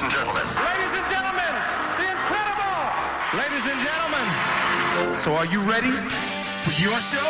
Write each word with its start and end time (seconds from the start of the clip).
ladies 0.00 0.16
and 0.16 0.24
gentlemen. 0.24 0.46
Ladies 0.56 0.92
and 0.96 1.06
gentlemen, 1.12 1.52
the 1.98 2.06
incredible. 2.08 2.80
Ladies 3.36 3.66
and 3.68 3.80
gentlemen. 3.84 5.18
So 5.20 5.34
are 5.34 5.44
you 5.44 5.60
ready? 5.60 5.92
For 6.64 6.72
your 6.80 6.98
show? 7.00 7.28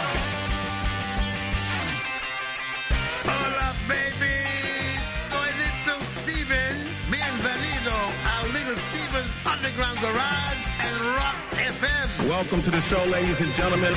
Hola, 3.27 3.75
baby. 3.89 5.03
Soy 5.03 5.51
Little 5.59 6.01
Steven. 6.01 6.87
Bienvenido 7.11 7.99
a 8.23 8.47
Little 8.53 8.77
Steven's 8.77 9.35
Underground 9.45 9.99
Garage 9.99 10.63
and 10.79 11.01
Rock 11.17 11.50
FM. 11.81 12.29
Welcome 12.29 12.63
to 12.63 12.71
the 12.71 12.81
show, 12.83 13.05
ladies 13.11 13.41
and 13.41 13.55
gentlemen. 13.57 13.93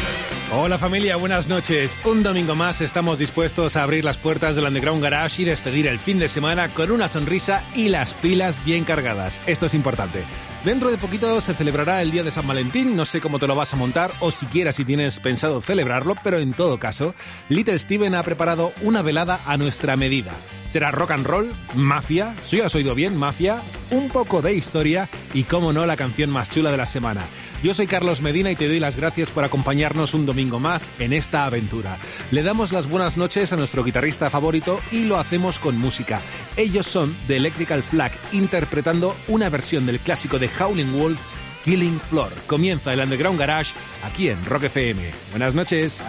Hola 0.51 0.77
familia, 0.77 1.17
buenas 1.17 1.47
noches. 1.47 1.99
Un 2.05 2.23
domingo 2.23 2.55
más 2.55 2.79
estamos 2.81 3.19
dispuestos 3.19 3.75
a 3.75 3.83
abrir 3.83 4.05
las 4.05 4.17
puertas 4.17 4.55
del 4.55 4.65
Underground 4.65 5.03
Garage 5.03 5.41
y 5.41 5.45
despedir 5.45 5.87
el 5.87 5.99
fin 5.99 6.19
de 6.19 6.29
semana 6.29 6.69
con 6.69 6.91
una 6.91 7.07
sonrisa 7.07 7.63
y 7.75 7.89
las 7.89 8.13
pilas 8.13 8.63
bien 8.63 8.85
cargadas. 8.85 9.41
Esto 9.47 9.65
es 9.65 9.73
importante. 9.73 10.23
Dentro 10.63 10.91
de 10.91 10.97
poquito 10.97 11.41
se 11.41 11.53
celebrará 11.53 12.01
el 12.01 12.11
día 12.11 12.23
de 12.23 12.31
San 12.31 12.47
Valentín, 12.47 12.95
no 12.95 13.03
sé 13.03 13.19
cómo 13.19 13.37
te 13.37 13.47
lo 13.47 13.55
vas 13.55 13.73
a 13.73 13.77
montar 13.77 14.11
o 14.21 14.31
siquiera 14.31 14.71
si 14.71 14.85
tienes 14.85 15.19
pensado 15.19 15.61
celebrarlo, 15.61 16.15
pero 16.23 16.39
en 16.39 16.53
todo 16.53 16.79
caso, 16.79 17.13
Little 17.49 17.77
Steven 17.77 18.15
ha 18.15 18.23
preparado 18.23 18.71
una 18.81 19.01
velada 19.01 19.41
a 19.45 19.57
nuestra 19.57 19.97
medida. 19.97 20.31
Será 20.73 20.89
rock 20.89 21.11
and 21.11 21.27
roll, 21.27 21.53
mafia, 21.75 22.33
si 22.43 22.59
has 22.59 22.73
oído 22.73 22.95
bien, 22.95 23.15
mafia, 23.15 23.61
un 23.91 24.09
poco 24.09 24.41
de 24.41 24.55
historia 24.55 25.07
y, 25.31 25.43
como 25.43 25.71
no, 25.71 25.85
la 25.85 25.95
canción 25.95 26.31
más 26.31 26.49
chula 26.49 26.71
de 26.71 26.77
la 26.77 26.87
semana. 26.87 27.21
Yo 27.61 27.75
soy 27.75 27.85
Carlos 27.85 28.23
Medina 28.23 28.49
y 28.49 28.55
te 28.55 28.67
doy 28.67 28.79
las 28.79 28.97
gracias 28.97 29.29
por 29.29 29.43
acompañarnos 29.43 30.15
un 30.15 30.25
domingo 30.25 30.59
más 30.59 30.89
en 30.97 31.13
esta 31.13 31.45
aventura. 31.45 31.99
Le 32.31 32.41
damos 32.41 32.71
las 32.71 32.89
buenas 32.89 33.17
noches 33.17 33.53
a 33.53 33.55
nuestro 33.55 33.83
guitarrista 33.83 34.31
favorito 34.31 34.79
y 34.91 35.03
lo 35.03 35.19
hacemos 35.19 35.59
con 35.59 35.77
música. 35.77 36.21
Ellos 36.57 36.87
son 36.87 37.15
The 37.27 37.37
Electrical 37.37 37.83
Flag, 37.83 38.13
interpretando 38.31 39.15
una 39.27 39.49
versión 39.49 39.85
del 39.85 39.99
clásico 39.99 40.39
de 40.39 40.49
Howling 40.59 40.91
Wolf, 40.91 41.19
Killing 41.63 41.99
Floor. 41.99 42.33
Comienza 42.47 42.93
el 42.93 42.99
Underground 42.99 43.39
Garage 43.39 43.75
aquí 44.03 44.29
en 44.29 44.43
Rock 44.43 44.63
FM. 44.63 45.11
Buenas 45.29 45.53
noches. 45.53 46.01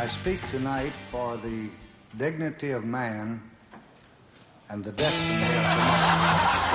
And 4.74 4.82
the 4.82 4.90
destiny 4.90 5.44
of 5.44 5.50
democracy. 5.50 6.58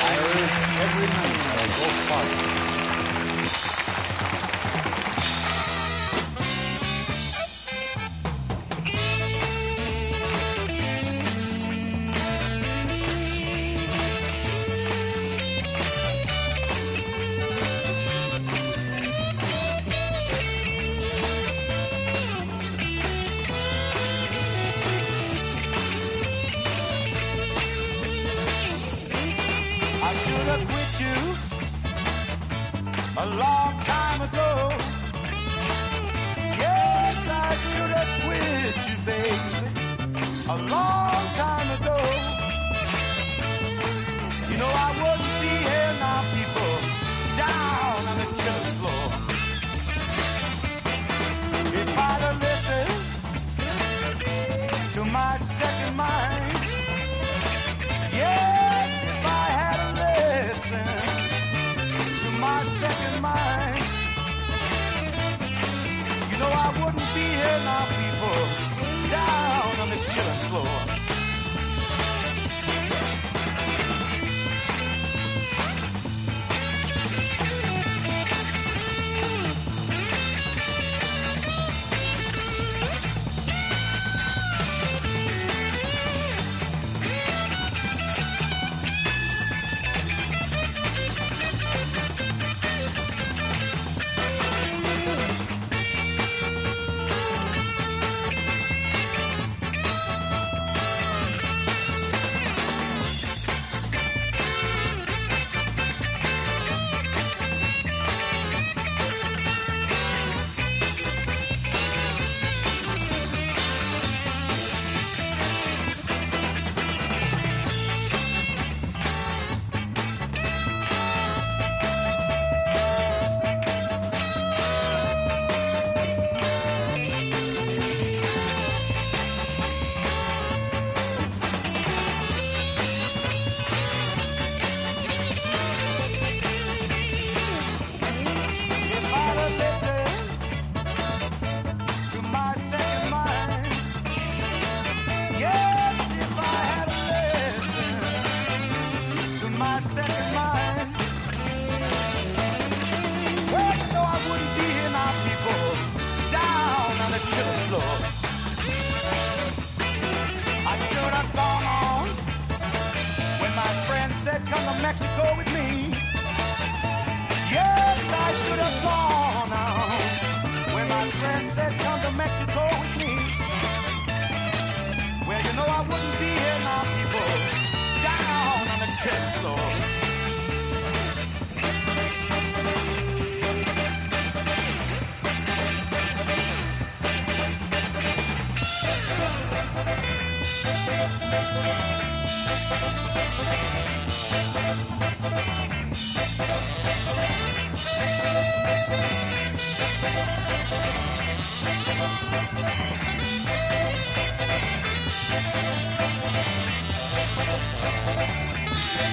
I 0.00 0.16
urge 0.24 0.56
every 0.84 1.08
member 1.20 2.77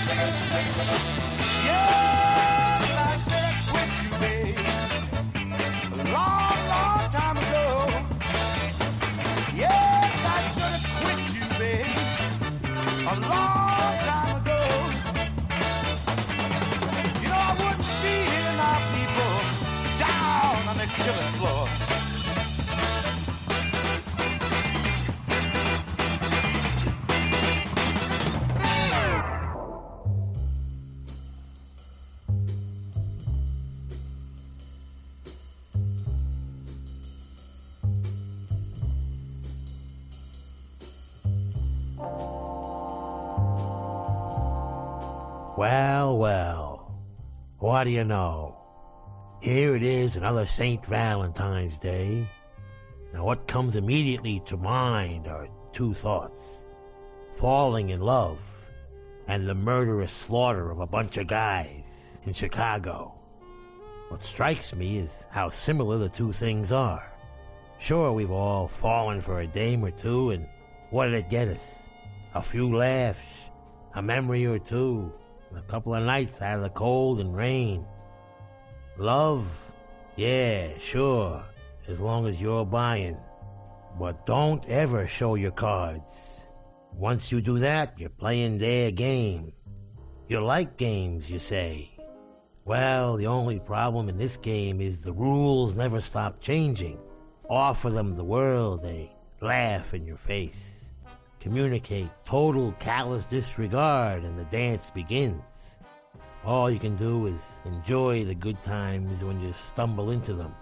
a 0.07 2.04
do 47.85 47.91
you 47.91 48.03
know? 48.03 48.57
Here 49.41 49.75
it 49.75 49.83
is, 49.83 50.17
another 50.17 50.47
St. 50.47 50.83
Valentine's 50.87 51.77
Day. 51.77 52.25
Now, 53.13 53.23
what 53.23 53.47
comes 53.47 53.75
immediately 53.75 54.41
to 54.47 54.57
mind 54.57 55.27
are 55.27 55.47
two 55.71 55.93
thoughts 55.93 56.65
falling 57.35 57.91
in 57.91 58.01
love 58.01 58.39
and 59.27 59.47
the 59.47 59.53
murderous 59.53 60.11
slaughter 60.11 60.71
of 60.71 60.79
a 60.79 60.87
bunch 60.87 61.17
of 61.17 61.27
guys 61.27 61.83
in 62.23 62.33
Chicago. 62.33 63.13
What 64.09 64.23
strikes 64.23 64.73
me 64.73 64.97
is 64.97 65.27
how 65.29 65.51
similar 65.51 65.99
the 65.99 66.09
two 66.09 66.33
things 66.33 66.71
are. 66.71 67.11
Sure, 67.77 68.11
we've 68.11 68.31
all 68.31 68.67
fallen 68.67 69.21
for 69.21 69.41
a 69.41 69.47
dame 69.47 69.85
or 69.85 69.91
two, 69.91 70.31
and 70.31 70.47
what 70.89 71.05
did 71.05 71.13
it 71.13 71.29
get 71.29 71.49
us? 71.49 71.87
A 72.33 72.41
few 72.41 72.75
laughs, 72.75 73.21
a 73.93 74.01
memory 74.01 74.45
or 74.47 74.57
two, 74.57 75.13
a 75.57 75.61
couple 75.63 75.93
of 75.93 76.03
nights 76.03 76.41
out 76.41 76.57
of 76.57 76.63
the 76.63 76.69
cold 76.69 77.19
and 77.19 77.35
rain. 77.35 77.85
Love? 78.97 79.47
Yeah, 80.15 80.69
sure, 80.77 81.43
as 81.87 81.99
long 81.99 82.27
as 82.27 82.41
you're 82.41 82.65
buying. 82.65 83.17
But 83.99 84.25
don't 84.25 84.65
ever 84.67 85.07
show 85.07 85.35
your 85.35 85.51
cards. 85.51 86.47
Once 86.93 87.31
you 87.31 87.41
do 87.41 87.59
that, 87.59 87.99
you're 87.99 88.09
playing 88.09 88.57
their 88.57 88.91
game. 88.91 89.51
You 90.27 90.39
like 90.39 90.77
games, 90.77 91.29
you 91.29 91.39
say. 91.39 91.91
Well, 92.63 93.17
the 93.17 93.27
only 93.27 93.59
problem 93.59 94.09
in 94.09 94.17
this 94.17 94.37
game 94.37 94.81
is 94.81 94.99
the 94.99 95.13
rules 95.13 95.75
never 95.75 96.01
stop 96.01 96.41
changing. 96.41 96.99
Offer 97.49 97.91
them 97.91 98.15
the 98.15 98.23
world, 98.23 98.81
they 98.81 99.13
laugh 99.39 99.93
in 99.93 100.05
your 100.05 100.17
face. 100.17 100.74
Communicate 101.45 102.09
total 102.25 102.71
callous 102.79 103.23
disregard, 103.23 104.23
and 104.23 104.35
the 104.35 104.45
dance 104.45 104.89
begins. 104.89 105.77
All 106.43 106.71
you 106.71 106.79
can 106.79 106.95
do 106.95 107.27
is 107.27 107.59
enjoy 107.65 108.23
the 108.23 108.33
good 108.33 108.59
times 108.63 109.23
when 109.23 109.39
you 109.39 109.53
stumble 109.53 110.09
into 110.09 110.33
them. 110.33 110.55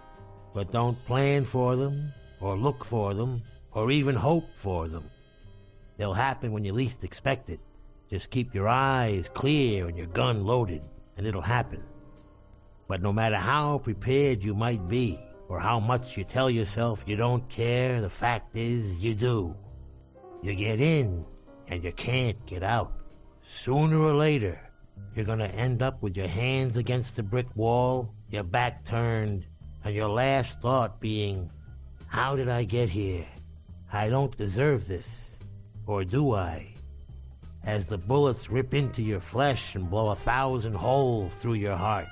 But 0.53 0.73
don't 0.73 0.97
plan 1.05 1.45
for 1.45 1.77
them, 1.77 2.11
or 2.41 2.57
look 2.57 2.83
for 2.83 3.13
them, 3.13 3.41
or 3.71 3.91
even 3.91 4.13
hope 4.13 4.43
for 4.57 4.89
them. 4.89 5.05
They'll 5.95 6.13
happen 6.13 6.51
when 6.51 6.65
you 6.65 6.73
least 6.73 7.05
expect 7.05 7.49
it. 7.49 7.61
Just 8.09 8.29
keep 8.29 8.53
your 8.53 8.67
eyes 8.67 9.29
clear 9.29 9.87
and 9.87 9.97
your 9.97 10.07
gun 10.07 10.45
loaded, 10.45 10.81
and 11.15 11.25
it'll 11.25 11.41
happen. 11.41 11.81
But 12.89 13.01
no 13.01 13.13
matter 13.13 13.37
how 13.37 13.77
prepared 13.77 14.43
you 14.43 14.53
might 14.53 14.85
be, 14.89 15.17
or 15.47 15.61
how 15.61 15.79
much 15.79 16.17
you 16.17 16.25
tell 16.25 16.49
yourself 16.49 17.05
you 17.07 17.15
don't 17.15 17.47
care, 17.47 18.01
the 18.01 18.09
fact 18.09 18.57
is 18.57 19.01
you 19.01 19.15
do. 19.15 19.55
You 20.43 20.53
get 20.55 20.81
in, 20.81 21.25
and 21.69 21.81
you 21.81 21.93
can't 21.93 22.45
get 22.45 22.63
out. 22.63 22.91
Sooner 23.45 23.97
or 23.97 24.13
later, 24.13 24.59
you're 25.15 25.23
gonna 25.23 25.47
end 25.47 25.81
up 25.81 26.03
with 26.03 26.17
your 26.17 26.27
hands 26.27 26.75
against 26.75 27.15
the 27.15 27.23
brick 27.23 27.47
wall, 27.55 28.13
your 28.29 28.43
back 28.43 28.83
turned, 28.83 29.45
and 29.85 29.95
your 29.95 30.09
last 30.09 30.59
thought 30.59 30.99
being, 30.99 31.49
How 32.07 32.35
did 32.35 32.49
I 32.49 32.65
get 32.65 32.89
here? 32.89 33.25
I 33.93 34.09
don't 34.09 34.35
deserve 34.35 34.85
this. 34.85 35.39
Or 35.85 36.03
do 36.03 36.33
I? 36.33 36.73
As 37.63 37.85
the 37.85 37.97
bullets 37.97 38.49
rip 38.49 38.73
into 38.73 39.01
your 39.01 39.21
flesh 39.21 39.75
and 39.75 39.89
blow 39.89 40.09
a 40.09 40.15
thousand 40.15 40.73
holes 40.73 41.35
through 41.35 41.53
your 41.53 41.77
heart. 41.77 42.07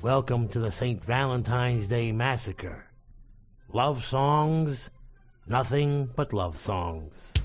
Welcome 0.00 0.48
to 0.48 0.58
the 0.58 0.70
St. 0.70 1.04
Valentine's 1.04 1.86
Day 1.86 2.12
Massacre. 2.12 2.86
Love 3.74 4.02
songs, 4.02 4.88
nothing 5.48 6.10
but 6.14 6.32
love 6.32 6.56
songs. 6.56 7.37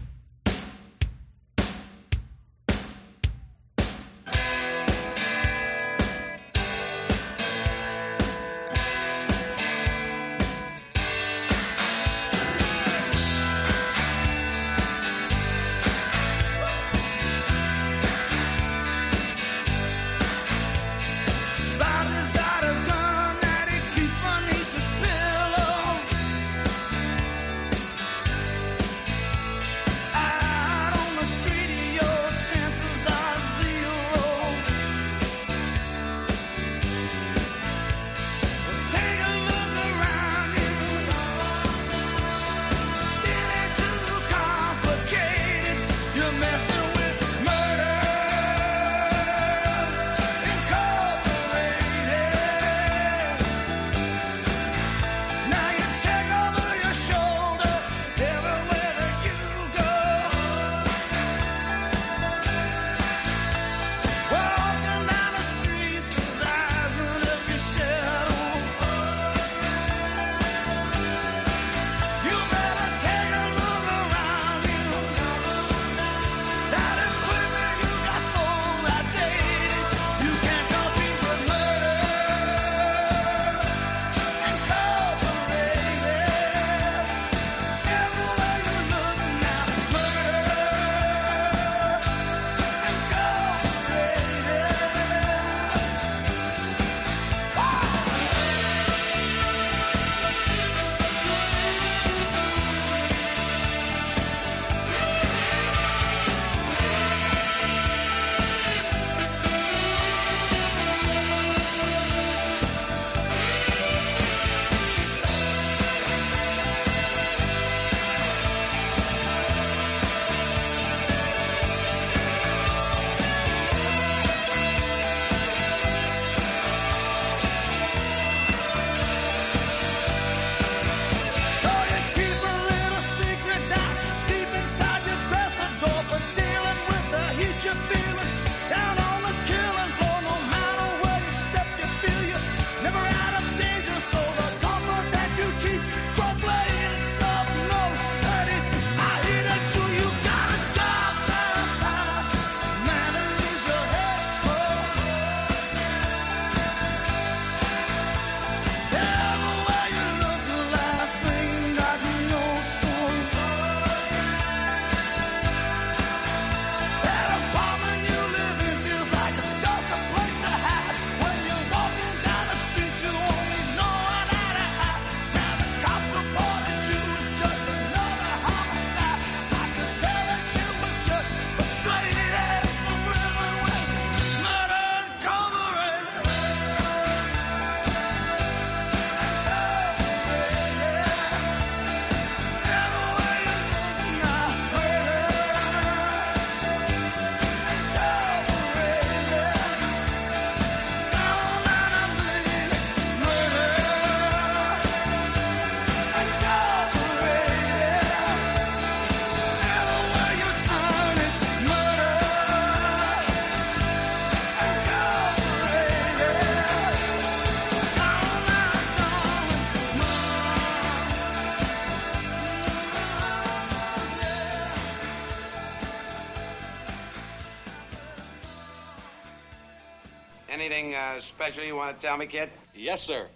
special 231.43 231.65
you 231.65 231.75
want 231.75 232.00
to 232.00 232.07
tell 232.07 232.15
me, 232.15 232.25
kid? 232.25 232.50
Yes, 232.73 233.01
sir. 233.01 233.27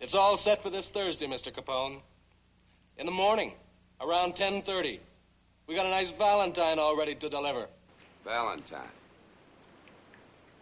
It's 0.00 0.16
all 0.16 0.36
set 0.36 0.60
for 0.60 0.70
this 0.70 0.88
Thursday, 0.88 1.28
Mr. 1.28 1.52
Capone. 1.52 2.00
In 2.98 3.06
the 3.06 3.12
morning, 3.12 3.52
around 4.00 4.34
10.30. 4.34 4.98
We 5.68 5.76
got 5.76 5.86
a 5.86 5.90
nice 5.90 6.10
valentine 6.10 6.80
all 6.80 6.96
ready 6.96 7.14
to 7.14 7.28
deliver. 7.28 7.68
Valentine? 8.24 8.80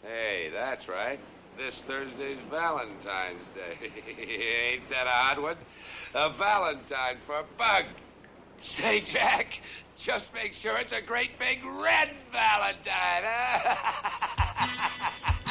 Hey, 0.03 0.51
that's 0.53 0.87
right. 0.87 1.19
This 1.57 1.81
Thursday's 1.81 2.37
Valentine's 2.51 3.41
Day. 3.55 3.79
Ain't 4.75 4.91
that 4.91 5.07
a 5.07 5.11
hot 5.11 5.41
one? 5.41 5.57
A 6.13 6.29
valentine 6.29 7.17
for 7.25 7.39
a 7.39 7.45
Bug. 7.57 7.87
Say, 8.61 9.01
Jack, 9.01 9.61
just 9.97 10.35
make 10.35 10.53
sure 10.53 10.77
it's 10.77 10.93
a 10.93 11.01
great 11.01 11.39
big 11.39 11.65
red 11.65 12.11
valentine. 12.31 13.23
Huh? 13.25 15.33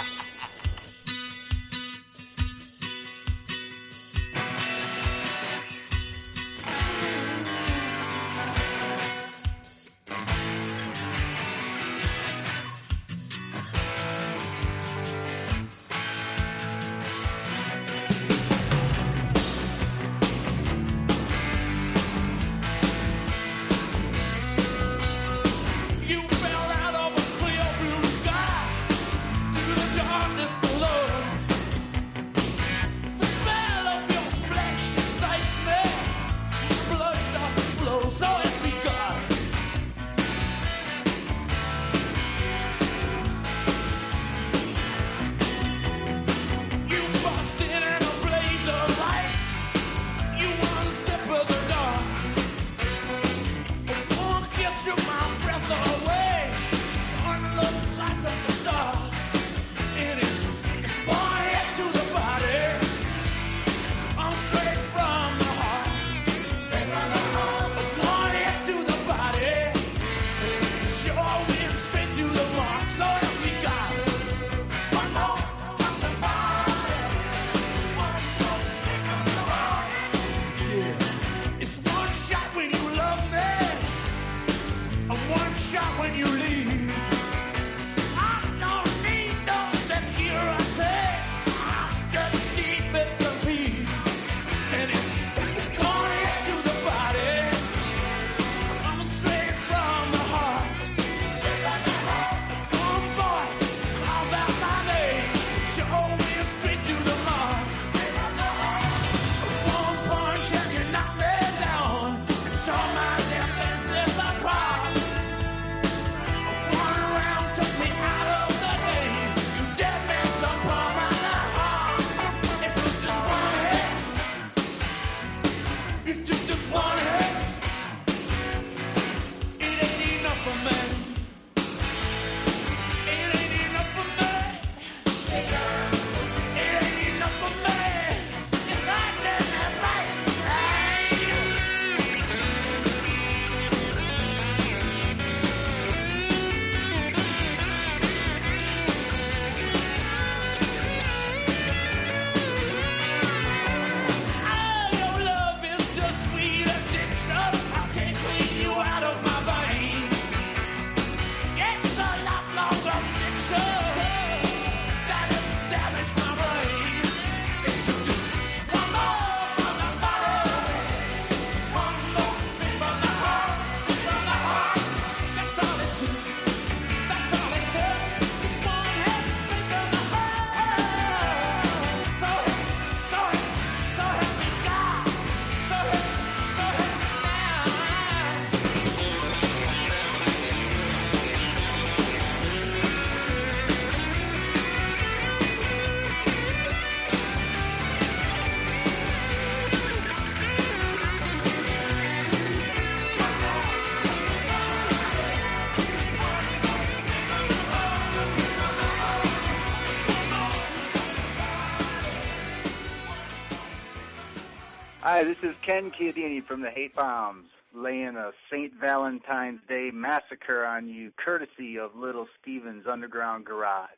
Ben 215.81 215.89
Chiodini 215.89 216.45
from 216.45 216.61
the 216.61 216.69
Hate 216.69 216.93
Bombs 216.93 217.47
laying 217.73 218.15
a 218.15 218.31
St. 218.51 218.71
Valentine's 218.79 219.61
Day 219.67 219.89
massacre 219.91 220.63
on 220.63 220.87
you, 220.87 221.11
courtesy 221.17 221.79
of 221.79 221.95
Little 221.95 222.27
Steven's 222.39 222.85
Underground 222.85 223.45
Garage. 223.45 223.89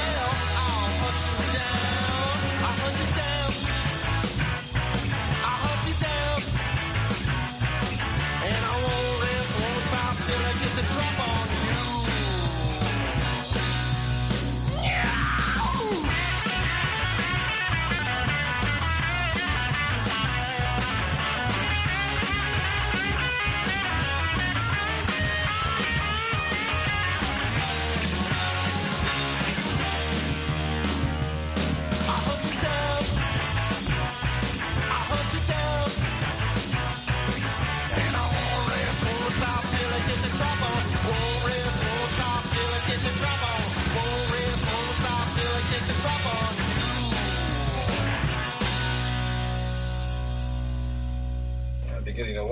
I'll 0.00 0.27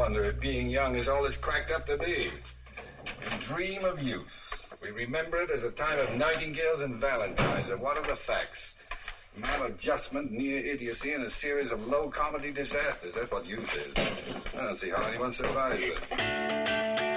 wonder 0.06 0.24
if 0.24 0.38
being 0.38 0.68
young 0.70 0.94
is 0.94 1.08
all 1.08 1.24
it's 1.24 1.34
cracked 1.34 1.72
up 1.72 1.84
to 1.84 1.96
be. 1.96 2.30
We 2.30 3.38
dream 3.40 3.84
of 3.84 4.00
youth. 4.00 4.64
We 4.80 4.92
remember 4.92 5.38
it 5.38 5.50
as 5.50 5.64
a 5.64 5.70
time 5.72 5.98
of 5.98 6.14
nightingales 6.14 6.80
and 6.82 6.94
valentines. 6.94 7.70
And 7.70 7.80
what 7.80 7.96
are 7.96 8.06
the 8.06 8.14
facts? 8.14 8.72
Maladjustment, 9.36 10.30
near 10.30 10.64
idiocy, 10.64 11.12
and 11.12 11.24
a 11.24 11.28
series 11.28 11.72
of 11.72 11.84
low 11.88 12.08
comedy 12.08 12.52
disasters. 12.52 13.14
That's 13.14 13.32
what 13.32 13.46
youth 13.46 13.68
is. 13.74 13.94
I 14.56 14.62
don't 14.62 14.78
see 14.78 14.90
how 14.90 15.02
anyone 15.02 15.32
survives 15.32 15.82
it. 15.82 17.15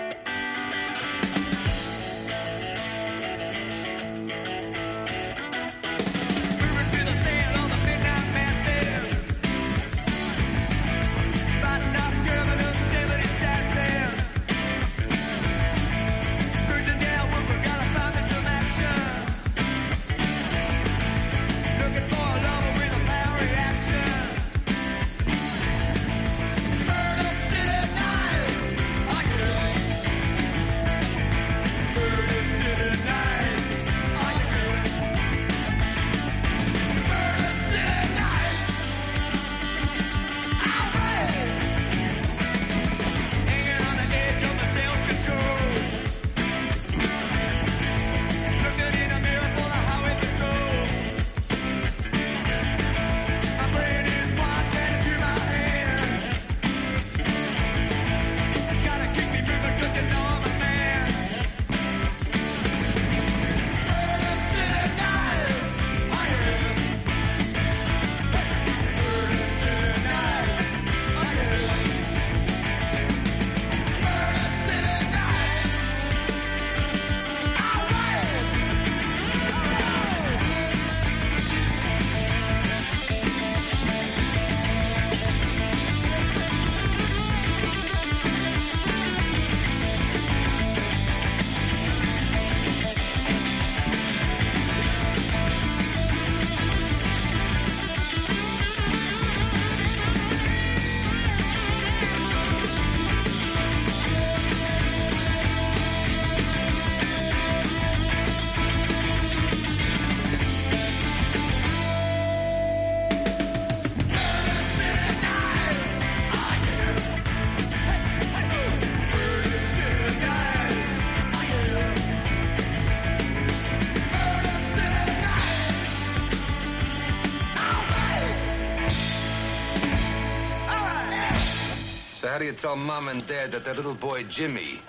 Do 132.40 132.46
you 132.46 132.54
tell 132.54 132.78
mom 132.78 133.10
and 133.10 133.28
dad 133.28 133.52
that 133.52 133.66
their 133.66 133.74
little 133.74 133.94
boy 133.94 134.24
Jimmy 134.24 134.80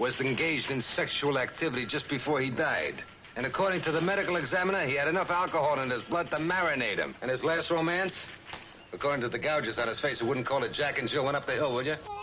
was 0.00 0.20
engaged 0.20 0.72
in 0.72 0.80
sexual 0.80 1.38
activity 1.38 1.86
just 1.86 2.08
before 2.08 2.40
he 2.40 2.50
died? 2.50 3.04
And 3.36 3.46
according 3.46 3.82
to 3.82 3.92
the 3.92 4.00
medical 4.00 4.34
examiner, 4.34 4.84
he 4.84 4.96
had 4.96 5.06
enough 5.06 5.30
alcohol 5.30 5.78
in 5.78 5.90
his 5.90 6.02
blood 6.02 6.28
to 6.32 6.38
marinate 6.38 6.96
him. 6.96 7.14
And 7.22 7.30
his 7.30 7.44
last 7.44 7.70
romance? 7.70 8.26
According 8.92 9.20
to 9.20 9.28
the 9.28 9.38
gouges 9.38 9.78
on 9.78 9.86
his 9.86 10.00
face, 10.00 10.20
you 10.20 10.26
wouldn't 10.26 10.46
call 10.46 10.64
it 10.64 10.72
Jack 10.72 10.98
and 10.98 11.08
Jill 11.08 11.24
went 11.24 11.36
up 11.36 11.46
the 11.46 11.52
hill, 11.52 11.72
would 11.72 11.86
you? 11.86 12.17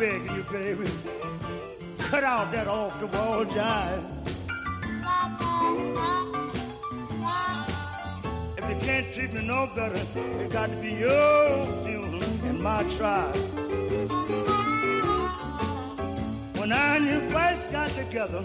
Begging 0.00 0.34
you, 0.34 0.42
baby. 0.44 0.90
Cut 1.98 2.24
out 2.24 2.50
that 2.52 2.66
off 2.66 2.98
the 3.00 3.06
wall 3.08 3.44
jive. 3.44 4.02
If 8.56 8.64
you 8.70 8.76
can't 8.86 9.12
treat 9.12 9.34
me 9.34 9.42
no 9.46 9.68
better, 9.76 10.00
it 10.40 10.50
got 10.50 10.70
to 10.70 10.76
be 10.76 10.92
your 10.92 11.66
funeral 11.84 12.22
and 12.48 12.62
my 12.62 12.82
trial. 12.84 13.34
When 16.56 16.72
I 16.72 16.96
and 16.96 17.06
you 17.06 17.20
first 17.28 17.70
got 17.70 17.90
together, 17.90 18.42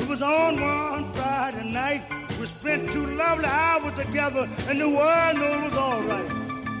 it 0.00 0.08
was 0.08 0.22
on 0.22 0.58
one 0.58 1.12
Friday 1.12 1.70
night. 1.70 2.04
We 2.40 2.46
spent 2.46 2.90
two 2.90 3.04
lovely 3.16 3.44
hours 3.44 3.94
together, 3.98 4.48
and 4.66 4.80
the 4.80 4.88
world 4.88 5.36
knew 5.36 5.58
it 5.58 5.62
was 5.62 5.76
all 5.76 6.02
right. 6.04 6.30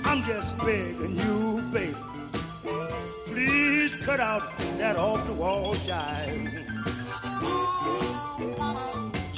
I'm 0.06 0.24
just 0.24 0.56
begging 0.56 1.18
you, 1.18 1.60
baby. 1.70 2.05
Please 3.86 4.04
cut 4.04 4.18
out 4.18 4.42
that 4.78 4.96
off 4.96 5.24
the 5.28 5.32
wall 5.32 5.72
jive. 5.76 6.52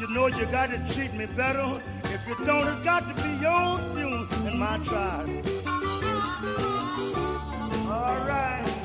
You 0.00 0.08
know 0.08 0.28
you 0.28 0.46
got 0.46 0.70
to 0.70 0.94
treat 0.94 1.12
me 1.12 1.26
better. 1.26 1.82
If 2.04 2.26
you 2.26 2.34
don't, 2.46 2.66
it's 2.66 2.82
got 2.82 3.14
to 3.14 3.22
be 3.22 3.28
your 3.42 3.78
funeral 3.92 4.26
and 4.46 4.58
my 4.58 4.78
trial. 4.78 5.28
All 7.92 8.26
right. 8.26 8.77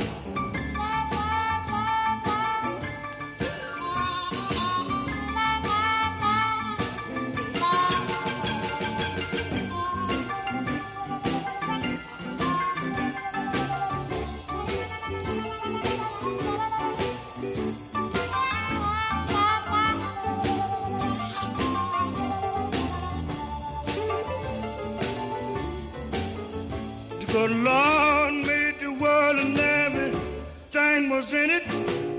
The 27.34 27.48
Lord 27.48 28.46
made 28.46 28.80
the 28.80 28.93
world 28.93 29.38
and 29.38 29.60
everything 29.60 31.10
was 31.10 31.34
in 31.34 31.50
it. 31.50 31.67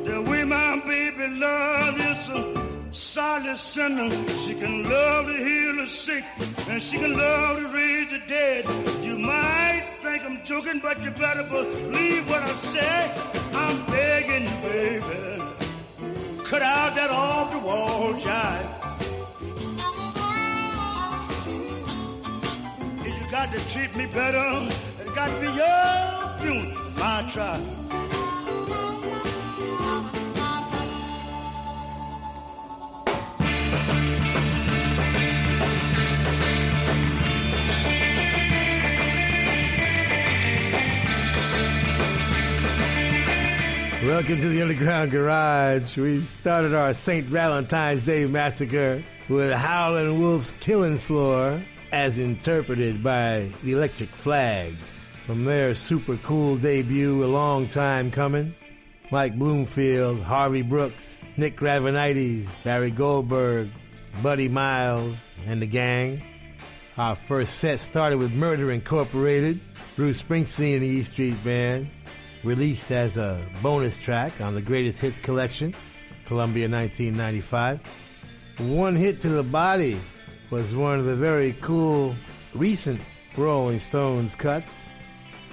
The 0.05 0.21
way 0.21 0.43
my 0.43 0.81
baby 0.81 1.29
love 1.29 2.01
is 2.01 2.29
a 2.31 2.43
solid 2.91 3.57
sinner. 3.57 4.11
She 4.37 4.55
can 4.55 4.83
love 4.83 5.27
to 5.27 5.35
heal 5.35 5.77
the 5.77 5.87
sick 5.87 6.25
and 6.69 6.83
she 6.83 6.99
can 6.99 7.17
love 7.17 7.59
to 7.59 7.69
raise 7.69 8.11
the 8.11 8.23
dead. 8.27 8.65
You 9.05 9.17
might 9.17 9.99
think 10.01 10.25
I'm 10.25 10.45
joking, 10.45 10.81
but 10.81 11.05
you 11.05 11.13
better 11.13 11.45
believe 11.45 12.29
what 12.29 12.43
I 12.43 12.53
say. 12.53 13.15
I'm 13.53 13.87
begging 13.87 14.47
you, 14.51 14.57
baby. 14.69 15.43
Cut 16.43 16.63
out 16.63 16.97
that 16.97 17.11
off 17.11 17.53
the 17.53 17.61
wall 17.61 18.15
jive. 18.15 18.69
If 23.07 23.23
you 23.23 23.31
got 23.31 23.53
to 23.53 23.61
treat 23.73 23.95
me 23.95 24.07
better, 24.07 24.69
my. 25.25 25.65
Welcome 44.05 44.41
to 44.43 44.49
the 44.49 44.61
Underground 44.61 45.11
Garage. 45.11 45.97
We 45.97 46.21
started 46.21 46.75
our 46.75 46.93
St. 46.93 47.27
Valentine's 47.27 48.03
Day 48.03 48.27
massacre 48.27 49.03
with 49.29 49.51
Howlin' 49.53 50.21
Wolf's 50.21 50.53
Killing 50.61 50.99
Floor, 50.99 51.65
as 51.91 52.19
interpreted 52.19 53.03
by 53.03 53.51
the 53.63 53.73
Electric 53.73 54.15
Flag. 54.15 54.77
From 55.27 55.47
their 55.47 55.73
super 55.73 56.19
cool 56.19 56.57
debut, 56.57 57.25
a 57.25 57.27
long 57.27 57.67
time 57.67 58.11
coming, 58.11 58.55
Mike 59.11 59.39
Bloomfield, 59.39 60.21
Harvey 60.21 60.61
Brooks, 60.61 61.25
Nick 61.39 61.57
Gravenites, 61.57 62.63
Barry 62.63 62.91
Goldberg, 62.91 63.71
Buddy 64.23 64.51
Miles, 64.51 65.25
and 65.47 65.63
the 65.63 65.67
gang. 65.67 66.23
Our 66.99 67.15
first 67.17 67.55
set 67.55 67.81
started 67.81 68.19
with 68.19 68.33
Murder 68.33 68.71
Incorporated, 68.71 69.63
Bruce 69.97 70.23
Springsteen 70.23 70.75
and 70.75 70.85
the 70.85 70.89
E 70.89 71.03
Street 71.05 71.43
Band, 71.43 71.89
released 72.43 72.93
as 72.93 73.17
a 73.17 73.49
bonus 73.63 73.97
track 73.97 74.43
on 74.43 74.55
the 74.55 74.63
Greatest 74.63 75.01
Hits 75.01 75.19
collection, 75.19 75.75
Columbia 76.27 76.69
1995. 76.69 77.81
One 78.59 78.95
Hit 78.95 79.21
to 79.21 79.31
the 79.31 79.43
Body 79.43 79.99
was 80.51 80.75
one 80.75 80.99
of 80.99 81.07
the 81.07 81.17
very 81.17 81.53
cool 81.63 82.15
recent 82.55 83.01
Rolling 83.39 83.81
Stones 83.81 84.35
cuts. 84.35 84.91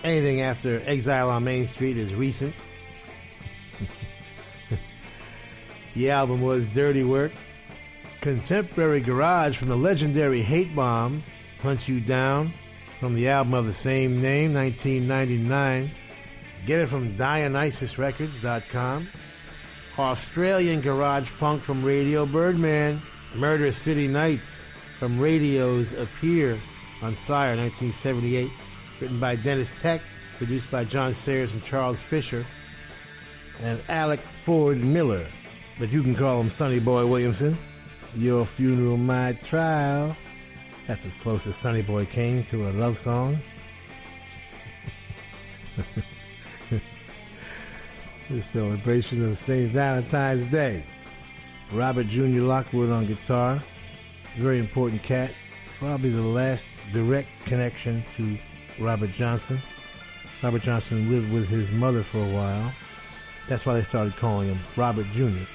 Anything 0.04 0.42
after 0.42 0.82
Exile 0.86 1.30
on 1.30 1.44
Main 1.44 1.68
Street 1.68 1.98
is 1.98 2.16
recent. 2.16 2.56
the 5.94 6.10
album 6.10 6.42
was 6.42 6.68
Dirty 6.68 7.04
Work. 7.04 7.32
Contemporary 8.22 9.00
Garage 9.00 9.58
from 9.58 9.70
the 9.70 9.76
legendary 9.76 10.42
Hate 10.42 10.76
Bombs, 10.76 11.28
Hunt 11.62 11.88
You 11.88 12.00
Down, 12.00 12.54
from 13.00 13.16
the 13.16 13.30
album 13.30 13.54
of 13.54 13.66
the 13.66 13.74
same 13.74 14.22
name, 14.22 14.54
1999. 14.54 15.92
Get 16.66 16.80
it 16.80 16.88
from 16.88 17.16
DionysusRecords.com. 17.18 19.10
Australian 19.98 20.82
Garage 20.82 21.32
Punk 21.34 21.64
from 21.64 21.84
Radio 21.84 22.26
Birdman. 22.26 23.02
Murder 23.36 23.72
City 23.72 24.08
Nights 24.08 24.68
from 25.00 25.20
Radios 25.20 25.94
Appear 25.94 26.62
on 27.02 27.16
Sire 27.16 27.56
1978. 27.56 28.52
Written 29.02 29.20
by 29.20 29.36
Deniz 29.36 29.74
Tek. 29.80 30.02
Produced 30.38 30.70
by 30.70 30.86
John 30.86 31.14
Sayers 31.16 31.54
and 31.54 31.64
Charles 31.64 32.00
Fisher. 32.00 32.46
And 33.62 33.82
Alec 33.90 34.20
Ford 34.44 34.84
Miller. 34.84 35.28
But 35.80 35.92
you 35.92 36.04
can 36.04 36.16
call 36.16 36.40
him 36.40 36.52
Sonny 36.52 36.80
Boy 36.80 37.08
Williamson. 37.08 37.58
Your 38.14 38.46
Funeral, 38.46 38.98
My 38.98 39.34
Trial. 39.34 40.16
That's 40.86 41.06
as 41.06 41.16
close 41.16 41.48
as 41.48 41.56
Sonny 41.56 41.82
Boy 41.82 42.06
came 42.06 42.44
to 42.46 42.70
a 42.70 42.72
love 42.72 42.98
song. 42.98 43.40
the 48.30 48.42
celebration 48.54 49.28
of 49.28 49.36
St. 49.38 49.72
Valentine's 49.72 50.46
Day. 50.46 50.86
Robert 51.72 52.08
Jr. 52.08 52.42
Lockwood 52.42 52.92
on 52.92 53.08
guitar. 53.08 53.64
Very 54.38 54.60
important 54.60 55.02
cat. 55.02 55.34
Probably 55.80 56.12
the 56.12 56.22
last 56.22 56.68
direct 56.94 57.30
connection 57.46 58.04
to 58.18 58.38
Robert 58.82 59.14
Johnson. 59.14 59.62
Robert 60.42 60.64
Johnson 60.64 61.10
lived 61.10 61.32
with 61.32 61.48
his 61.48 61.70
mother 61.72 62.04
for 62.04 62.18
a 62.18 62.28
while. 62.28 62.74
That's 63.48 63.66
why 63.66 63.74
they 63.76 63.84
started 63.84 64.16
calling 64.18 64.50
him 64.50 64.60
Robert 64.76 65.06
Jr. 65.14 65.46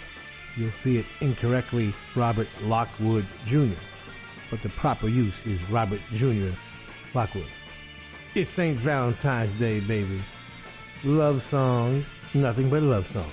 You'll 0.57 0.73
see 0.73 0.99
it 0.99 1.07
incorrectly 1.21 1.93
Robert 2.15 2.49
Lockwood 2.63 3.27
Jr. 3.47 3.75
But 4.51 4.63
the 4.63 4.69
proper 4.71 5.09
use 5.09 5.45
is 5.45 5.63
Robert 5.69 6.01
Jr. 6.13 6.51
Lockwood. 7.15 7.49
It's 8.35 8.51
St. 8.51 8.79
Valentine's 8.79 9.53
Day, 9.55 9.81
baby. 9.81 10.23
Love 11.05 11.43
songs, 11.43 12.07
nothing 12.33 12.71
but 12.71 12.83
love 12.83 13.07
songs. 13.07 13.33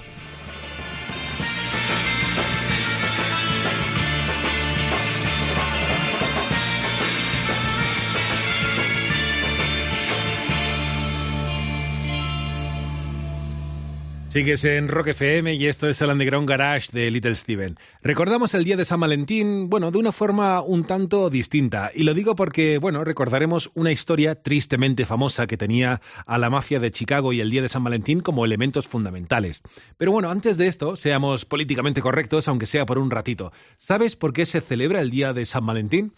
Sigues 14.33 14.65
en 14.65 14.87
Rock 14.87 15.09
FM 15.09 15.53
y 15.53 15.67
esto 15.67 15.87
es 15.87 16.01
el 16.01 16.09
Underground 16.09 16.49
Garage 16.49 16.89
de 16.91 17.11
Little 17.11 17.35
Steven. 17.35 17.77
Recordamos 18.01 18.55
el 18.55 18.63
día 18.63 18.75
de 18.75 18.83
San 18.83 18.99
Valentín, 18.99 19.69
bueno, 19.69 19.91
de 19.91 19.99
una 19.99 20.11
forma 20.11 20.61
un 20.61 20.85
tanto 20.85 21.29
distinta. 21.29 21.91
Y 21.93 22.01
lo 22.01 22.15
digo 22.15 22.35
porque, 22.35 22.79
bueno, 22.79 23.03
recordaremos 23.03 23.69
una 23.75 23.91
historia 23.91 24.33
tristemente 24.33 25.05
famosa 25.05 25.45
que 25.45 25.55
tenía 25.55 26.01
a 26.25 26.39
la 26.39 26.49
mafia 26.49 26.79
de 26.79 26.89
Chicago 26.89 27.31
y 27.31 27.41
el 27.41 27.51
día 27.51 27.61
de 27.61 27.69
San 27.69 27.83
Valentín 27.83 28.21
como 28.21 28.43
elementos 28.43 28.87
fundamentales. 28.87 29.61
Pero 29.97 30.11
bueno, 30.11 30.31
antes 30.31 30.57
de 30.57 30.65
esto, 30.65 30.95
seamos 30.95 31.45
políticamente 31.45 32.01
correctos, 32.01 32.47
aunque 32.47 32.65
sea 32.65 32.87
por 32.87 32.97
un 32.97 33.11
ratito. 33.11 33.53
¿Sabes 33.77 34.15
por 34.15 34.33
qué 34.33 34.47
se 34.47 34.61
celebra 34.61 35.01
el 35.01 35.11
día 35.11 35.33
de 35.33 35.45
San 35.45 35.67
Valentín? 35.67 36.11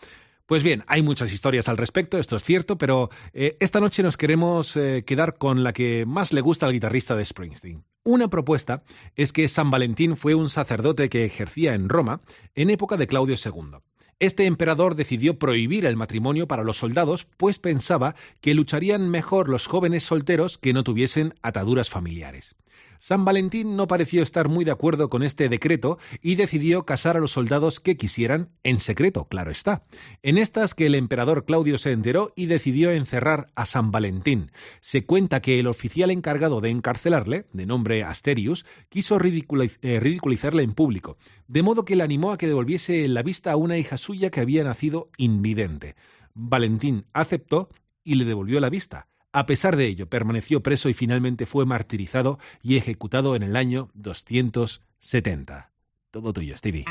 Pues 0.45 0.63
bien, 0.63 0.85
hay 0.87 1.01
muchas 1.01 1.33
historias 1.33 1.67
al 1.67 1.75
respecto, 1.75 2.17
esto 2.17 2.37
es 2.37 2.45
cierto, 2.45 2.77
pero 2.77 3.09
eh, 3.33 3.57
esta 3.59 3.81
noche 3.81 4.03
nos 4.03 4.15
queremos 4.15 4.77
eh, 4.77 5.03
quedar 5.05 5.37
con 5.37 5.65
la 5.65 5.73
que 5.73 6.05
más 6.07 6.31
le 6.31 6.39
gusta 6.39 6.65
al 6.65 6.71
guitarrista 6.71 7.17
de 7.17 7.25
Springsteen. 7.25 7.83
Una 8.07 8.27
propuesta 8.27 8.83
es 9.15 9.33
que 9.33 9.47
San 9.47 9.71
Valentín 9.71 10.15
fue 10.15 10.35
un 10.35 10.47
sacerdote 10.47 11.09
que 11.09 11.25
ejercía 11.25 11.73
en 11.73 11.89
Roma 11.89 12.21
en 12.53 12.69
época 12.69 12.97
de 12.97 13.07
Claudio 13.07 13.35
II. 13.43 13.79
Este 14.19 14.45
emperador 14.45 14.93
decidió 14.93 15.39
prohibir 15.39 15.87
el 15.87 15.95
matrimonio 15.95 16.47
para 16.47 16.63
los 16.63 16.77
soldados, 16.77 17.27
pues 17.37 17.57
pensaba 17.57 18.15
que 18.41 18.53
lucharían 18.53 19.09
mejor 19.09 19.49
los 19.49 19.65
jóvenes 19.65 20.03
solteros 20.03 20.59
que 20.59 20.71
no 20.71 20.83
tuviesen 20.83 21.33
ataduras 21.41 21.89
familiares. 21.89 22.55
San 22.99 23.25
Valentín 23.25 23.75
no 23.75 23.87
pareció 23.87 24.23
estar 24.23 24.49
muy 24.49 24.65
de 24.65 24.71
acuerdo 24.71 25.09
con 25.09 25.23
este 25.23 25.49
decreto 25.49 25.97
y 26.21 26.35
decidió 26.35 26.85
casar 26.85 27.17
a 27.17 27.19
los 27.19 27.31
soldados 27.31 27.79
que 27.79 27.97
quisieran, 27.97 28.49
en 28.63 28.79
secreto, 28.79 29.25
claro 29.25 29.51
está. 29.51 29.83
En 30.23 30.37
estas 30.37 30.73
que 30.73 30.85
el 30.85 30.95
emperador 30.95 31.45
Claudio 31.45 31.77
se 31.77 31.91
enteró 31.91 32.31
y 32.35 32.47
decidió 32.47 32.91
encerrar 32.91 33.47
a 33.55 33.65
San 33.65 33.91
Valentín. 33.91 34.51
Se 34.81 35.05
cuenta 35.05 35.41
que 35.41 35.59
el 35.59 35.67
oficial 35.67 36.11
encargado 36.11 36.61
de 36.61 36.69
encarcelarle, 36.69 37.45
de 37.53 37.65
nombre 37.65 38.03
Asterius, 38.03 38.65
quiso 38.89 39.19
ridiculiz 39.19 39.79
eh, 39.81 39.99
ridiculizarle 39.99 40.63
en 40.63 40.73
público, 40.73 41.17
de 41.47 41.63
modo 41.63 41.85
que 41.85 41.95
le 41.95 42.03
animó 42.03 42.31
a 42.31 42.37
que 42.37 42.47
devolviese 42.47 43.07
la 43.07 43.23
vista 43.23 43.51
a 43.51 43.55
una 43.55 43.77
hija 43.77 43.97
suya 43.97 44.29
que 44.29 44.41
había 44.41 44.63
nacido 44.63 45.09
invidente. 45.17 45.95
Valentín 46.33 47.05
aceptó 47.13 47.69
y 48.03 48.15
le 48.15 48.25
devolvió 48.25 48.59
la 48.59 48.69
vista. 48.69 49.07
A 49.37 49.45
pesar 49.45 49.75
de 49.75 49.85
ello, 49.85 50.07
permaneció 50.07 50.63
preso 50.63 50.87
y 50.87 50.93
finalmente 50.93 51.45
fue 51.45 51.65
martirizado 51.65 52.39
y 52.63 52.77
ejecutado 52.77 53.35
en 53.35 53.43
el 53.43 53.57
año 53.57 53.89
270. 53.93 55.73
Todo 56.09 56.31
tuyo, 56.31 56.55
Stevie. 56.57 56.85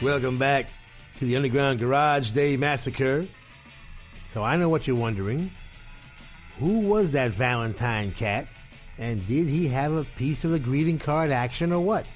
Welcome 0.00 0.38
back 0.38 0.68
to 1.18 1.26
the 1.26 1.36
Underground 1.36 1.78
Garage 1.78 2.30
Day 2.32 2.56
Massacre. 2.56 3.28
So 4.24 4.42
I 4.42 4.56
know 4.56 4.70
what 4.70 4.86
you're 4.86 4.98
wondering. 4.98 5.50
Who 6.58 6.88
was 6.88 7.10
that 7.10 7.32
Valentine 7.32 8.12
cat? 8.12 8.48
And 8.96 9.26
did 9.26 9.46
he 9.46 9.68
have 9.68 9.92
a 9.92 10.06
piece 10.16 10.46
of 10.46 10.52
the 10.52 10.58
greeting 10.58 10.98
card 10.98 11.30
action 11.30 11.70
or 11.70 11.84
what? 11.84 12.06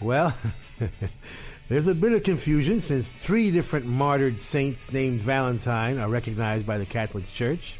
Well, 0.00 0.34
there's 1.68 1.86
a 1.86 1.94
bit 1.94 2.12
of 2.12 2.22
confusion 2.22 2.80
since 2.80 3.10
three 3.10 3.50
different 3.50 3.86
martyred 3.86 4.40
saints 4.40 4.90
named 4.92 5.20
Valentine 5.20 5.98
are 5.98 6.08
recognized 6.08 6.66
by 6.66 6.78
the 6.78 6.86
Catholic 6.86 7.28
Church. 7.32 7.78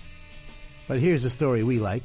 But 0.88 1.00
here's 1.00 1.22
the 1.22 1.30
story 1.30 1.62
we 1.62 1.78
like. 1.78 2.04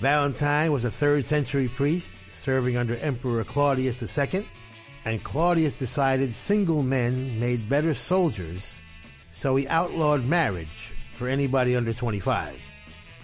Valentine 0.00 0.72
was 0.72 0.84
a 0.84 0.90
third 0.90 1.24
century 1.24 1.68
priest 1.68 2.12
serving 2.30 2.76
under 2.76 2.96
Emperor 2.96 3.44
Claudius 3.44 4.02
II 4.02 4.46
and 5.04 5.22
Claudius 5.24 5.74
decided 5.74 6.34
single 6.34 6.82
men 6.82 7.38
made 7.40 7.68
better 7.68 7.94
soldiers, 7.94 8.74
so 9.30 9.56
he 9.56 9.66
outlawed 9.68 10.24
marriage 10.24 10.92
for 11.16 11.28
anybody 11.28 11.74
under 11.74 11.94
25. 11.94 12.56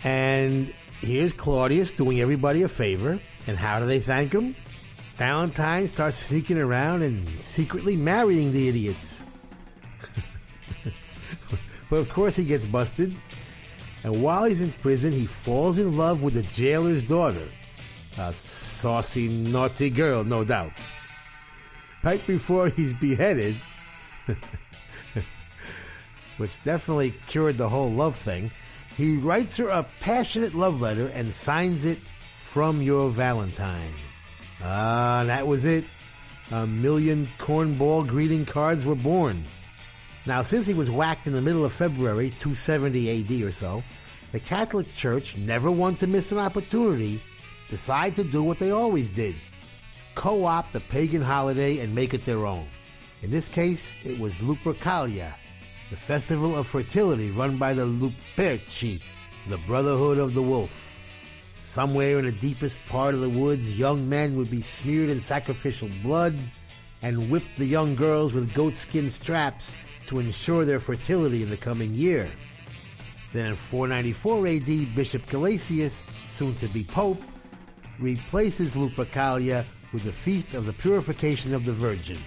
And 0.05 0.72
here's 1.00 1.33
Claudius 1.33 1.92
doing 1.92 2.20
everybody 2.20 2.62
a 2.62 2.68
favor, 2.68 3.20
and 3.46 3.59
how 3.59 3.81
do 3.81 3.87
they 3.87 4.00
thank 4.00 4.33
him? 4.33 4.57
Valentine 5.18 5.88
starts 5.88 6.16
sneaking 6.16 6.59
around 6.59 7.02
and 7.02 7.40
secretly 7.40 7.96
marrying 7.96 8.52
the 8.52 8.68
idiots. 8.68 9.24
but 11.90 11.96
of 11.96 12.09
course, 12.11 12.37
he 12.37 12.44
gets 12.44 12.66
busted. 12.66 13.16
And 14.05 14.22
while 14.22 14.44
he's 14.44 14.61
in 14.61 14.72
prison, 14.74 15.12
he 15.12 15.24
falls 15.24 15.79
in 15.79 15.96
love 15.96 16.22
with 16.22 16.35
the 16.35 16.42
jailer's 16.42 17.02
daughter. 17.02 17.48
A 18.18 18.33
saucy, 18.33 19.26
naughty 19.29 19.88
girl, 19.88 20.22
no 20.22 20.44
doubt. 20.44 20.72
Right 22.02 22.24
before 22.26 22.68
he's 22.68 22.92
beheaded, 22.94 23.61
which 26.37 26.62
definitely 26.62 27.14
cured 27.26 27.57
the 27.57 27.68
whole 27.70 27.90
love 27.90 28.16
thing, 28.16 28.50
he 28.96 29.16
writes 29.16 29.57
her 29.57 29.70
a 29.70 29.87
passionate 30.00 30.55
love 30.55 30.81
letter 30.81 31.09
and 31.09 31.35
signs 31.35 31.85
it 31.87 31.98
from 32.42 32.81
your 32.81 33.11
Valentine. 33.11 33.92
Ah, 34.68 35.22
that 35.24 35.46
was 35.46 35.64
it. 35.64 35.85
A 36.50 36.66
million 36.66 37.29
cornball 37.38 38.05
greeting 38.05 38.44
cards 38.44 38.85
were 38.85 38.96
born. 38.96 39.44
Now, 40.26 40.42
since 40.42 40.66
he 40.66 40.74
was 40.74 40.90
whacked 40.90 41.29
in 41.29 41.33
the 41.33 41.40
middle 41.40 41.64
of 41.64 41.72
February 41.72 42.31
270 42.31 43.20
AD 43.20 43.42
or 43.42 43.52
so, 43.52 43.85
the 44.33 44.40
Catholic 44.40 44.92
Church 44.96 45.37
never 45.37 45.70
wanted 45.70 46.00
to 46.00 46.07
miss 46.09 46.33
an 46.33 46.38
opportunity, 46.38 47.22
decided 47.68 48.16
to 48.16 48.24
do 48.24 48.42
what 48.42 48.59
they 48.59 48.72
always 48.72 49.11
did 49.11 49.37
co 50.16 50.46
opt 50.46 50.72
the 50.72 50.81
pagan 50.81 51.22
holiday 51.22 51.79
and 51.79 51.94
make 51.94 52.12
it 52.14 52.24
their 52.24 52.46
own. 52.46 52.66
In 53.22 53.31
this 53.31 53.48
case, 53.48 53.94
it 54.02 54.18
was 54.18 54.38
Lupercalia, 54.38 55.35
the 55.90 55.96
festival 55.96 56.57
of 56.57 56.66
fertility 56.66 57.31
run 57.31 57.57
by 57.59 57.72
the 57.72 57.87
Luperci, 57.87 59.00
the 59.46 59.59
Brotherhood 59.59 60.18
of 60.18 60.35
the 60.35 60.42
Wolf. 60.42 60.95
Somewhere 61.76 62.18
in 62.18 62.24
the 62.24 62.32
deepest 62.32 62.78
part 62.88 63.14
of 63.14 63.20
the 63.20 63.28
woods, 63.28 63.78
young 63.78 64.08
men 64.08 64.34
would 64.36 64.50
be 64.50 64.62
smeared 64.62 65.10
in 65.10 65.20
sacrificial 65.20 65.90
blood 66.02 66.34
and 67.02 67.30
whip 67.30 67.42
the 67.58 67.66
young 67.66 67.94
girls 67.94 68.32
with 68.32 68.54
goatskin 68.54 69.10
straps 69.10 69.76
to 70.06 70.18
ensure 70.18 70.64
their 70.64 70.80
fertility 70.80 71.42
in 71.42 71.50
the 71.50 71.56
coming 71.58 71.92
year. 71.92 72.30
Then 73.34 73.44
in 73.44 73.56
494 73.56 74.46
AD, 74.46 74.94
Bishop 74.96 75.26
Gelasius, 75.26 76.06
soon 76.26 76.56
to 76.56 76.68
be 76.68 76.82
Pope, 76.82 77.20
replaces 78.00 78.72
Lupercalia 78.72 79.66
with 79.92 80.04
the 80.04 80.12
Feast 80.14 80.54
of 80.54 80.64
the 80.64 80.72
Purification 80.72 81.52
of 81.52 81.66
the 81.66 81.74
Virgin, 81.74 82.22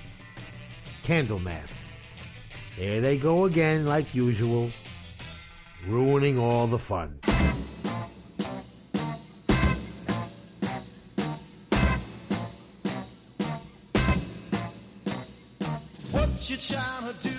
Candlemas. 1.04 1.94
There 2.78 3.02
they 3.02 3.18
go 3.18 3.46
again, 3.46 3.88
like 3.88 4.14
usual, 4.14 4.72
ruining 5.88 6.38
all 6.38 6.68
the 6.68 6.78
fun. 6.78 7.20
What 16.50 16.68
you 16.68 16.76
trying 16.76 17.14
to 17.14 17.30
do 17.30 17.39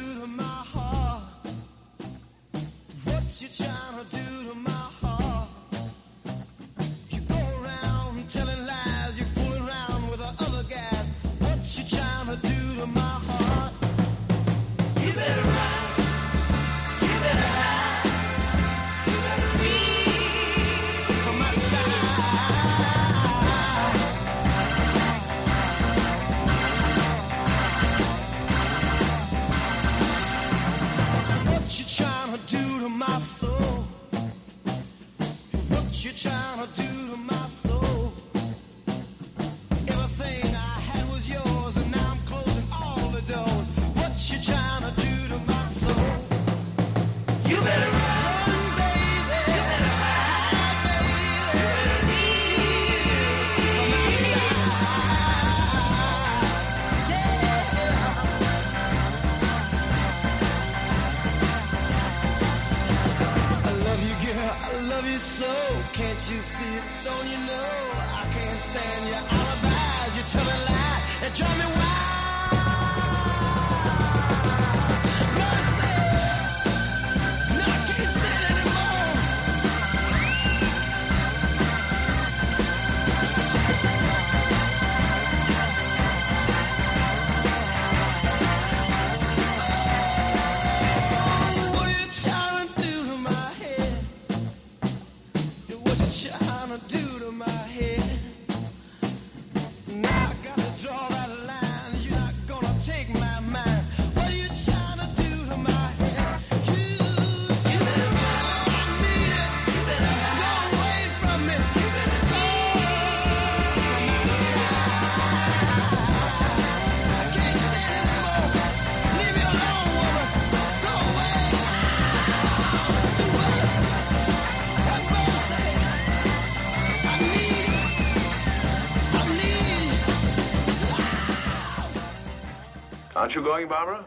Aren't 133.30 133.44
you 133.44 133.48
going, 133.48 133.68
Barbara? 133.68 134.04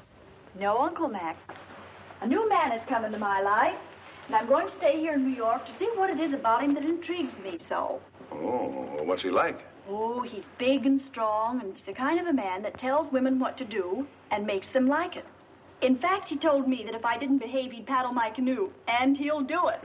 No, 0.59 0.79
Uncle 0.79 1.07
Mac. 1.07 1.37
A 2.19 2.27
new 2.27 2.49
man 2.49 2.71
has 2.71 2.81
come 2.89 3.05
into 3.05 3.17
my 3.17 3.39
life, 3.39 3.77
and 4.27 4.35
I'm 4.35 4.49
going 4.49 4.67
to 4.67 4.73
stay 4.73 4.99
here 4.99 5.13
in 5.13 5.23
New 5.23 5.33
York 5.33 5.65
to 5.65 5.71
see 5.79 5.89
what 5.95 6.09
it 6.09 6.19
is 6.19 6.33
about 6.33 6.61
him 6.61 6.73
that 6.73 6.83
intrigues 6.83 7.39
me 7.39 7.57
so. 7.69 8.01
Oh, 8.33 9.01
what's 9.05 9.23
he 9.23 9.29
like? 9.29 9.61
Oh, 9.87 10.23
he's 10.23 10.43
big 10.57 10.85
and 10.85 10.99
strong, 10.99 11.61
and 11.61 11.73
he's 11.73 11.85
the 11.85 11.93
kind 11.93 12.19
of 12.19 12.27
a 12.27 12.33
man 12.33 12.63
that 12.63 12.77
tells 12.77 13.09
women 13.13 13.39
what 13.39 13.57
to 13.59 13.63
do 13.63 14.05
and 14.29 14.45
makes 14.45 14.67
them 14.73 14.89
like 14.89 15.15
it. 15.15 15.25
In 15.81 15.97
fact, 15.99 16.27
he 16.27 16.35
told 16.35 16.67
me 16.67 16.83
that 16.83 16.93
if 16.93 17.05
I 17.05 17.17
didn't 17.17 17.37
behave, 17.37 17.71
he'd 17.71 17.87
paddle 17.87 18.11
my 18.11 18.29
canoe, 18.29 18.71
and 18.89 19.15
he'll 19.15 19.39
do 19.39 19.69
it. 19.69 19.79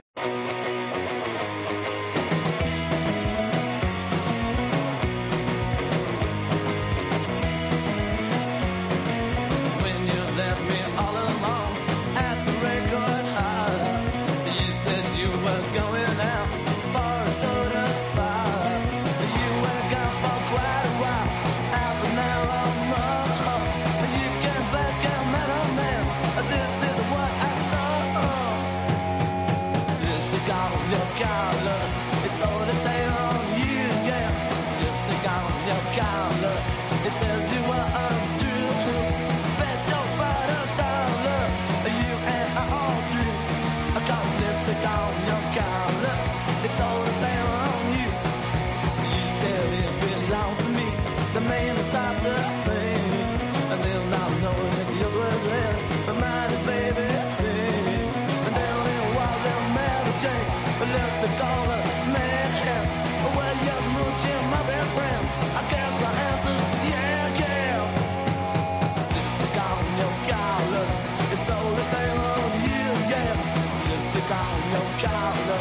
down, 74.39 74.71
no 74.73 74.81
cow, 74.97 75.33
no. 75.47 75.57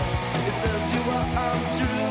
It's 0.47 0.57
that 0.63 0.95
you 0.95 1.03
are 1.11 1.27
untrue. 1.45 2.08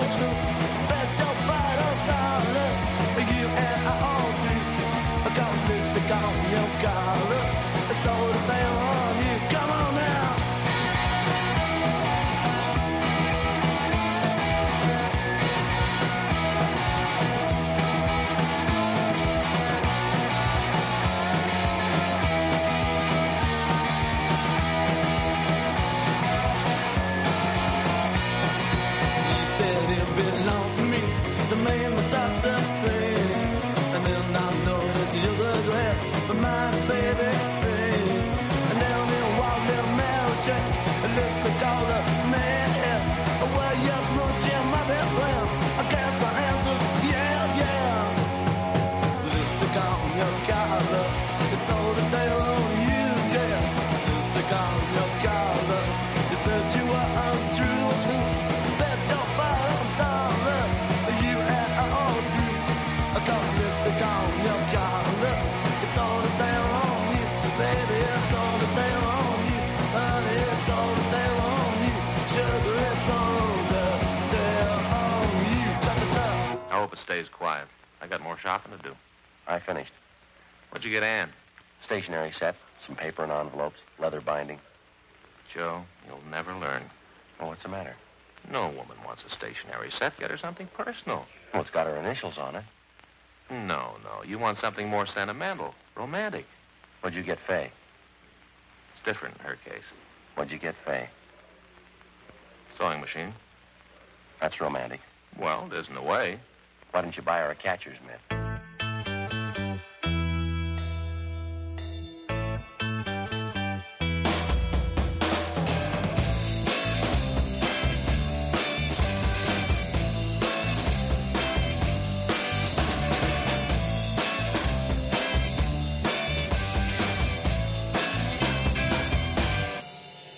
stays 77.07 77.29
quiet. 77.29 77.69
I 78.01 78.07
got 78.07 78.21
more 78.21 78.37
shopping 78.37 78.73
to 78.75 78.83
do. 78.83 78.93
I 79.47 79.59
finished. 79.59 79.93
What'd 80.69 80.83
you 80.83 80.91
get 80.91 81.03
Ann? 81.03 81.29
Stationery 81.81 82.33
set, 82.33 82.55
some 82.85 82.97
paper 82.97 83.23
and 83.23 83.31
envelopes, 83.31 83.79
leather 83.97 84.19
binding. 84.19 84.59
Joe, 85.47 85.85
you'll 86.05 86.19
never 86.29 86.53
learn. 86.53 86.83
Well, 87.39 87.47
what's 87.47 87.63
the 87.63 87.69
matter? 87.69 87.95
No 88.51 88.67
woman 88.67 88.97
wants 89.05 89.23
a 89.23 89.29
stationery 89.29 89.89
set. 89.89 90.19
Get 90.19 90.31
her 90.31 90.37
something 90.37 90.67
personal. 90.75 91.25
Well, 91.53 91.61
it's 91.61 91.71
got 91.71 91.87
her 91.87 91.95
initials 91.95 92.37
on 92.37 92.57
it. 92.57 92.65
No, 93.49 93.95
no. 94.03 94.23
You 94.27 94.37
want 94.37 94.57
something 94.57 94.89
more 94.89 95.05
sentimental, 95.05 95.75
romantic. 95.95 96.45
What'd 96.99 97.15
you 97.15 97.23
get 97.23 97.39
Fay? 97.39 97.71
It's 98.93 99.05
different 99.05 99.37
in 99.37 99.45
her 99.45 99.57
case. 99.63 99.87
What'd 100.35 100.51
you 100.51 100.59
get 100.59 100.75
Fay? 100.85 101.07
Sewing 102.77 102.99
machine. 102.99 103.33
That's 104.41 104.59
romantic. 104.59 104.99
Well, 105.39 105.69
it 105.71 105.77
isn't 105.77 105.95
a 105.95 106.03
way. 106.03 106.39
Why 106.91 107.01
don't 107.01 107.15
you 107.15 107.23
buy 107.23 107.39
her 107.39 107.51
a 107.51 107.55
catcher's 107.55 107.97
mitt? 108.05 108.19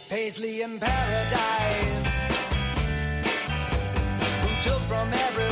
Paisley 0.09 0.61
in 0.63 0.79
paradise, 0.79 2.07
who 4.41 4.61
took 4.61 4.81
from 4.81 5.13
every 5.13 5.48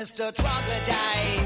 Mr. 0.00 0.34
Troglodyte. 0.34 1.40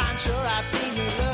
I'm 0.00 0.16
sure 0.18 0.46
I've 0.46 0.66
seen 0.66 0.94
you 0.98 1.04
look. 1.24 1.33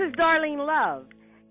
Is 0.00 0.12
Darlene 0.12 0.64
Love, 0.64 1.06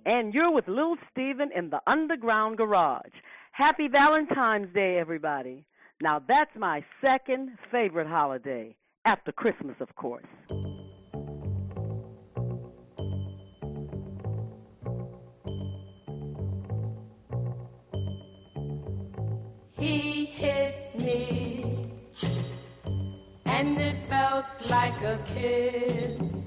and 0.06 0.34
you're 0.34 0.52
with 0.52 0.68
Little 0.68 0.98
Steven 1.12 1.50
in 1.56 1.70
the 1.70 1.82
Underground 1.86 2.58
Garage. 2.58 3.12
Happy 3.52 3.88
Valentine's 3.88 4.74
Day, 4.74 4.98
everybody. 4.98 5.66
Now, 6.02 6.22
that's 6.26 6.56
my 6.56 6.84
second 7.04 7.58
favorite 7.72 8.08
holiday, 8.08 8.76
after 9.06 9.32
Christmas, 9.32 9.76
of 9.80 9.96
course. 9.96 10.26
He 19.78 20.26
hit 20.26 20.76
me, 21.00 21.92
and 23.46 23.78
it 23.82 23.98
felt 24.08 24.46
like 24.70 25.02
a 25.02 25.20
kiss. 25.34 26.46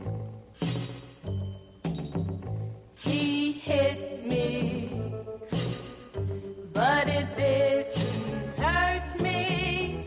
He 3.11 3.51
hit 3.53 4.25
me, 4.25 4.93
but 6.73 7.09
it 7.09 7.35
didn't 7.35 8.57
hurt 8.57 9.21
me. 9.21 10.07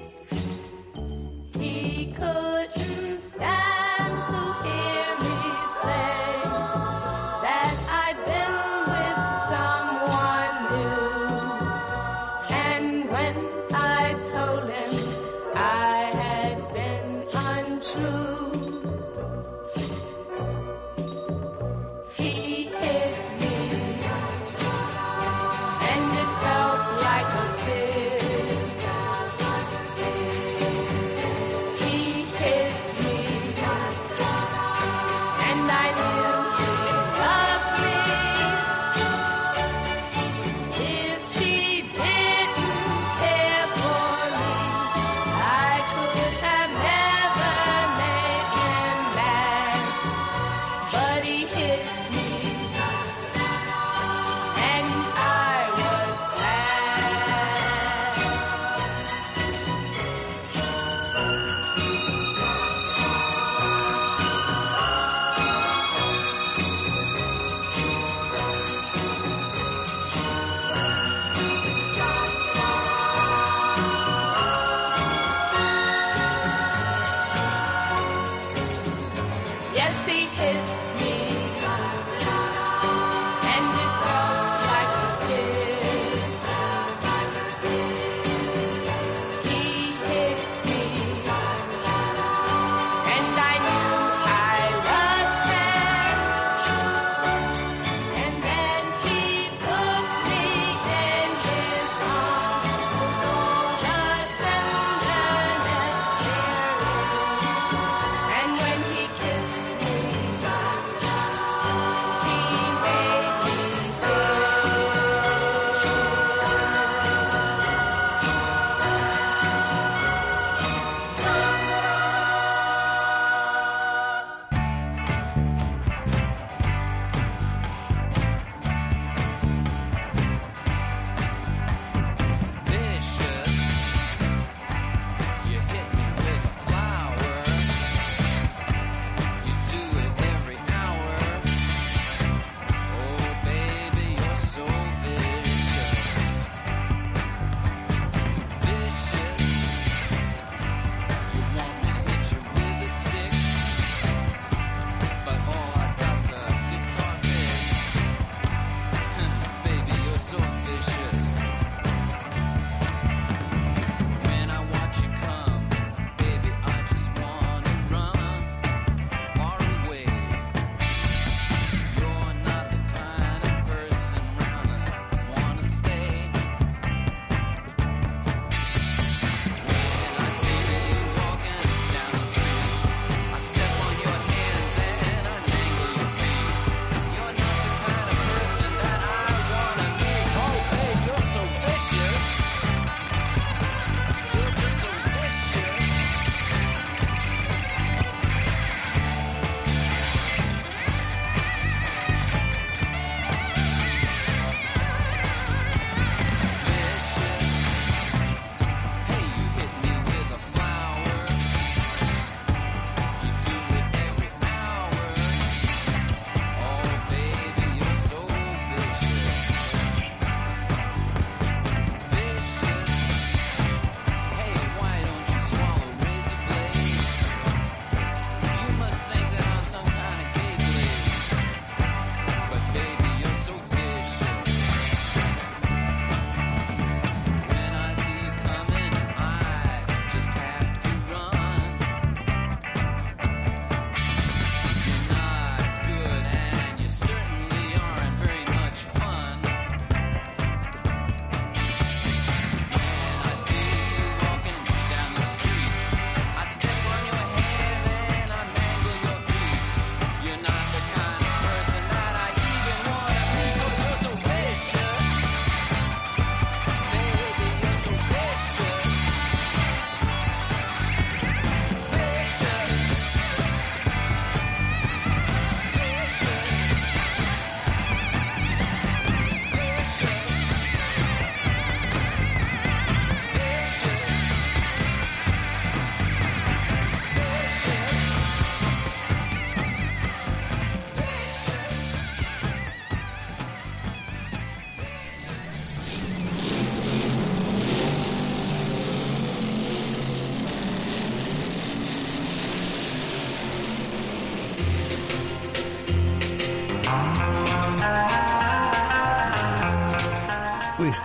He 1.59 2.13
couldn't 2.15 3.19
stand 3.19 3.92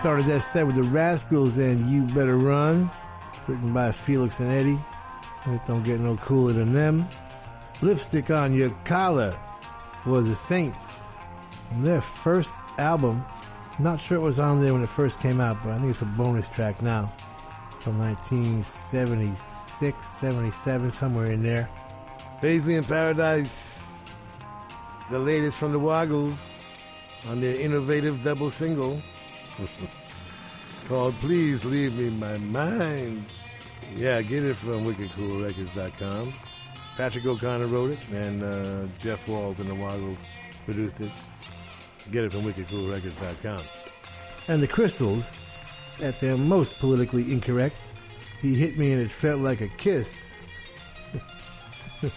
started 0.01 0.27
that 0.27 0.43
set 0.43 0.65
with 0.65 0.77
the 0.77 0.85
Rascals 0.85 1.59
and 1.59 1.91
You 1.91 2.03
Better 2.03 2.39
Run, 2.39 2.89
written 3.49 3.73
by 3.73 3.91
Felix 3.91 4.39
and 4.39 4.49
Eddie. 4.49 4.79
It 5.47 5.61
don't 5.67 5.83
get 5.83 5.99
no 5.99 6.17
cooler 6.19 6.53
than 6.53 6.73
them. 6.73 7.09
Lipstick 7.83 8.31
on 8.31 8.55
Your 8.55 8.71
Collar 8.85 9.37
was 10.07 10.29
the 10.29 10.37
Saints. 10.37 11.03
And 11.73 11.85
their 11.85 12.01
first 12.01 12.53
album, 12.79 13.25
not 13.81 14.01
sure 14.01 14.19
it 14.19 14.21
was 14.21 14.39
on 14.39 14.63
there 14.63 14.73
when 14.73 14.85
it 14.85 14.89
first 14.89 15.19
came 15.19 15.41
out, 15.41 15.59
but 15.65 15.73
I 15.73 15.79
think 15.79 15.91
it's 15.91 16.03
a 16.03 16.05
bonus 16.05 16.49
track 16.49 16.81
now 16.81 17.13
from 17.81 17.99
1976, 17.99 20.07
77, 20.07 20.93
somewhere 20.93 21.33
in 21.33 21.43
there. 21.43 21.69
Paisley 22.41 22.77
in 22.77 22.85
Paradise, 22.85 24.05
the 25.11 25.19
latest 25.19 25.59
from 25.59 25.73
the 25.73 25.81
Woggles 25.81 26.65
on 27.29 27.41
their 27.41 27.57
innovative 27.57 28.23
double 28.23 28.49
single 28.49 29.03
called 30.89 31.15
Please 31.21 31.65
Leave 31.65 31.95
Me 31.95 32.11
My 32.11 32.39
Mind. 32.39 33.25
Yeah, 33.97 34.23
get 34.23 34.45
it 34.45 34.55
from 34.55 34.85
wickedcoolrecords.com. 34.85 36.35
Patrick 36.97 37.27
O'Connor 37.27 37.67
wrote 37.67 37.93
it, 37.93 38.09
and 38.11 38.43
uh, 38.43 38.87
Jeff 38.99 39.29
Walls 39.29 39.61
and 39.61 39.71
the 39.71 39.75
Woggles 39.75 40.23
produced 40.65 41.01
it. 41.01 41.11
Get 42.11 42.25
it 42.25 42.33
from 42.33 42.43
wickedcoolrecords.com. 42.43 43.63
And 44.49 44.63
the 44.63 44.69
Crystals, 44.69 45.33
at 46.01 46.21
their 46.21 46.37
most 46.37 46.79
politically 46.79 47.31
incorrect, 47.33 47.77
he 48.41 48.55
hit 48.55 48.79
me 48.79 48.93
and 48.93 49.03
it 49.03 49.11
felt 49.11 49.41
like 49.41 49.61
a 49.61 49.69
kiss. 49.69 50.33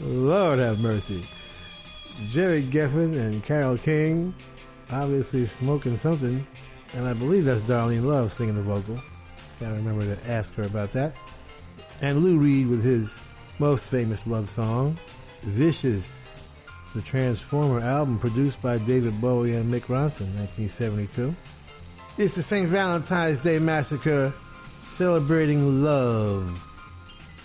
Lord 0.00 0.58
have 0.58 0.80
mercy. 0.80 1.24
Gerry 2.28 2.62
Goffin 2.64 3.16
and 3.16 3.42
Carole 3.44 3.78
King, 3.78 4.34
obviously 4.92 5.46
smoking 5.46 5.96
something, 5.96 6.46
and 6.94 7.08
I 7.08 7.12
believe 7.12 7.44
that's 7.44 7.60
Darlene 7.62 8.04
Love 8.04 8.32
singing 8.32 8.54
the 8.54 8.62
vocal. 8.62 9.00
Gotta 9.58 9.74
remember 9.74 10.14
to 10.14 10.30
ask 10.30 10.52
her 10.54 10.62
about 10.62 10.92
that. 10.92 11.14
And 12.00 12.24
Lou 12.24 12.38
Reed 12.38 12.68
with 12.68 12.82
his 12.82 13.14
most 13.58 13.88
famous 13.88 14.26
love 14.26 14.48
song, 14.48 14.98
Vicious, 15.42 16.10
the 16.94 17.02
Transformer 17.02 17.80
album 17.80 18.18
produced 18.18 18.60
by 18.62 18.78
David 18.78 19.20
Bowie 19.20 19.54
and 19.54 19.72
Mick 19.72 19.82
Ronson, 19.82 20.34
1972. 20.36 21.34
It's 22.18 22.34
the 22.34 22.42
St. 22.42 22.68
Valentine's 22.68 23.38
Day 23.38 23.58
Massacre 23.58 24.32
celebrating 24.94 25.82
love, 25.82 26.60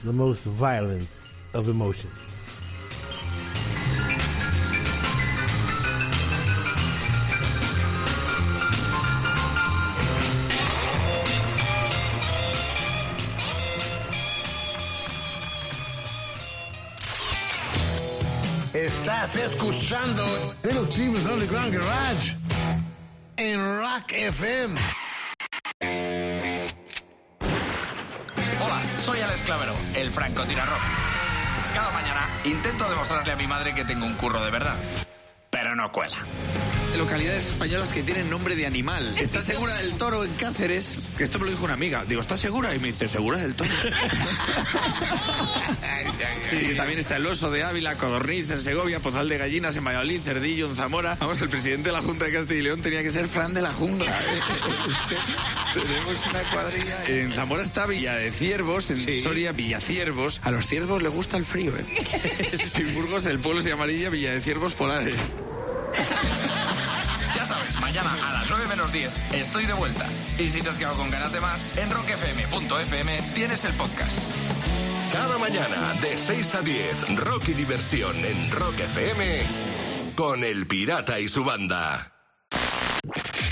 the 0.04 0.14
most 0.14 0.43
violent 0.43 1.08
of 1.54 1.70
emotions. 1.70 2.24
Escuchando 19.86 20.26
Little 20.64 20.84
Steven's 20.84 21.26
Underground 21.28 21.76
Garage 21.76 22.36
en 23.38 23.80
Rock 23.80 24.14
FM. 24.14 24.82
Hola, 28.64 28.82
soy 28.98 29.20
Alex 29.20 29.42
Clavero, 29.42 29.76
el 29.94 30.12
francotirador. 30.12 30.80
Cada 31.76 31.92
mañana 31.92 32.28
intento 32.46 32.90
demostrarle 32.90 33.34
a 33.34 33.36
mi 33.36 33.46
madre 33.46 33.76
que 33.76 33.86
tengo 33.86 34.08
un 34.08 34.16
curro 34.16 34.44
de 34.44 34.50
verdad, 34.50 34.76
pero 35.52 35.76
no 35.76 35.92
cuela. 35.92 36.18
Localidades 36.98 37.48
españolas 37.48 37.91
que 37.91 38.04
tienen 38.04 38.30
nombre 38.30 38.56
de 38.56 38.66
animal. 38.66 39.18
¿Estás 39.18 39.46
segura 39.46 39.74
del 39.76 39.96
toro 39.96 40.24
en 40.24 40.34
Cáceres? 40.34 40.98
Que 41.18 41.26
esto 41.26 41.39
me 41.39 41.46
lo 41.46 41.52
dijo 41.52 41.66
una 41.66 41.74
amiga. 41.74 42.06
Digo, 42.06 42.22
¿estás 42.22 42.39
segura? 42.39 42.74
Y 42.74 42.80
me 42.80 42.88
dice, 42.88 43.08
¿segura 43.08 43.39
del 43.39 43.54
toro? 43.54 43.70
Y 46.52 46.76
también 46.76 47.00
está 47.00 47.18
el 47.18 47.26
oso 47.26 47.52
de 47.52 47.64
Ávila, 47.64 47.98
Codorniz 47.98 48.50
en 48.52 48.62
Segovia, 48.62 49.02
Pozal 49.02 49.28
de 49.28 49.38
Gallinas 49.38 49.76
en 49.78 49.84
Valladolid, 49.84 50.22
Cerdillo 50.22 50.68
en 50.68 50.76
Zamora. 50.76 51.18
Vamos, 51.20 51.41
el 51.41 51.50
presidente 51.50 51.89
de 51.89 51.93
la 51.93 52.02
Junta 52.02 52.26
de 52.26 52.32
Castilla 52.32 52.60
y 52.60 52.64
León 52.64 52.82
tenía 52.82 53.04
que 53.04 53.12
ser 53.12 53.28
Fran 53.28 53.54
de 53.54 53.62
la 53.62 53.74
Jungla. 53.74 54.12
¿eh? 54.12 54.39
Tenemos 55.74 56.26
una 56.28 56.43
cuadrilla. 56.52 57.06
En 57.08 57.34
Zamora 57.34 57.64
está 57.64 57.86
Villa 57.86 58.16
de 58.16 58.32
Ciervos, 58.32 58.89
en 58.91 59.22
Soria 59.22 59.52
Villaciervos. 59.52 60.39
A 60.43 60.52
los 60.52 60.68
ciervos 60.68 61.02
les 61.02 61.12
gusta 61.12 61.38
el 61.38 61.46
frío, 61.46 61.74
¿eh? 61.76 61.86
En 62.76 62.93
Burgos 62.93 63.26
el 63.26 63.39
pueblo 63.39 63.62
se 63.62 63.70
llamaría 63.70 64.10
Villa 64.10 64.32
de 64.32 64.41
Ciervos 64.41 64.74
Polares. 64.74 65.18
Mañana 67.86 68.18
a 68.28 68.34
las 68.34 68.50
9 68.50 68.66
menos 68.68 68.92
10 68.92 69.12
estoy 69.34 69.68
de 69.68 69.74
vuelta. 69.74 70.08
Y 70.40 70.50
si 70.50 70.60
te 70.60 70.70
has 70.72 70.80
quedado 70.80 70.98
con 70.98 71.12
ganas 71.12 71.32
de 71.32 71.40
más, 71.40 71.72
en 71.78 71.92
rockfm.fm 71.92 73.22
tienes 73.36 73.64
el 73.64 73.74
podcast. 73.74 74.18
Cada 75.14 75.38
mañana 75.38 75.94
de 76.02 76.18
6 76.18 76.56
a 76.56 76.62
10, 76.62 77.16
rock 77.16 77.50
y 77.50 77.54
diversión 77.54 78.16
en 78.26 78.52
Rock 78.52 78.80
FM 78.80 79.44
con 80.16 80.44
El 80.44 80.66
Pirata 80.66 81.20
y 81.20 81.30
su 81.30 81.46
banda. 81.46 82.12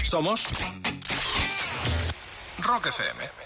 Somos 0.01 0.47
Rock 2.57 2.87
FM. 2.87 3.42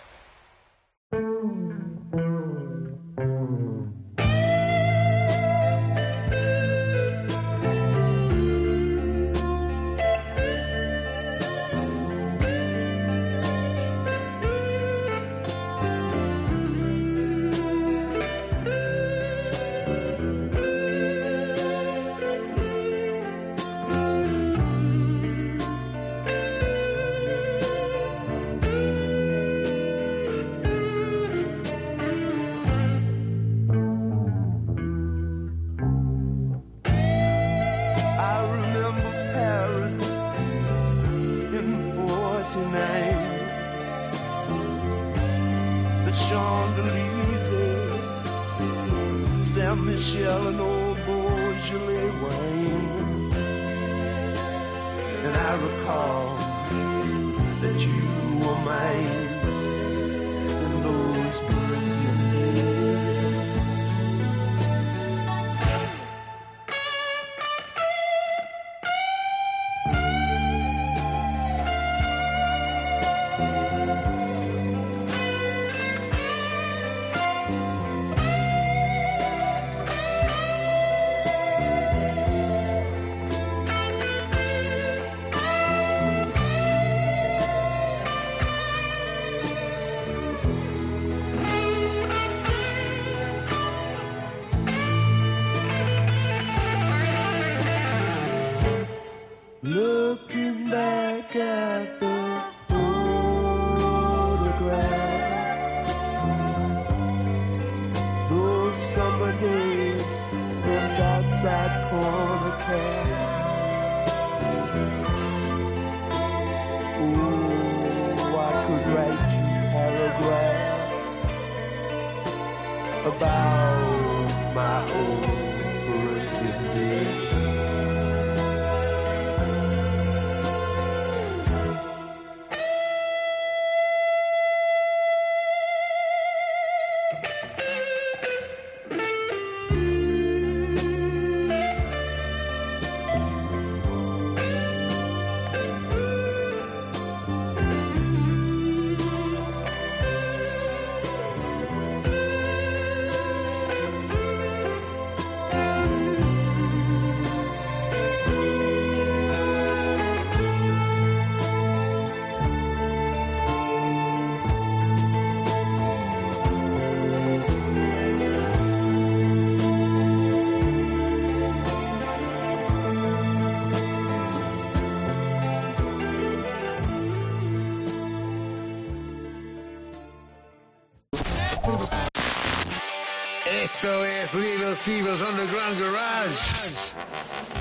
Es 184.27 184.33
Little 184.33 184.75
Steve's 184.75 185.21
Underground 185.21 185.79
Garage. 185.79 186.37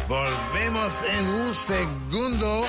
Volvemos 0.09 1.03
en 1.03 1.27
un 1.29 1.55
segundo 1.55 2.65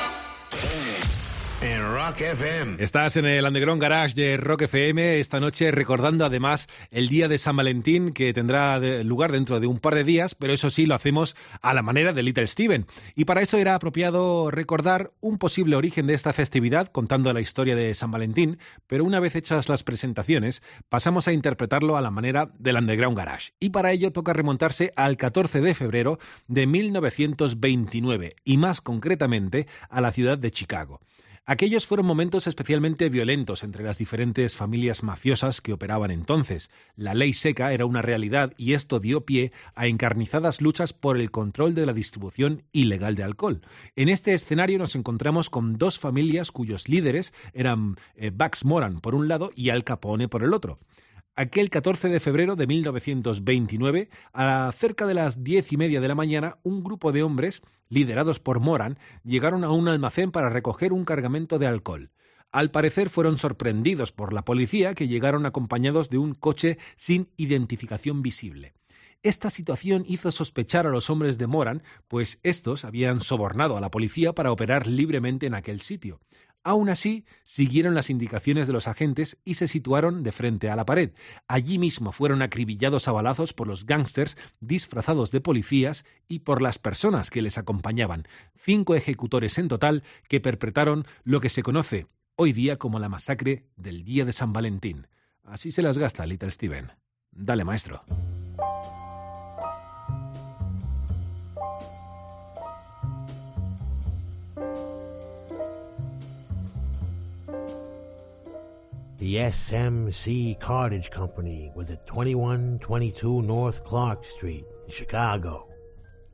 Rock 2.17 2.29
FM. 2.31 2.83
Estás 2.83 3.15
en 3.15 3.25
el 3.27 3.45
Underground 3.45 3.79
Garage 3.79 4.15
de 4.15 4.37
Rock 4.37 4.63
FM 4.63 5.19
esta 5.19 5.39
noche 5.39 5.69
recordando 5.69 6.25
además 6.25 6.67
el 6.89 7.09
día 7.09 7.27
de 7.27 7.37
San 7.37 7.55
Valentín 7.55 8.11
que 8.11 8.33
tendrá 8.33 8.79
lugar 9.03 9.31
dentro 9.31 9.59
de 9.59 9.67
un 9.67 9.77
par 9.77 9.93
de 9.93 10.03
días, 10.03 10.33
pero 10.33 10.51
eso 10.51 10.71
sí 10.71 10.87
lo 10.87 10.95
hacemos 10.95 11.35
a 11.61 11.75
la 11.75 11.83
manera 11.83 12.13
de 12.13 12.23
Little 12.23 12.47
Steven. 12.47 12.87
Y 13.13 13.25
para 13.25 13.43
eso 13.43 13.59
era 13.59 13.75
apropiado 13.75 14.49
recordar 14.49 15.11
un 15.19 15.37
posible 15.37 15.75
origen 15.75 16.07
de 16.07 16.15
esta 16.15 16.33
festividad 16.33 16.87
contando 16.87 17.31
la 17.33 17.41
historia 17.41 17.75
de 17.75 17.93
San 17.93 18.09
Valentín, 18.09 18.57
pero 18.87 19.03
una 19.05 19.19
vez 19.19 19.35
hechas 19.35 19.69
las 19.69 19.83
presentaciones 19.83 20.63
pasamos 20.89 21.27
a 21.27 21.33
interpretarlo 21.33 21.97
a 21.97 22.01
la 22.01 22.09
manera 22.09 22.47
del 22.57 22.77
Underground 22.77 23.15
Garage. 23.15 23.51
Y 23.59 23.69
para 23.69 23.91
ello 23.91 24.11
toca 24.11 24.33
remontarse 24.33 24.91
al 24.95 25.17
14 25.17 25.61
de 25.61 25.75
febrero 25.75 26.17
de 26.47 26.65
1929 26.65 28.37
y 28.43 28.57
más 28.57 28.81
concretamente 28.81 29.67
a 29.87 30.01
la 30.01 30.11
ciudad 30.11 30.39
de 30.39 30.49
Chicago. 30.49 30.99
Aquellos 31.49 31.87
fueron 31.87 32.05
momentos 32.05 32.45
especialmente 32.45 33.07
violentos 33.07 33.63
entre 33.63 33.81
las 33.81 33.97
diferentes 33.97 34.57
familias 34.57 35.01
mafiosas 35.01 35.61
que 35.61 35.71
operaban 35.71 36.11
entonces. 36.11 36.69
La 36.97 37.13
ley 37.13 37.31
seca 37.31 37.71
era 37.71 37.85
una 37.85 38.01
realidad 38.01 38.53
y 38.57 38.73
esto 38.73 38.99
dio 38.99 39.25
pie 39.25 39.53
a 39.73 39.87
encarnizadas 39.87 40.59
luchas 40.59 40.91
por 40.91 41.15
el 41.15 41.31
control 41.31 41.73
de 41.73 41.85
la 41.85 41.93
distribución 41.93 42.63
ilegal 42.73 43.15
de 43.15 43.23
alcohol. 43.23 43.61
En 43.95 44.09
este 44.09 44.33
escenario 44.33 44.77
nos 44.77 44.97
encontramos 44.97 45.49
con 45.49 45.77
dos 45.77 45.99
familias 45.99 46.51
cuyos 46.51 46.89
líderes 46.89 47.31
eran 47.53 47.95
eh, 48.17 48.29
Bugs 48.29 48.65
Moran 48.65 48.99
por 48.99 49.15
un 49.15 49.29
lado 49.29 49.49
y 49.55 49.69
Al 49.69 49.85
Capone 49.85 50.27
por 50.27 50.43
el 50.43 50.53
otro. 50.53 50.79
Aquel 51.39 51.69
14 51.69 52.09
de 52.09 52.19
febrero 52.19 52.55
de 52.55 52.65
1929, 52.65 54.09
a 54.33 54.71
cerca 54.75 55.05
de 55.05 55.13
las 55.13 55.43
diez 55.43 55.71
y 55.71 55.77
media 55.77 56.01
de 56.01 56.07
la 56.07 56.15
mañana, 56.15 56.57
un 56.63 56.83
grupo 56.83 57.11
de 57.11 57.21
hombres, 57.21 57.61
liderados 57.89 58.39
por 58.39 58.59
Moran, 58.59 58.97
llegaron 59.23 59.63
a 59.63 59.69
un 59.69 59.87
almacén 59.87 60.31
para 60.31 60.49
recoger 60.49 60.93
un 60.93 61.05
cargamento 61.05 61.59
de 61.59 61.67
alcohol. 61.67 62.09
Al 62.51 62.71
parecer 62.71 63.11
fueron 63.11 63.37
sorprendidos 63.37 64.11
por 64.11 64.33
la 64.33 64.43
policía, 64.45 64.95
que 64.95 65.07
llegaron 65.07 65.45
acompañados 65.45 66.09
de 66.09 66.17
un 66.17 66.33
coche 66.33 66.79
sin 66.95 67.29
identificación 67.37 68.23
visible. 68.23 68.73
Esta 69.21 69.51
situación 69.51 70.05
hizo 70.07 70.31
sospechar 70.31 70.87
a 70.87 70.89
los 70.89 71.11
hombres 71.11 71.37
de 71.37 71.45
Moran, 71.45 71.83
pues 72.07 72.39
estos 72.41 72.83
habían 72.83 73.21
sobornado 73.21 73.77
a 73.77 73.81
la 73.81 73.91
policía 73.91 74.33
para 74.33 74.51
operar 74.51 74.87
libremente 74.87 75.45
en 75.45 75.53
aquel 75.53 75.81
sitio. 75.81 76.19
Aún 76.67 76.89
así, 76.89 77.23
siguieron 77.45 77.95
las 77.95 78.09
indicaciones 78.09 78.67
de 78.67 78.73
los 78.73 78.89
agentes 78.89 79.37
y 79.45 79.53
se 79.53 79.69
situaron 79.69 80.21
de 80.21 80.33
frente 80.33 80.69
a 80.69 80.75
la 80.75 80.85
pared. 80.85 81.11
Allí 81.47 81.79
mismo 81.79 82.11
fueron 82.11 82.41
acribillados 82.41 83.07
a 83.07 83.13
balazos 83.13 83.53
por 83.53 83.67
los 83.67 83.85
gángsters 83.85 84.35
disfrazados 84.59 85.31
de 85.31 85.39
policías 85.39 86.03
y 86.27 86.39
por 86.39 86.61
las 86.61 86.77
personas 86.77 87.29
que 87.29 87.41
les 87.41 87.57
acompañaban. 87.57 88.27
Cinco 88.57 88.95
ejecutores 88.95 89.57
en 89.59 89.69
total 89.69 90.03
que 90.27 90.41
perpetraron 90.41 91.05
lo 91.23 91.39
que 91.39 91.47
se 91.47 91.63
conoce 91.63 92.07
hoy 92.35 92.51
día 92.51 92.75
como 92.75 92.99
la 92.99 93.07
masacre 93.07 93.63
del 93.77 94.03
Día 94.03 94.25
de 94.25 94.33
San 94.33 94.51
Valentín. 94.51 95.07
Así 95.45 95.71
se 95.71 95.81
las 95.81 95.97
gasta 95.97 96.25
Little 96.25 96.51
Steven. 96.51 96.91
Dale, 97.31 97.63
maestro. 97.63 98.03
The 109.17 109.37
SMC 109.37 110.59
Cartage 110.59 111.09
Company 111.09 111.71
was 111.73 111.89
at 111.89 112.05
2122 112.05 113.41
North 113.41 113.83
Clark 113.83 114.23
Street 114.23 114.63
in 114.85 114.91
Chicago. 114.91 115.67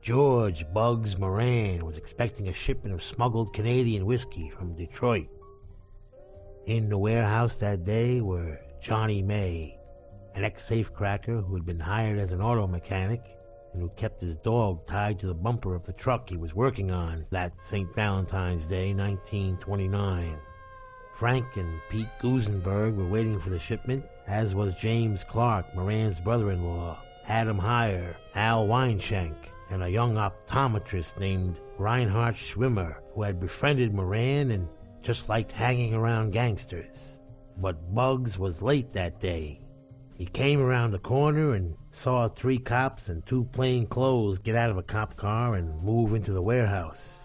George 0.02 0.70
Bugs 0.74 1.16
Moran 1.16 1.86
was 1.86 1.96
expecting 1.96 2.48
a 2.48 2.52
shipment 2.52 2.94
of 2.94 3.02
smuggled 3.02 3.54
Canadian 3.54 4.04
whiskey 4.04 4.50
from 4.50 4.76
Detroit. 4.76 5.28
In 6.66 6.90
the 6.90 6.98
warehouse 6.98 7.56
that 7.56 7.86
day 7.86 8.20
were 8.20 8.60
Johnny 8.82 9.22
May, 9.22 9.78
an 10.34 10.44
ex 10.44 10.68
safecracker 10.68 11.42
who 11.42 11.54
had 11.54 11.64
been 11.64 11.80
hired 11.80 12.18
as 12.18 12.32
an 12.32 12.42
auto 12.42 12.66
mechanic 12.66 13.38
and 13.72 13.80
who 13.80 13.88
kept 13.96 14.20
his 14.20 14.36
dog 14.36 14.86
tied 14.86 15.18
to 15.20 15.26
the 15.26 15.34
bumper 15.34 15.74
of 15.74 15.86
the 15.86 15.92
truck 15.94 16.28
he 16.28 16.36
was 16.36 16.54
working 16.54 16.90
on 16.90 17.24
that 17.30 17.62
St. 17.62 17.94
Valentine's 17.94 18.66
Day, 18.66 18.92
1929. 18.92 20.38
Frank 21.14 21.56
and 21.56 21.80
Pete 21.90 22.08
Gusenberg 22.20 22.96
were 22.96 23.06
waiting 23.06 23.38
for 23.38 23.50
the 23.50 23.58
shipment, 23.58 24.04
as 24.26 24.52
was 24.52 24.74
James 24.74 25.22
Clark, 25.22 25.72
Moran's 25.72 26.18
brother 26.18 26.50
in 26.50 26.64
law, 26.64 26.98
Adam 27.28 27.58
Heyer, 27.58 28.16
Al 28.34 28.66
Weinshank, 28.66 29.36
and 29.70 29.84
a 29.84 29.88
young 29.88 30.16
optometrist 30.16 31.18
named 31.20 31.60
Reinhard 31.78 32.34
Schwimmer, 32.34 32.96
who 33.14 33.22
had 33.22 33.38
befriended 33.38 33.94
Moran 33.94 34.50
and 34.50 34.68
just 35.02 35.28
liked 35.28 35.52
hanging 35.52 35.94
around 35.94 36.32
gangsters. 36.32 37.20
But 37.58 37.94
Bugs 37.94 38.36
was 38.36 38.60
late 38.60 38.92
that 38.94 39.20
day. 39.20 39.60
He 40.16 40.26
came 40.26 40.60
around 40.60 40.90
the 40.90 40.98
corner 40.98 41.54
and 41.54 41.76
saw 41.92 42.26
three 42.26 42.58
cops 42.58 43.08
and 43.08 43.24
two 43.24 43.44
plain 43.52 43.86
clothes 43.86 44.40
get 44.40 44.56
out 44.56 44.70
of 44.70 44.78
a 44.78 44.82
cop 44.82 45.16
car 45.16 45.54
and 45.54 45.80
move 45.82 46.12
into 46.12 46.32
the 46.32 46.42
warehouse. 46.42 47.20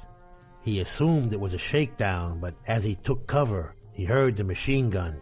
He 0.61 0.79
assumed 0.79 1.33
it 1.33 1.39
was 1.39 1.53
a 1.53 1.57
shakedown, 1.57 2.39
but 2.39 2.53
as 2.67 2.83
he 2.83 2.95
took 2.95 3.25
cover, 3.25 3.73
he 4.00 4.06
heard 4.06 4.38
the 4.38 4.43
machine 4.45 4.89
gun. 4.89 5.20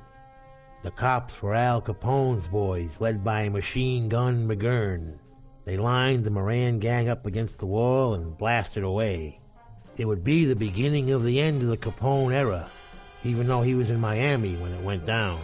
The 0.83 0.91
cops 0.91 1.41
were 1.41 1.55
Al 1.55 1.81
Capone's 1.81 2.47
boys, 2.47 3.01
led 3.01 3.23
by 3.23 3.49
Machine 3.49 4.07
Gun 4.07 4.47
McGurn. 4.47 5.17
They 5.65 5.77
lined 5.77 6.23
the 6.23 6.29
Moran 6.29 6.77
gang 6.77 7.09
up 7.09 7.25
against 7.25 7.57
the 7.57 7.65
wall 7.65 8.13
and 8.13 8.37
blasted 8.37 8.83
away. 8.83 9.39
It 9.97 10.05
would 10.05 10.23
be 10.23 10.45
the 10.45 10.55
beginning 10.55 11.09
of 11.09 11.23
the 11.23 11.41
end 11.41 11.63
of 11.63 11.69
the 11.69 11.77
Capone 11.77 12.35
era, 12.35 12.69
even 13.23 13.47
though 13.47 13.63
he 13.63 13.73
was 13.73 13.89
in 13.89 13.99
Miami 13.99 14.55
when 14.57 14.71
it 14.71 14.83
went 14.83 15.07
down. 15.07 15.39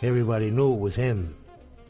Everybody 0.00 0.50
knew 0.50 0.72
it 0.72 0.80
was 0.80 0.96
him. 0.96 1.36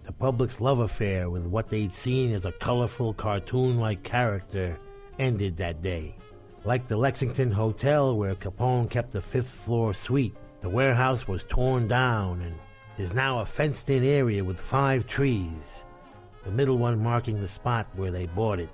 The 0.02 0.12
public's 0.12 0.60
love 0.60 0.80
affair 0.80 1.30
with 1.30 1.46
what 1.46 1.68
they'd 1.68 1.92
seen 1.92 2.32
as 2.32 2.46
a 2.46 2.52
colorful, 2.58 3.14
cartoon 3.14 3.78
like 3.78 4.02
character 4.02 4.76
ended 5.20 5.56
that 5.58 5.82
day. 5.82 6.16
Like 6.64 6.88
the 6.88 6.96
Lexington 6.96 7.52
Hotel 7.52 8.16
where 8.16 8.34
Capone 8.34 8.90
kept 8.90 9.12
the 9.12 9.22
fifth 9.22 9.52
floor 9.52 9.94
suite, 9.94 10.34
the 10.60 10.68
warehouse 10.68 11.26
was 11.26 11.44
torn 11.44 11.88
down 11.88 12.40
and 12.42 12.54
is 12.98 13.14
now 13.14 13.38
a 13.40 13.46
fenced 13.46 13.88
in 13.88 14.04
area 14.04 14.44
with 14.44 14.60
five 14.60 15.06
trees, 15.06 15.86
the 16.44 16.50
middle 16.50 16.76
one 16.76 17.02
marking 17.02 17.40
the 17.40 17.48
spot 17.48 17.86
where 17.96 18.10
they 18.10 18.26
bought 18.26 18.60
it. 18.60 18.68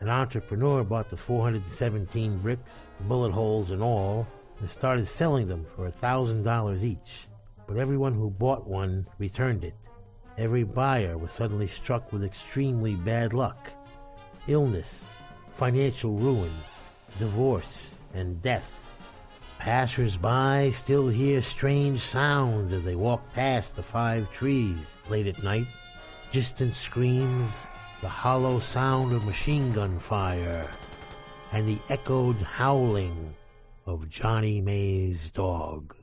An 0.00 0.08
entrepreneur 0.08 0.84
bought 0.84 1.10
the 1.10 1.16
417 1.16 2.38
bricks, 2.38 2.90
bullet 3.02 3.32
holes 3.32 3.70
and 3.70 3.82
all, 3.82 4.26
and 4.60 4.70
started 4.70 5.06
selling 5.06 5.46
them 5.46 5.64
for 5.64 5.90
$1,000 5.90 6.82
each. 6.82 7.26
But 7.66 7.76
everyone 7.76 8.14
who 8.14 8.30
bought 8.30 8.66
one 8.66 9.06
returned 9.18 9.64
it. 9.64 9.74
Every 10.38 10.64
buyer 10.64 11.18
was 11.18 11.32
suddenly 11.32 11.66
struck 11.66 12.12
with 12.12 12.24
extremely 12.24 12.94
bad 12.94 13.32
luck 13.32 13.70
illness, 14.48 15.08
financial 15.52 16.12
ruin, 16.12 16.52
divorce, 17.18 17.98
and 18.14 18.40
death. 18.42 18.85
Passers-by 19.58 20.70
still 20.70 21.08
hear 21.08 21.42
strange 21.42 22.00
sounds 22.00 22.72
as 22.72 22.84
they 22.84 22.94
walk 22.94 23.32
past 23.34 23.74
the 23.76 23.82
five 23.82 24.30
trees 24.30 24.96
late 25.08 25.26
at 25.26 25.42
night. 25.42 25.66
Distant 26.30 26.74
screams, 26.74 27.68
the 28.00 28.08
hollow 28.08 28.60
sound 28.60 29.12
of 29.12 29.24
machine 29.24 29.72
gun 29.72 29.98
fire, 29.98 30.68
and 31.52 31.66
the 31.66 31.78
echoed 31.88 32.36
howling 32.36 33.34
of 33.86 34.08
Johnny 34.08 34.60
May's 34.60 35.30
dog. 35.30 35.94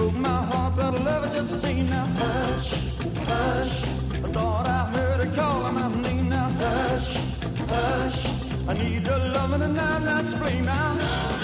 broke 0.00 0.14
my 0.14 0.42
heart, 0.50 0.76
but 0.76 0.94
love 1.02 1.30
just 1.34 1.62
seen 1.62 1.90
now. 1.90 2.06
Hush, 2.20 2.70
hush. 3.30 3.74
I 4.24 4.28
thought 4.34 4.66
I 4.66 4.80
heard 4.94 5.18
her 5.24 5.32
calling 5.36 5.74
my 5.74 5.88
name 6.06 6.28
now. 6.30 6.48
Hush, 6.62 7.10
hush. 7.72 8.20
I 8.68 8.72
need 8.80 9.06
your 9.06 9.18
loving 9.36 9.62
and 9.62 9.78
I'm 9.78 10.04
not 10.04 10.24
to 10.30 10.36
blame 10.38 10.64
now. 10.64 11.39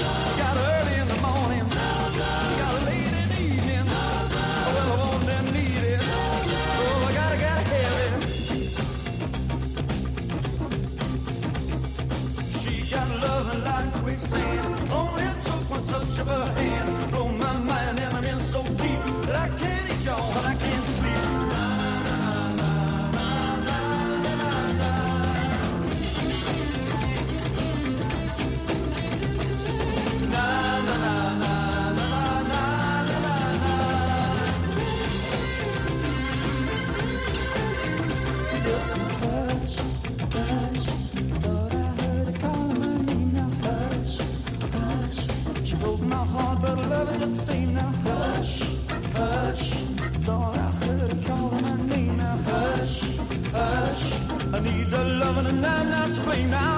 now. 56.51 56.76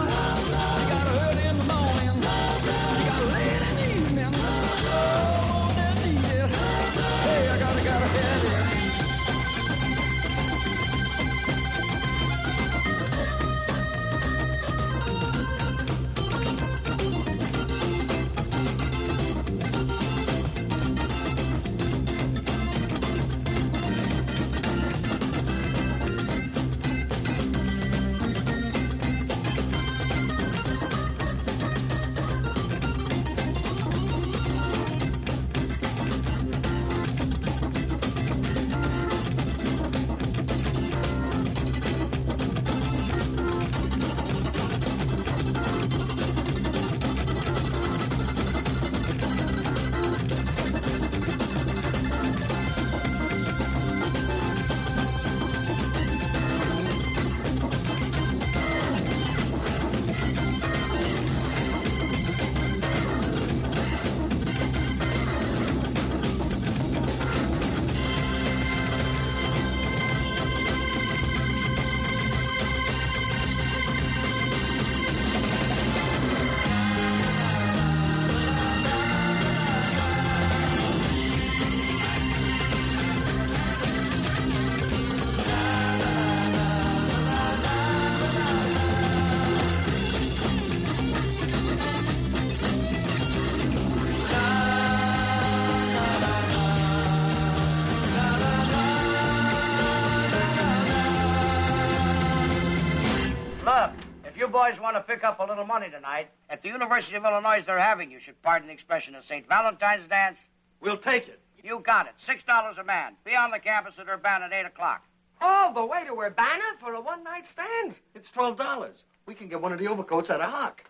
boys 104.69 104.81
want 104.81 104.97
to 104.97 105.01
pick 105.01 105.25
up 105.25 105.39
a 105.41 105.45
little 105.45 105.65
money 105.65 105.89
tonight, 105.89 106.29
at 106.51 106.61
the 106.61 106.69
University 106.69 107.17
of 107.17 107.25
Illinois 107.25 107.63
they're 107.65 107.79
having, 107.79 108.11
you 108.11 108.19
should 108.19 108.41
pardon 108.43 108.69
the 108.69 108.75
expression, 108.75 109.15
a 109.15 109.23
St. 109.23 109.47
Valentine's 109.49 110.07
dance. 110.07 110.39
We'll 110.81 110.99
take 110.99 111.29
it. 111.29 111.41
You 111.63 111.81
got 111.81 112.07
it. 112.07 112.13
Six 112.19 112.43
dollars 112.45 112.77
a 112.79 112.85
man. 112.85 113.15
Be 113.25 113.35
on 113.35 113.51
the 113.51 113.59
campus 113.59 113.99
at 113.99 114.09
Urbana 114.09 114.47
at 114.47 114.53
8 114.53 114.67
o'clock. 114.67 115.05
All 115.41 115.73
the 115.73 115.85
way 115.85 116.05
to 116.05 116.13
Urbana 116.13 116.65
for 116.81 116.95
a 116.95 117.01
one-night 117.01 117.47
stand? 117.47 117.95
It's 118.15 118.31
$12. 118.31 119.03
We 119.27 119.35
can 119.35 119.49
get 119.49 119.61
one 119.61 119.73
of 119.73 119.79
the 119.79 119.89
overcoats 119.89 120.31
at 120.31 120.41
a 120.41 120.45
hock. 120.45 120.83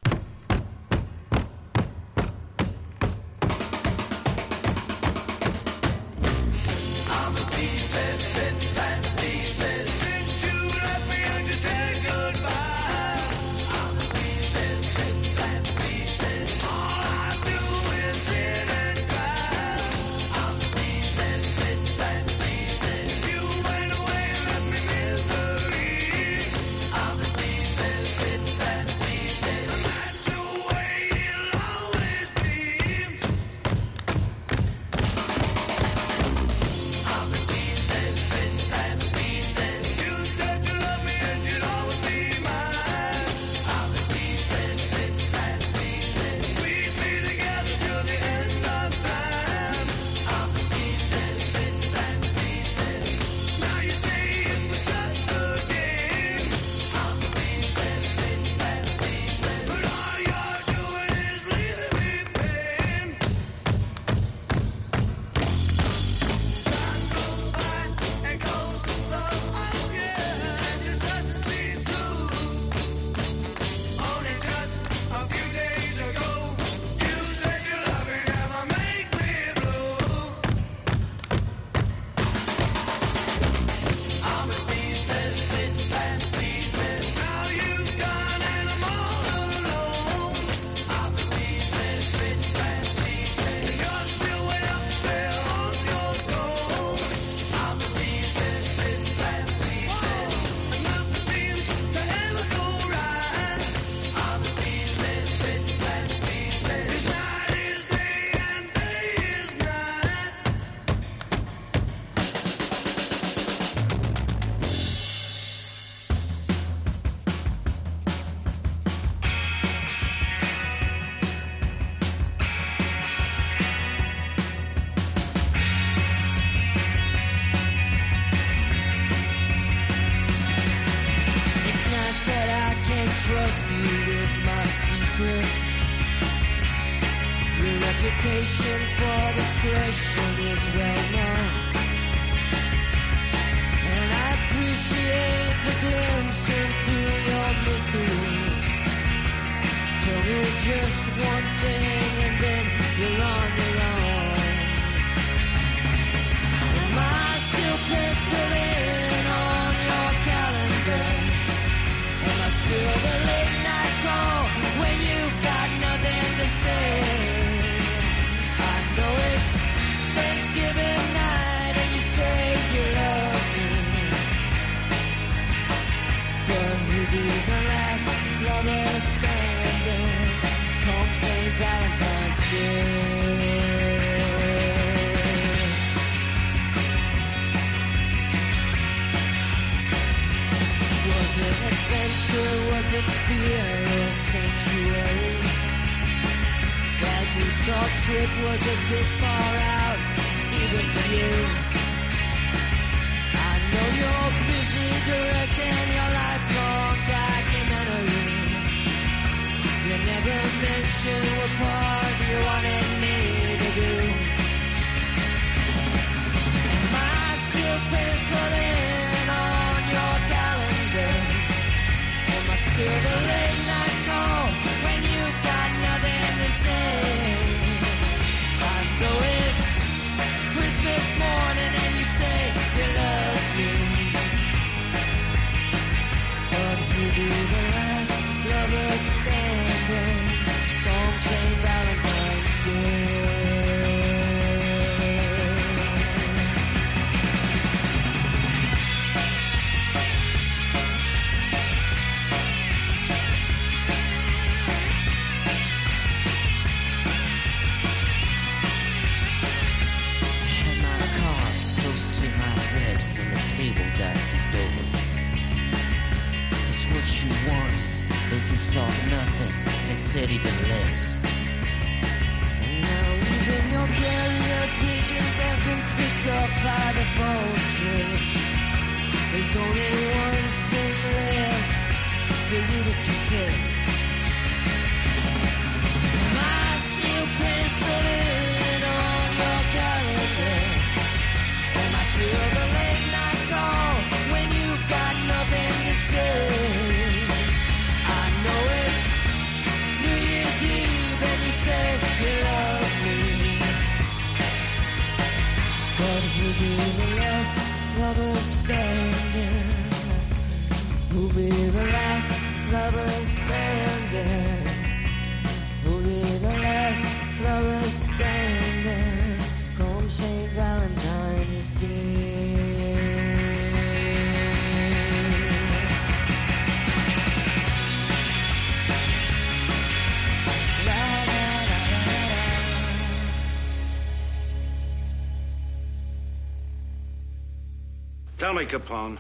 Tell 338.48 338.54
me, 338.54 338.64
Capone, 338.64 339.18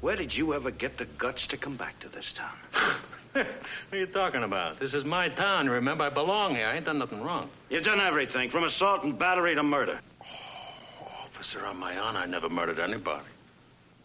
where 0.00 0.16
did 0.16 0.36
you 0.36 0.52
ever 0.52 0.72
get 0.72 0.96
the 0.96 1.04
guts 1.04 1.46
to 1.46 1.56
come 1.56 1.76
back 1.76 1.96
to 2.00 2.08
this 2.08 2.32
town? 2.32 2.56
what 3.32 3.46
are 3.92 3.96
you 3.96 4.06
talking 4.06 4.42
about? 4.42 4.80
This 4.80 4.94
is 4.94 5.04
my 5.04 5.28
town, 5.28 5.70
remember? 5.70 6.02
I 6.02 6.08
belong 6.08 6.56
here. 6.56 6.66
I 6.66 6.74
ain't 6.74 6.84
done 6.84 6.98
nothing 6.98 7.22
wrong. 7.22 7.48
You 7.70 7.80
done 7.80 8.00
everything, 8.00 8.50
from 8.50 8.64
assault 8.64 9.04
and 9.04 9.16
battery 9.16 9.54
to 9.54 9.62
murder. 9.62 10.00
Oh, 10.20 11.06
officer, 11.24 11.64
on 11.66 11.76
my 11.76 11.98
honor, 11.98 12.18
I 12.18 12.26
never 12.26 12.48
murdered 12.48 12.80
anybody. 12.80 13.28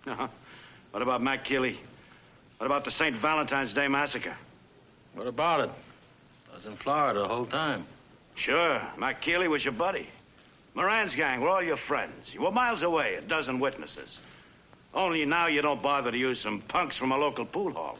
Uh-huh. 0.05 0.27
What 0.91 1.01
about 1.01 1.23
Matt 1.23 1.45
Keeley? 1.45 1.79
What 2.59 2.67
about 2.67 2.83
the 2.83 2.91
St. 2.91 3.15
Valentine's 3.15 3.73
Day 3.73 3.87
Massacre? 3.87 4.35
What 5.15 5.25
about 5.25 5.61
it? 5.61 5.71
I 6.51 6.57
was 6.57 6.67
in 6.67 6.75
Florida 6.75 7.21
the 7.21 7.27
whole 7.27 7.45
time. 7.45 7.87
Sure. 8.35 8.79
Matt 8.99 9.19
Keeley 9.19 9.47
was 9.47 9.65
your 9.65 9.73
buddy. 9.73 10.07
Moran's 10.75 11.15
gang 11.15 11.41
were 11.41 11.49
all 11.49 11.63
your 11.63 11.77
friends. 11.77 12.31
You 12.35 12.41
were 12.43 12.51
miles 12.51 12.83
away, 12.83 13.15
a 13.15 13.21
dozen 13.21 13.59
witnesses. 13.59 14.19
Only 14.93 15.25
now 15.25 15.47
you 15.47 15.61
don't 15.61 15.81
bother 15.81 16.11
to 16.11 16.17
use 16.17 16.39
some 16.39 16.61
punks 16.61 16.97
from 16.97 17.11
a 17.11 17.17
local 17.17 17.45
pool 17.45 17.73
hall. 17.73 17.97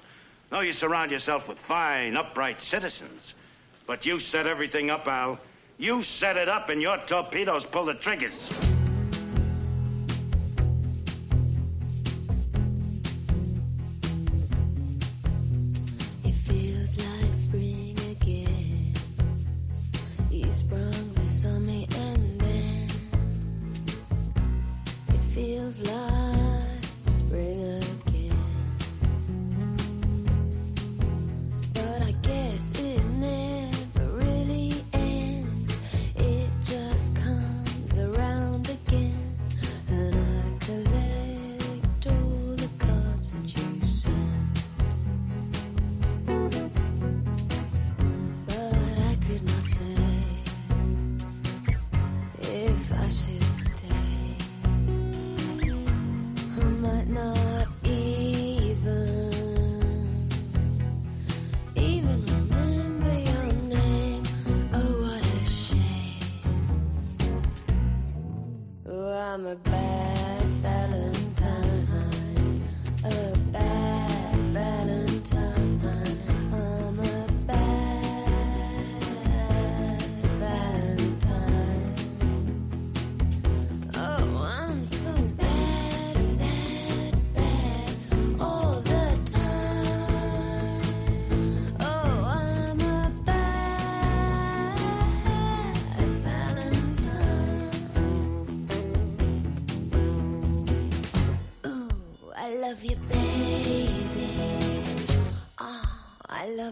No, 0.52 0.60
you 0.60 0.74
surround 0.74 1.12
yourself 1.12 1.48
with 1.48 1.58
fine, 1.60 2.16
upright 2.16 2.62
citizens. 2.62 3.34
But 3.88 4.06
you 4.06 4.20
set 4.20 4.46
everything 4.46 4.92
up, 4.92 5.08
Al. 5.08 5.40
You 5.78 6.04
set 6.04 6.38
it 6.38 6.48
up, 6.48 6.70
and 6.70 6.82
your 6.82 6.98
torpedoes 6.98 7.66
pull 7.66 7.86
the 7.86 7.96
triggers. 7.96 8.52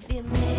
of 0.03 0.11
your 0.15 0.23
man. 0.23 0.50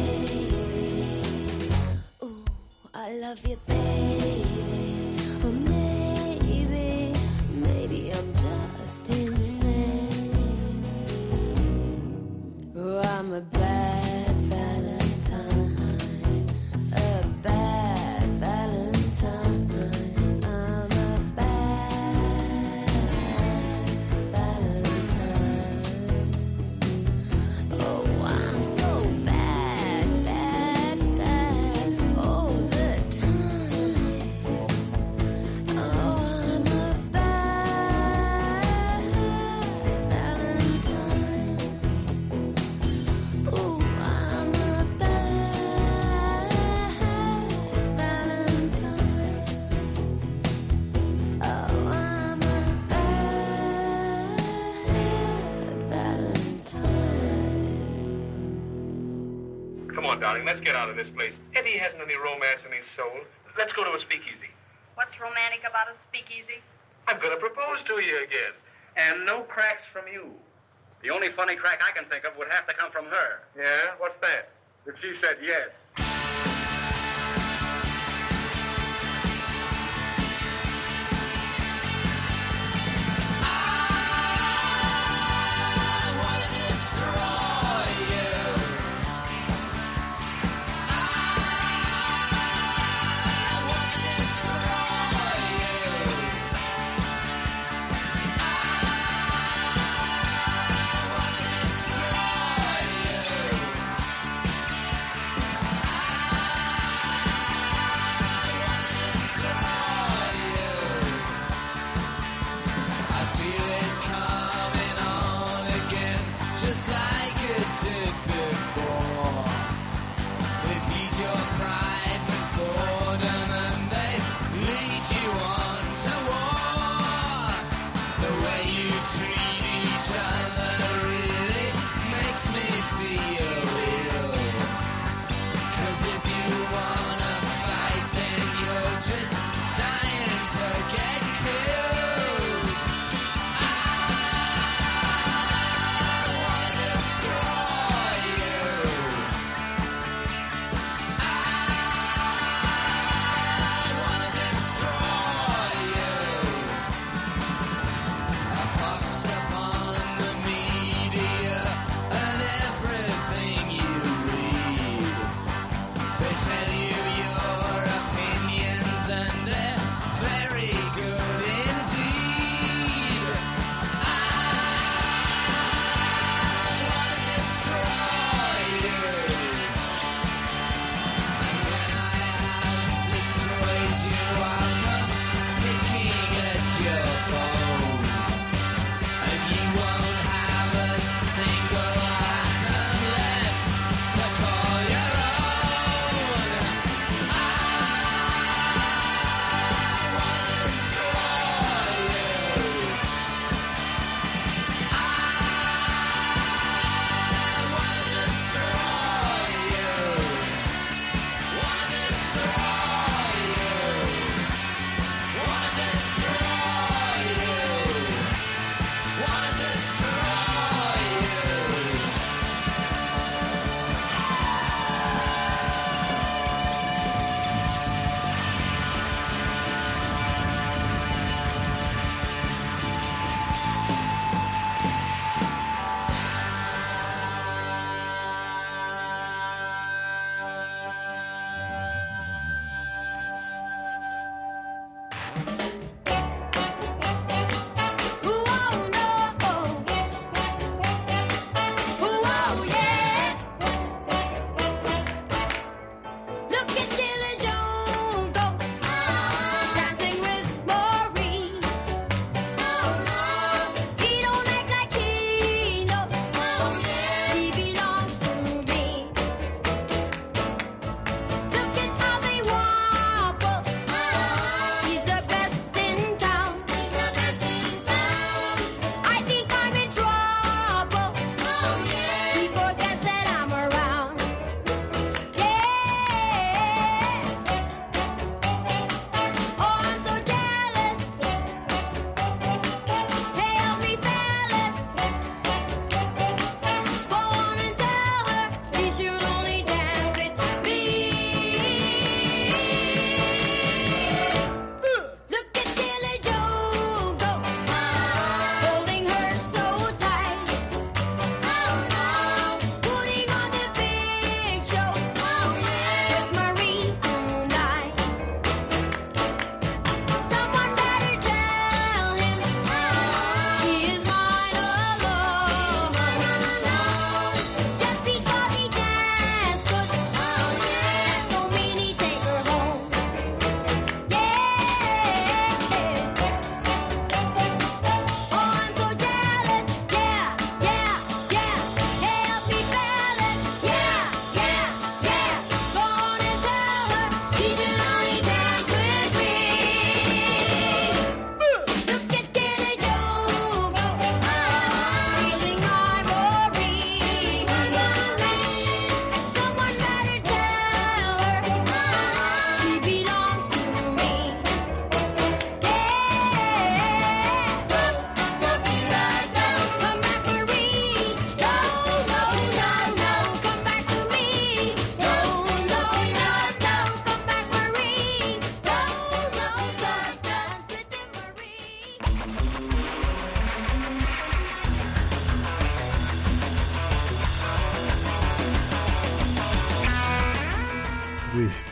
you 68.06 68.22
again. 68.24 68.52
And 68.96 69.24
no 69.24 69.42
cracks 69.42 69.82
from 69.92 70.04
you. 70.12 70.32
The 71.02 71.10
only 71.10 71.30
funny 71.32 71.56
crack 71.56 71.80
I 71.82 71.96
can 71.96 72.08
think 72.08 72.24
of 72.24 72.36
would 72.36 72.48
have 72.48 72.66
to 72.66 72.74
come 72.74 72.90
from 72.92 73.06
her. 73.06 73.40
Yeah? 73.56 73.94
What's 73.98 74.20
that? 74.20 74.50
If 74.86 75.00
she 75.00 75.16
said 75.16 75.38
yes. 75.42 75.70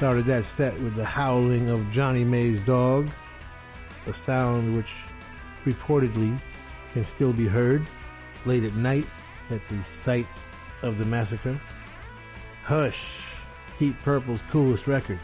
Started 0.00 0.24
that 0.24 0.46
set 0.46 0.80
with 0.80 0.94
the 0.94 1.04
howling 1.04 1.68
of 1.68 1.92
Johnny 1.92 2.24
May's 2.24 2.58
dog, 2.60 3.10
a 4.06 4.14
sound 4.14 4.74
which 4.74 4.90
reportedly 5.66 6.40
can 6.94 7.04
still 7.04 7.34
be 7.34 7.46
heard 7.46 7.86
late 8.46 8.64
at 8.64 8.74
night 8.76 9.04
at 9.50 9.60
the 9.68 9.76
site 9.84 10.26
of 10.80 10.96
the 10.96 11.04
massacre. 11.04 11.60
Hush, 12.64 13.26
Deep 13.76 13.94
Purple's 14.00 14.40
coolest 14.50 14.86
record. 14.86 15.18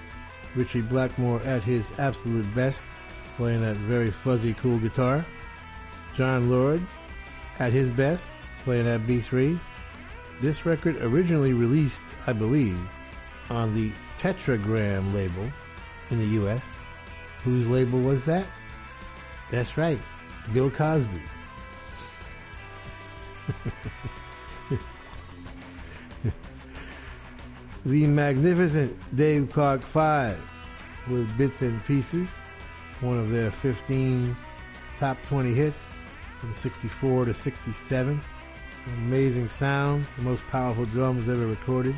Ritchie 0.54 0.82
Blackmore 0.82 1.40
at 1.44 1.62
his 1.64 1.90
absolute 1.98 2.54
best, 2.54 2.84
playing 3.38 3.62
that 3.62 3.78
very 3.78 4.10
fuzzy 4.10 4.52
cool 4.52 4.78
guitar. 4.78 5.24
Jon 6.14 6.50
Lord 6.50 6.86
at 7.60 7.72
his 7.72 7.88
best, 7.88 8.26
playing 8.62 8.84
that 8.84 9.06
B3. 9.06 9.58
This 10.42 10.66
record 10.66 10.96
originally 10.96 11.54
released, 11.54 12.04
I 12.26 12.34
believe, 12.34 12.78
on 13.48 13.72
the 13.72 13.90
Tetragram 14.18 15.12
label 15.14 15.50
in 16.10 16.18
the 16.18 16.26
US. 16.42 16.62
Whose 17.44 17.66
label 17.66 18.00
was 18.00 18.24
that? 18.24 18.46
That's 19.50 19.76
right, 19.76 19.98
Bill 20.52 20.70
Cosby. 20.70 21.22
the 27.84 28.06
magnificent 28.06 28.96
Dave 29.14 29.50
Clark 29.52 29.82
5 29.82 30.36
with 31.08 31.38
Bits 31.38 31.62
and 31.62 31.84
Pieces, 31.86 32.28
one 33.00 33.18
of 33.18 33.30
their 33.30 33.50
15 33.52 34.36
top 34.98 35.16
20 35.26 35.54
hits 35.54 35.78
from 36.40 36.54
64 36.54 37.26
to 37.26 37.34
67. 37.34 38.20
Amazing 38.98 39.48
sound, 39.48 40.06
the 40.16 40.22
most 40.22 40.42
powerful 40.48 40.84
drums 40.86 41.28
ever 41.28 41.46
recorded. 41.46 41.94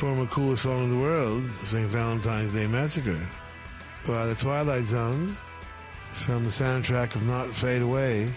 Former 0.00 0.24
coolest 0.28 0.62
song 0.62 0.84
in 0.84 0.90
the 0.92 0.96
world, 0.96 1.44
St. 1.66 1.86
Valentine's 1.90 2.54
Day 2.54 2.66
Massacre. 2.66 3.20
By 4.06 4.24
the 4.24 4.34
Twilight 4.34 4.86
Zones 4.86 5.36
from 6.14 6.42
the 6.42 6.48
soundtrack 6.48 7.14
of 7.14 7.22
Not 7.22 7.54
Fade 7.54 7.82
Away. 7.82 8.30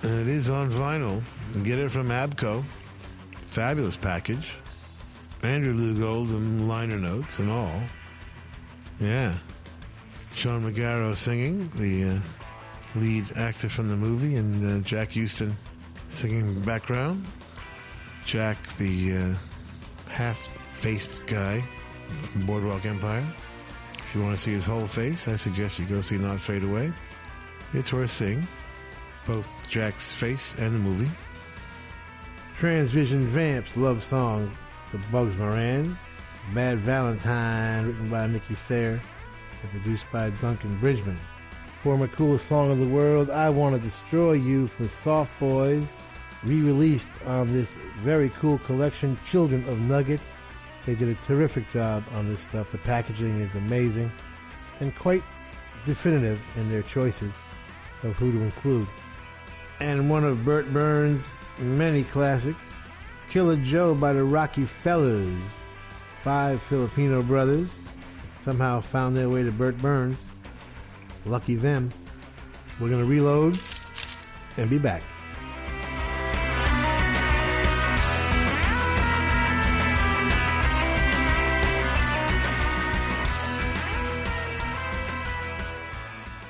And 0.00 0.18
it 0.18 0.28
is 0.28 0.48
on 0.48 0.72
vinyl. 0.72 1.22
Get 1.62 1.78
it 1.78 1.90
from 1.90 2.08
ABKCO. 2.08 2.64
Fabulous 3.42 3.98
package. 3.98 4.54
Andrew 5.42 5.74
Loog 5.74 6.02
Oldham 6.02 6.36
and 6.36 6.68
liner 6.68 6.98
notes 6.98 7.38
and 7.38 7.50
all. 7.50 7.82
Yeah. 8.98 9.34
John 10.34 10.64
Magaro 10.64 11.14
singing, 11.14 11.70
the 11.74 12.16
uh, 12.16 12.20
lead 12.98 13.36
actor 13.36 13.68
from 13.68 13.90
the 13.90 13.96
movie, 13.96 14.36
and 14.36 14.80
uh, 14.80 14.88
Jack 14.88 15.12
Huston 15.12 15.54
singing 16.08 16.62
background. 16.62 17.26
Jack, 18.24 18.56
the 18.78 19.18
uh, 19.18 19.34
half 20.08 20.48
faced 20.78 21.26
guy 21.26 21.60
from 22.30 22.46
Boardwalk 22.46 22.86
Empire. 22.86 23.26
If 23.98 24.14
you 24.14 24.22
want 24.22 24.36
to 24.36 24.42
see 24.42 24.52
his 24.52 24.64
whole 24.64 24.86
face, 24.86 25.26
I 25.26 25.34
suggest 25.34 25.78
you 25.78 25.84
go 25.84 26.00
see 26.00 26.16
Not 26.16 26.40
Fade 26.40 26.62
Away. 26.62 26.92
It's 27.74 27.92
worth 27.92 28.12
seeing. 28.12 28.46
Both 29.26 29.68
Jack's 29.68 30.14
face 30.14 30.54
and 30.58 30.72
the 30.72 30.78
movie. 30.78 31.10
Transvision 32.58 33.24
Vamp's 33.24 33.76
love 33.76 34.02
song 34.02 34.56
The 34.92 34.98
Bugs 35.10 35.36
Moran. 35.36 35.98
Bad 36.54 36.78
Valentine, 36.78 37.86
written 37.86 38.08
by 38.08 38.26
Nikki 38.26 38.54
Sayer 38.54 39.00
and 39.62 39.70
produced 39.70 40.06
by 40.12 40.30
Duncan 40.30 40.78
Bridgeman. 40.78 41.18
Former 41.82 42.08
coolest 42.08 42.46
song 42.46 42.70
of 42.70 42.78
the 42.78 42.86
world, 42.86 43.30
I 43.30 43.50
Want 43.50 43.76
to 43.76 43.82
Destroy 43.82 44.32
You 44.32 44.68
from 44.68 44.86
the 44.86 44.90
Soft 44.90 45.38
Boys, 45.38 45.92
re 46.44 46.60
released 46.62 47.10
on 47.26 47.52
this 47.52 47.76
very 48.02 48.30
cool 48.30 48.58
collection, 48.60 49.18
Children 49.26 49.68
of 49.68 49.78
Nuggets. 49.80 50.32
They 50.88 50.94
did 50.94 51.10
a 51.10 51.14
terrific 51.26 51.70
job 51.70 52.02
on 52.14 52.30
this 52.30 52.40
stuff. 52.40 52.72
The 52.72 52.78
packaging 52.78 53.42
is 53.42 53.54
amazing 53.54 54.10
and 54.80 54.96
quite 54.96 55.22
definitive 55.84 56.40
in 56.56 56.70
their 56.70 56.80
choices 56.80 57.30
of 58.04 58.16
who 58.16 58.32
to 58.32 58.38
include. 58.40 58.88
And 59.80 60.08
one 60.08 60.24
of 60.24 60.46
Bert 60.46 60.72
Berns' 60.72 61.26
many 61.58 62.04
classics, 62.04 62.64
Killer 63.28 63.56
Joe 63.56 63.94
by 63.94 64.14
the 64.14 64.24
Rocky 64.24 64.64
Fellers. 64.64 65.60
Five 66.24 66.62
Filipino 66.62 67.20
brothers 67.20 67.78
somehow 68.40 68.80
found 68.80 69.14
their 69.14 69.28
way 69.28 69.42
to 69.42 69.52
Bert 69.52 69.76
Berns. 69.76 70.18
Lucky 71.26 71.56
them. 71.56 71.92
We're 72.80 72.88
going 72.88 73.02
to 73.02 73.10
reload 73.10 73.58
and 74.56 74.70
be 74.70 74.78
back. 74.78 75.02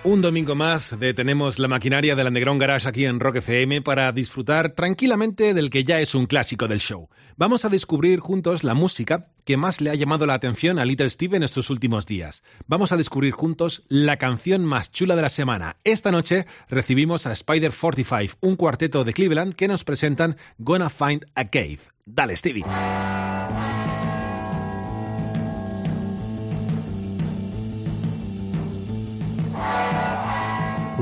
Un 0.08 0.22
domingo 0.22 0.54
más 0.54 0.98
detenemos 0.98 1.58
la 1.58 1.68
maquinaria 1.68 2.16
del 2.16 2.28
Underground 2.28 2.58
Garage 2.58 2.88
aquí 2.88 3.04
en 3.04 3.20
Rock 3.20 3.36
FM 3.36 3.82
para 3.82 4.10
disfrutar 4.10 4.70
tranquilamente 4.70 5.52
del 5.52 5.68
que 5.68 5.84
ya 5.84 6.00
es 6.00 6.14
un 6.14 6.24
clásico 6.24 6.66
del 6.66 6.78
show. 6.78 7.10
Vamos 7.36 7.66
a 7.66 7.68
descubrir 7.68 8.20
juntos 8.20 8.64
la 8.64 8.72
música 8.72 9.26
que 9.44 9.58
más 9.58 9.82
le 9.82 9.90
ha 9.90 9.94
llamado 9.94 10.24
la 10.24 10.32
atención 10.32 10.78
a 10.78 10.86
Little 10.86 11.10
Steven 11.10 11.42
estos 11.42 11.68
últimos 11.68 12.06
días. 12.06 12.42
Vamos 12.66 12.90
a 12.90 12.96
descubrir 12.96 13.34
juntos 13.34 13.82
la 13.88 14.16
canción 14.16 14.64
más 14.64 14.90
chula 14.90 15.14
de 15.14 15.20
la 15.20 15.28
semana. 15.28 15.76
Esta 15.84 16.10
noche 16.10 16.46
recibimos 16.70 17.26
a 17.26 17.34
Spider 17.34 17.70
45, 17.78 18.38
un 18.40 18.56
cuarteto 18.56 19.04
de 19.04 19.12
Cleveland 19.12 19.56
que 19.56 19.68
nos 19.68 19.84
presentan 19.84 20.38
Gonna 20.56 20.88
Find 20.88 21.26
a 21.34 21.50
Cave. 21.50 21.80
Dale, 22.06 22.34
Stevie. 22.34 22.64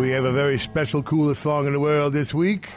We 0.07 0.13
have 0.13 0.25
a 0.25 0.31
very 0.31 0.57
special, 0.57 1.03
coolest 1.03 1.43
song 1.43 1.67
in 1.67 1.73
the 1.73 1.81
world 1.81 2.13
this 2.13 2.33
week. 2.33 2.69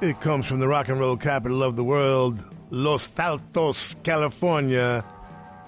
It 0.00 0.20
comes 0.20 0.46
from 0.46 0.60
the 0.60 0.68
rock 0.68 0.88
and 0.88 1.00
roll 1.00 1.16
capital 1.16 1.64
of 1.64 1.74
the 1.74 1.82
world, 1.82 2.38
Los 2.70 3.18
Altos, 3.18 3.96
California. 4.04 5.04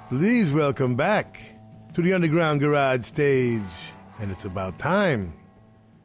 Please 0.09 0.53
welcome 0.53 0.95
back 0.95 1.41
to 1.95 2.03
the 2.03 2.12
Underground 2.12 2.61
Garage 2.61 3.03
stage. 3.03 3.61
And 4.20 4.31
it's 4.31 4.45
about 4.45 4.78
time. 4.78 5.32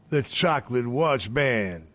The 0.10 0.23
Chocolate 0.23 0.88
Watch 0.88 1.32
Band. 1.32 1.86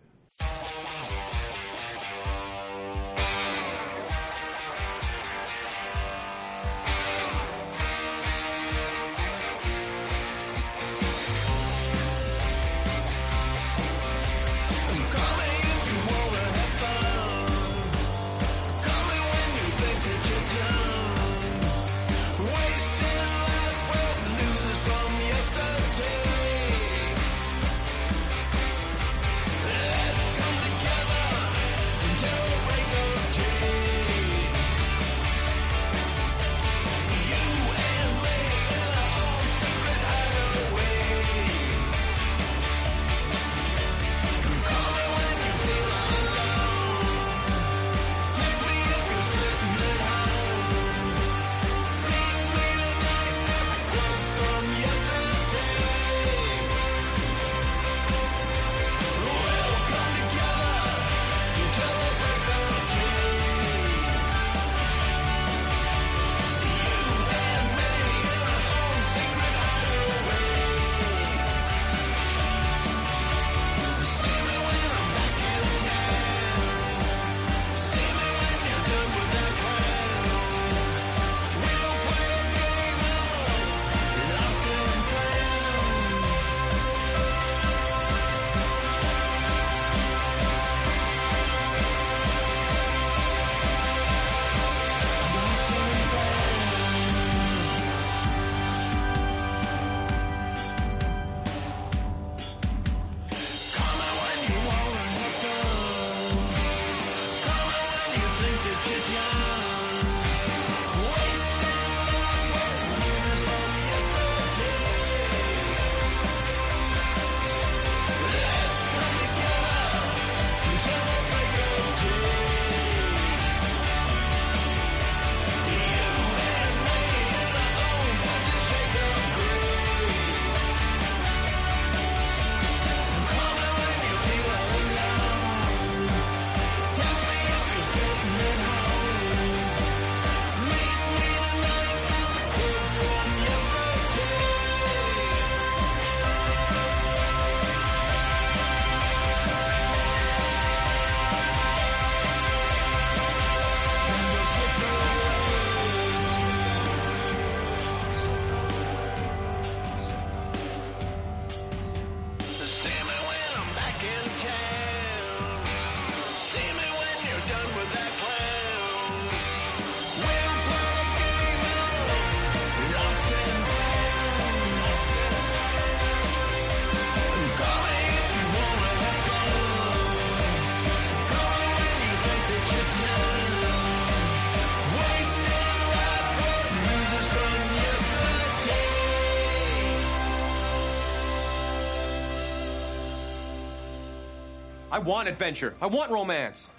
I 194.91 194.99
want 194.99 195.29
adventure. 195.29 195.73
I 195.81 195.85
want 195.85 196.11
romance. 196.11 196.69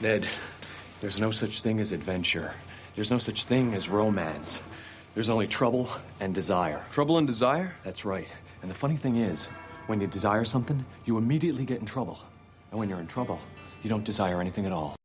Ned, 0.00 0.26
there's 1.00 1.20
no 1.20 1.30
such 1.30 1.60
thing 1.60 1.80
as 1.80 1.92
adventure. 1.92 2.54
There's 2.94 3.10
no 3.10 3.18
such 3.18 3.44
thing 3.44 3.74
as 3.74 3.88
romance. 3.88 4.60
There's 5.14 5.28
only 5.28 5.46
trouble 5.46 5.90
and 6.20 6.34
desire. 6.34 6.84
Trouble 6.90 7.18
and 7.18 7.26
desire? 7.26 7.74
That's 7.84 8.04
right. 8.04 8.28
And 8.62 8.70
the 8.70 8.74
funny 8.74 8.96
thing 8.96 9.16
is, 9.16 9.46
when 9.86 10.00
you 10.00 10.06
desire 10.06 10.44
something, 10.44 10.84
you 11.04 11.18
immediately 11.18 11.64
get 11.64 11.80
in 11.80 11.86
trouble. 11.86 12.18
And 12.70 12.80
when 12.80 12.88
you're 12.88 13.00
in 13.00 13.06
trouble, 13.06 13.38
you 13.82 13.90
don't 13.90 14.04
desire 14.04 14.40
anything 14.40 14.66
at 14.66 14.72
all. 14.72 14.97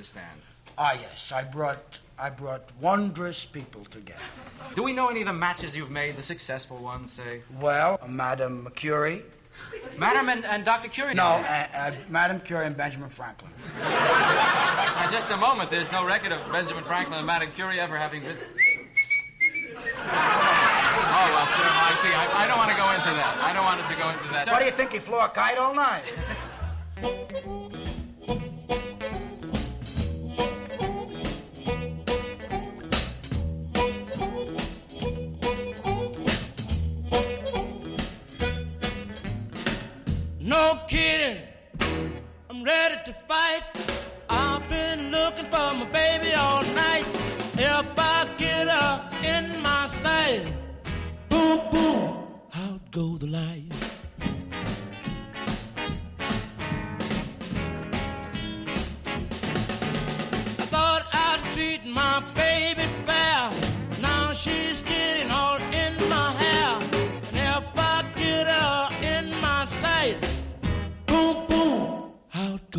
Understand. 0.00 0.40
Ah, 0.78 0.96
yes. 0.98 1.30
I 1.30 1.44
brought 1.44 2.00
I 2.18 2.30
brought 2.30 2.62
wondrous 2.80 3.44
people 3.44 3.84
together. 3.84 4.18
Do 4.74 4.82
we 4.82 4.94
know 4.94 5.08
any 5.08 5.20
of 5.20 5.26
the 5.26 5.34
matches 5.34 5.76
you've 5.76 5.90
made, 5.90 6.16
the 6.16 6.22
successful 6.22 6.78
ones, 6.78 7.12
say? 7.12 7.42
Well, 7.60 8.00
Madame 8.08 8.66
Curie. 8.74 9.22
Madam 9.98 10.30
and, 10.30 10.46
and 10.46 10.64
Dr. 10.64 10.88
Curie? 10.88 11.12
No, 11.12 11.24
uh, 11.24 11.66
uh, 11.74 11.92
Madame 12.08 12.40
Curie 12.40 12.64
and 12.64 12.74
Benjamin 12.76 13.10
Franklin. 13.10 13.50
Now, 13.82 15.06
just 15.10 15.30
a 15.30 15.36
moment, 15.36 15.68
there's 15.70 15.92
no 15.92 16.06
record 16.06 16.32
of 16.32 16.40
Benjamin 16.50 16.82
Franklin 16.84 17.18
and 17.18 17.26
Madame 17.26 17.50
Curie 17.52 17.78
ever 17.78 17.98
having 17.98 18.22
been. 18.22 18.36
Oh, 18.36 18.40
well, 21.34 21.46
sir, 21.46 21.66
I 21.66 21.94
see. 22.00 22.08
I, 22.08 22.44
I 22.44 22.46
don't 22.46 22.56
want 22.56 22.70
to 22.70 22.76
go 22.76 22.88
into 22.90 23.10
that. 23.20 23.36
I 23.42 23.52
don't 23.52 23.64
want 23.64 23.80
it 23.80 23.86
to 23.92 23.96
go 24.00 24.08
into 24.08 24.28
that. 24.32 24.46
What 24.46 24.60
do 24.60 24.64
you 24.64 24.72
think? 24.72 24.92
He 24.92 24.98
flew 24.98 25.18
a 25.18 25.28
kite 25.28 25.58
all 25.58 25.74
night. 25.74 26.04
to 43.12 43.18
fight. 43.26 43.62
I've 44.28 44.68
been 44.68 45.10
looking 45.10 45.46
for 45.46 45.74
my 45.74 45.86
baby 45.86 46.32
all 46.34 46.62
night. 46.62 47.06
If 47.54 47.98
I 47.98 48.28
get 48.38 48.68
her 48.68 49.08
in 49.24 49.60
my 49.62 49.86
sight, 49.86 50.44
boom, 51.28 51.60
boom, 51.72 52.26
out 52.54 52.90
go 52.90 53.16
the 53.16 53.26
light. 53.26 53.72
I 60.62 60.66
thought 60.74 61.04
I'd 61.12 61.40
treat 61.54 61.84
my 61.86 62.20
baby 62.34 62.86
fair. 63.06 63.50
Now 64.00 64.32
she's 64.32 64.82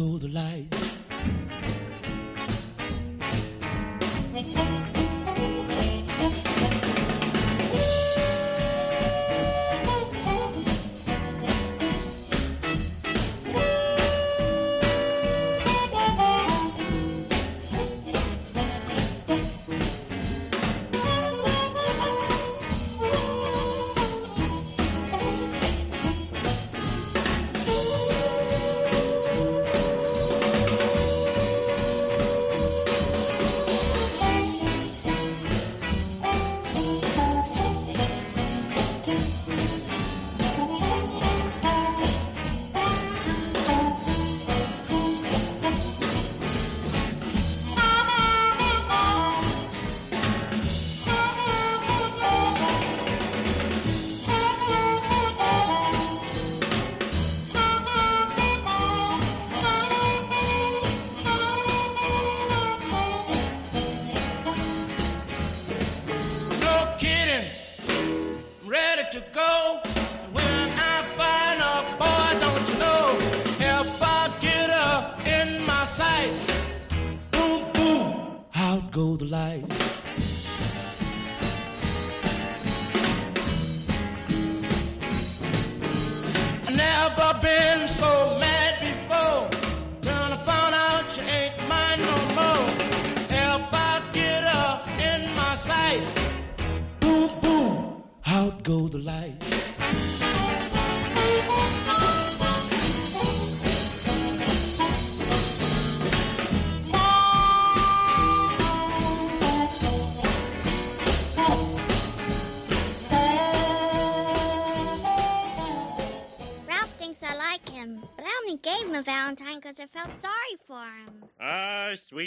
go 0.01 0.17
the 0.17 0.27
light. 0.29 0.90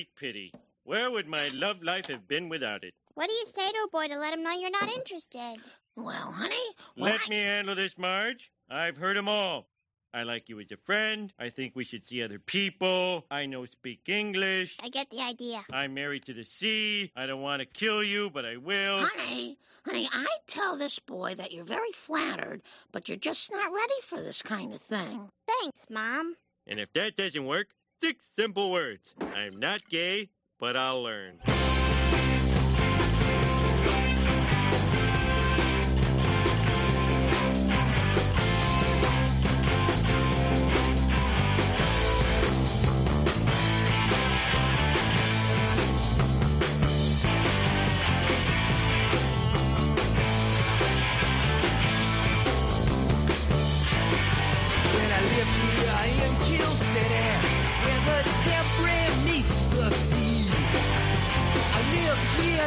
Sweet 0.05 0.16
pity. 0.16 0.52
Where 0.85 1.10
would 1.10 1.26
my 1.26 1.48
love 1.55 1.82
life 1.82 2.06
have 2.09 2.28
been 2.28 2.48
without 2.48 2.85
it? 2.85 2.93
What 3.14 3.28
do 3.28 3.35
you 3.35 3.47
say 3.47 3.70
to 3.70 3.78
a 3.86 3.89
boy 3.90 4.06
to 4.09 4.18
let 4.18 4.35
him 4.35 4.43
know 4.43 4.52
you're 4.52 4.70
not 4.70 4.93
interested? 4.93 5.56
Well, 5.97 6.32
honey, 6.32 6.56
Let 6.97 7.28
me 7.28 7.36
handle 7.36 7.74
this, 7.74 7.97
Marge. 7.97 8.51
I've 8.68 8.97
heard 8.97 9.16
'em 9.16 9.28
all. 9.28 9.68
I 10.12 10.22
like 10.22 10.48
you 10.48 10.60
as 10.60 10.70
a 10.72 10.76
friend. 10.76 11.32
I 11.39 11.48
think 11.51 11.74
we 11.74 11.85
should 11.85 12.06
see 12.06 12.22
other 12.22 12.39
people. 12.39 13.24
I 13.31 13.47
know 13.47 13.64
speak 13.66 14.09
English. 14.09 14.76
I 14.81 14.89
get 14.89 15.10
the 15.10 15.20
idea. 15.20 15.64
I'm 15.72 15.94
married 15.94 16.24
to 16.26 16.35
the 16.35 16.44
sea. 16.44 17.10
I 17.16 17.26
don't 17.26 17.43
want 17.43 17.60
to 17.60 17.66
kill 17.66 18.02
you, 18.02 18.31
but 18.31 18.44
I 18.44 18.56
will. 18.56 19.06
honey, 19.06 19.59
honey, 19.85 20.09
I 20.12 20.26
tell 20.47 20.76
this 20.76 20.98
boy 20.98 21.35
that 21.36 21.52
you're 21.52 21.64
very 21.64 21.93
flattered, 21.93 22.62
but 22.93 23.09
you're 23.09 23.16
just 23.16 23.51
not 23.51 23.72
ready 23.72 24.01
for 24.02 24.20
this 24.22 24.43
kind 24.43 24.72
of 24.74 24.82
thing. 24.82 25.31
Thanks, 25.48 25.86
Mom. 25.90 26.36
And 26.66 26.78
if 26.78 26.93
that 26.93 27.16
doesn't 27.16 27.44
work, 27.47 27.68
six 28.05 28.26
simple 28.36 28.70
words. 28.70 29.14
I'm 29.35 29.59
not 29.59 29.89
gay, 29.89 30.28
but 30.60 30.76
I'll 30.76 31.02
learn. 31.02 31.40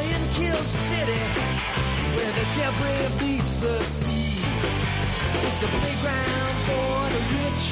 In 0.04 0.22
Kill 0.34 0.64
City, 0.64 1.24
where 2.16 2.34
the 2.38 2.46
debris 2.56 3.10
meets 3.22 3.60
the 3.60 3.84
sea. 3.84 4.44
It's 5.46 5.64
a 5.64 5.68
playground 5.68 6.56
for 6.68 7.10
the 7.14 7.22
rich, 7.38 7.66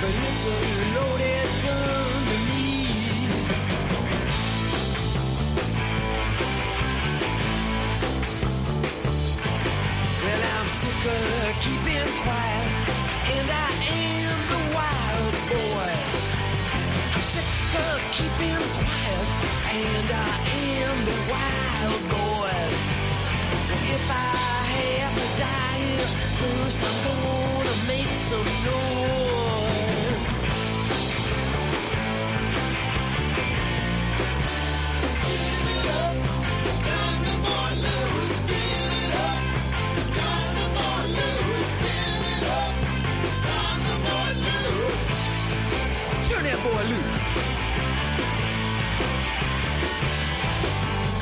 but 0.00 0.12
it's 0.28 0.44
a 0.44 0.58
loaded 0.96 1.48
gun 1.64 2.22
to 2.30 2.38
me. 2.48 2.68
Well, 10.22 10.42
I'm 10.54 10.68
sick 10.68 11.02
of 11.16 11.50
keeping 11.64 12.10
quiet, 12.22 12.68
and 13.34 13.48
I 13.50 13.70
am 13.98 14.38
the 14.52 14.62
wild 14.76 15.34
boys. 15.50 16.16
I'm 17.14 17.24
sick 17.34 17.50
of 17.86 17.98
keeping 18.16 18.62
quiet, 18.78 19.26
and 19.72 20.08
I 20.10 20.32
am 20.54 21.04
the 21.04 21.32
wild 21.32 21.71
If 23.94 24.10
I 24.10 24.12
have 24.78 25.14
to 25.16 25.26
die 25.40 25.78
here, 25.84 26.08
first 26.40 26.78
I'm 26.88 26.96
gonna 27.06 27.76
make 27.88 28.12
some 28.16 28.50
noise. 28.68 30.30
Give 35.24 35.68
it 35.76 35.86
up, 35.98 36.14
boy 37.44 37.70
loose, 37.84 38.40
give 38.50 38.92
it 39.02 39.14
up. 39.26 39.38
Boy 40.76 41.04
loose, 41.16 41.72
give 41.84 42.24
it 42.32 42.44
up. 42.58 42.74
Boy 44.06 44.32
loose. 44.42 46.28
Turn 46.28 46.44
that 46.44 46.58
boy 46.64 46.82
loose. 46.90 47.11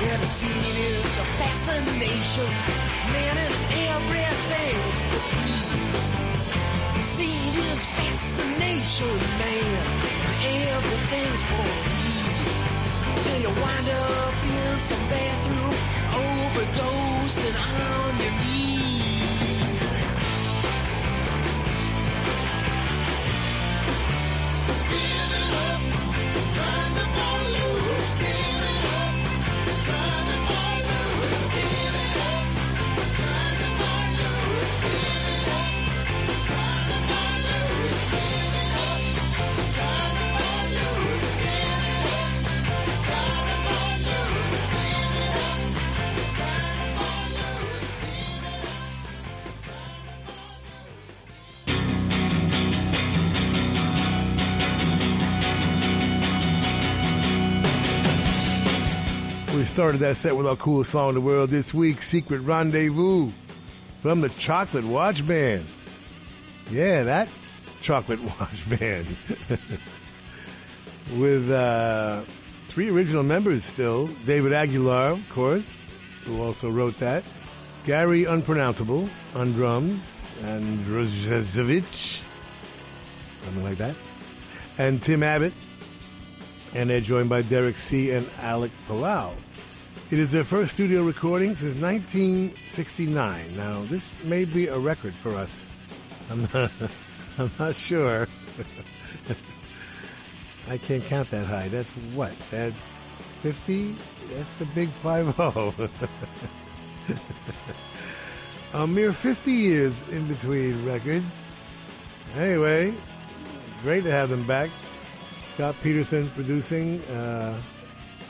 Yeah, 0.03 0.17
the 0.17 0.27
scene 0.27 0.51
is 0.51 1.19
a 1.19 1.27
fascination. 1.37 2.49
Man, 3.13 3.37
and 3.45 3.55
everything's 3.93 4.97
for 5.07 5.21
free. 5.29 5.61
The 6.97 7.03
scene 7.03 7.57
is 7.69 7.85
fascination, 7.85 9.15
man. 9.41 9.83
Everything's 10.73 11.43
for 11.51 11.67
free. 11.85 12.31
Till 13.25 13.41
you 13.45 13.53
wind 13.63 13.89
up 13.91 14.35
in 14.59 14.81
some 14.81 15.05
bathroom, 15.13 15.75
overdosed 16.17 17.39
and 17.49 17.57
on 17.57 18.21
your 18.23 18.35
knees. 18.41 18.80
Started 59.81 60.03
that 60.03 60.19
set 60.19 60.37
with 60.37 60.47
our 60.47 60.57
coolest 60.57 60.93
song 60.93 61.09
in 61.09 61.15
the 61.15 61.23
world 61.23 61.49
this 61.49 61.73
week, 61.73 62.03
Secret 62.03 62.41
Rendezvous, 62.43 63.33
from 64.03 64.21
the 64.21 64.29
Chocolate 64.29 64.85
Watch 64.85 65.27
Band. 65.27 65.65
Yeah, 66.71 67.05
that 67.05 67.31
Chocolate 67.81 68.21
Watch 68.41 68.69
Band. 68.69 69.07
with 71.17 71.51
uh, 71.51 72.25
three 72.69 72.91
original 72.91 73.23
members 73.23 73.65
still 73.65 74.09
David 74.27 74.53
Aguilar, 74.53 75.13
of 75.13 75.27
course, 75.31 75.75
who 76.27 76.43
also 76.43 76.69
wrote 76.69 76.99
that, 76.99 77.25
Gary 77.87 78.27
Unpronounceable 78.27 79.09
on 79.35 79.53
drums, 79.53 80.27
and 80.43 80.85
Drozevic, 80.85 82.21
something 83.45 83.65
like 83.65 83.79
that, 83.79 83.97
and 84.77 85.03
Tim 85.03 85.23
Abbott 85.23 85.55
and 86.75 86.91
they're 86.91 87.01
joined 87.01 87.29
by 87.29 87.43
Derek 87.43 87.77
See 87.77 88.11
and 88.13 88.29
Alec 88.41 88.71
Palao. 88.87 89.33
It 90.11 90.19
is 90.19 90.33
their 90.33 90.43
first 90.43 90.73
studio 90.73 91.05
recording 91.05 91.55
since 91.55 91.77
1969. 91.77 93.57
Now, 93.57 93.85
this 93.85 94.11
may 94.25 94.45
be 94.45 94.67
a 94.67 94.77
record 94.77 95.15
for 95.15 95.37
us. 95.37 95.65
I'm 96.29 96.49
not, 96.53 96.73
I'm 97.39 97.53
not 97.61 97.77
sure. 97.77 98.27
I 100.69 100.79
can't 100.79 101.05
count 101.05 101.31
that 101.31 101.47
high. 101.47 101.69
That's 101.69 101.93
what? 101.93 102.33
That's 102.51 102.99
50? 103.43 103.95
That's 104.35 104.53
the 104.55 104.65
big 104.75 104.89
5 104.89 105.39
A 108.75 108.87
mere 108.89 109.13
50 109.13 109.53
years 109.53 110.09
in 110.09 110.27
between 110.27 110.85
records. 110.85 111.33
Anyway, 112.35 112.93
great 113.85 114.03
to 114.03 114.11
have 114.11 114.29
them 114.29 114.45
back. 114.45 114.71
Scott 115.55 115.77
Peterson 115.85 116.29
producing. 116.31 117.01
Uh, 117.03 117.57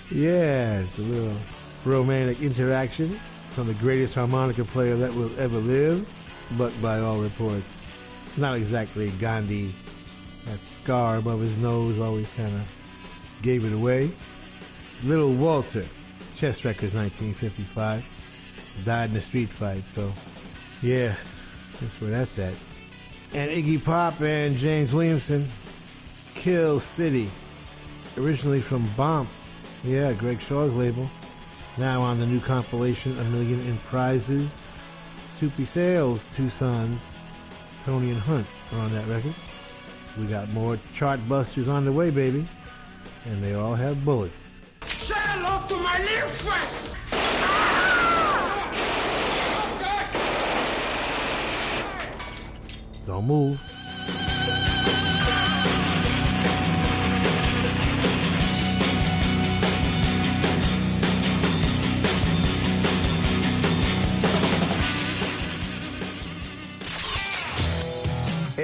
It's 0.10 0.98
a 0.98 1.02
little 1.02 1.36
romantic 1.84 2.40
interaction 2.41 3.19
from 3.52 3.68
the 3.68 3.74
greatest 3.74 4.15
harmonica 4.15 4.64
player 4.64 4.95
that 4.95 5.14
will 5.14 5.38
ever 5.38 5.57
live, 5.57 6.07
but 6.57 6.72
by 6.82 6.99
all 6.99 7.19
reports, 7.19 7.84
not 8.38 8.56
exactly 8.56 9.10
Gandhi. 9.19 9.76
That 10.45 10.60
scar 10.69 11.18
above 11.18 11.41
his 11.41 11.57
nose 11.57 11.99
always 11.99 12.30
kind 12.38 12.56
of 12.56 12.61
gave 13.41 13.65
it 13.65 13.74
away. 13.74 14.10
Little 15.03 15.34
Walter, 15.34 15.86
Chess 16.36 16.64
Records 16.64 16.95
1955, 16.95 18.06
died 18.86 19.10
in 19.10 19.18
a 19.18 19.22
street 19.22 19.49
fight, 19.49 19.84
so 19.94 20.14
yeah, 20.82 21.14
that's 21.82 21.99
where 21.99 22.11
that's 22.11 22.40
at. 22.40 22.53
And 23.34 23.52
Iggy 23.52 23.84
Pop 23.84 24.22
and 24.22 24.56
James 24.56 24.94
Williamson, 24.94 25.49
Kill 26.38 26.80
City, 26.80 27.30
originally 28.15 28.61
from 28.61 28.88
Bomp, 28.95 29.27
yeah, 29.84 30.14
Greg 30.14 30.39
Shaw's 30.39 30.73
label. 30.73 31.09
Now 31.77 32.01
on 32.01 32.19
the 32.19 32.26
new 32.26 32.39
compilation, 32.39 33.19
A 33.19 33.23
Million 33.26 33.59
in 33.61 33.77
Prizes. 33.89 34.55
Soupy 35.39 35.65
Sales, 35.65 36.30
two 36.34 36.49
sons, 36.49 37.05
Tony 37.84 38.11
and 38.11 38.19
Hunt 38.19 38.47
are 38.72 38.80
on 38.80 38.93
that 38.93 39.07
record. 39.07 39.34
We 40.18 40.26
got 40.27 40.49
more 40.49 40.80
chart 40.93 41.19
busters 41.27 41.68
on 41.68 41.85
the 41.85 41.91
way, 41.91 42.11
baby. 42.11 42.47
And 43.26 43.43
they 43.43 43.55
all 43.55 43.76
have 43.76 44.05
bullets. 44.05 44.41
Say 44.85 45.15
hello 45.18 45.68
to 45.68 45.76
my 45.76 45.99
little 45.99 46.30
friend. 46.30 46.88
Don't 53.05 53.26
move. 53.26 53.59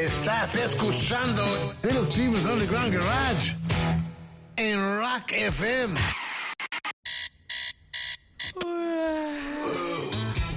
Estás 0.04 0.56
escuchando 0.56 1.46
Little 1.82 2.06
Steven's 2.06 2.44
Underground 2.44 2.94
Garage 2.94 3.56
en 4.58 5.00
Rock 5.00 5.32
FM. 5.32 5.98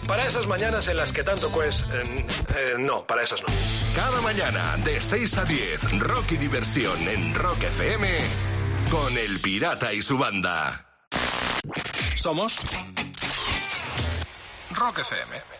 Para 0.08 0.26
esas 0.26 0.48
mañanas 0.48 0.88
en 0.88 0.96
las 0.96 1.12
que 1.12 1.22
tanto 1.22 1.52
pues... 1.52 1.82
eh, 1.92 2.26
eh, 2.56 2.74
no, 2.76 3.06
para 3.06 3.22
esas 3.22 3.40
no. 3.42 3.46
Cada 3.94 4.20
mañana 4.20 4.76
de 4.78 5.00
6 5.00 5.38
a 5.38 5.44
10, 5.44 6.00
rock 6.00 6.32
y 6.32 6.38
diversión 6.38 7.06
en 7.06 7.32
Rock 7.32 7.62
FM 7.62 8.18
con 8.90 9.16
El 9.16 9.38
Pirata 9.38 9.92
y 9.92 10.02
su 10.02 10.18
banda. 10.18 10.88
Somos 12.16 12.58
Rock 14.72 14.98
FM. 14.98 15.55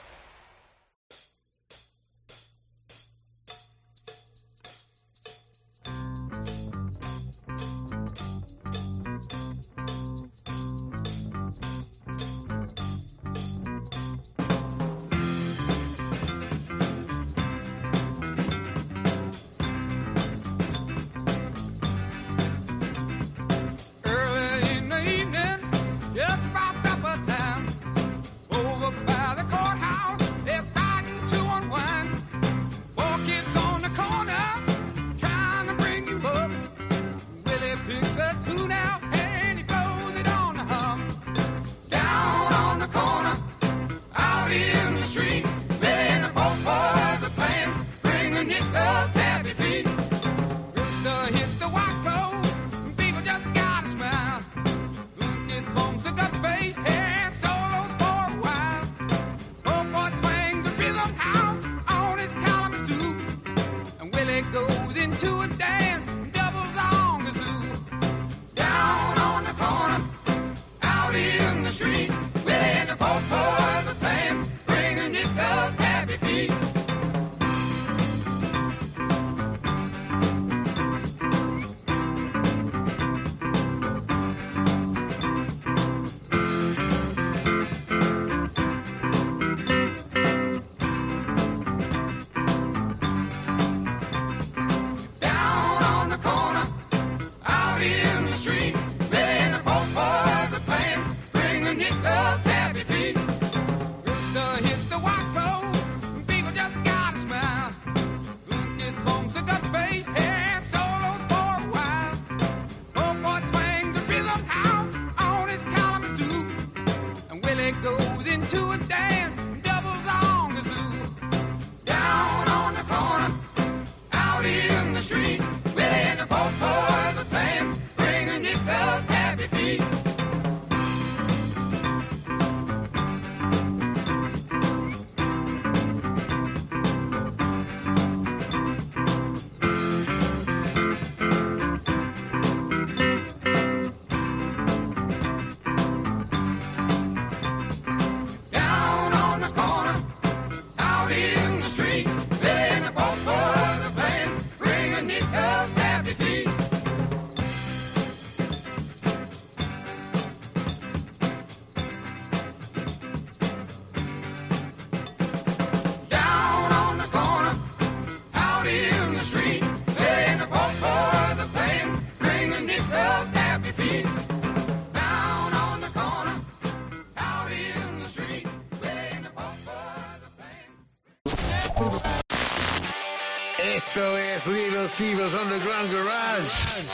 Little 184.87 185.25
Underground 185.25 185.93
Garage. 185.93 186.87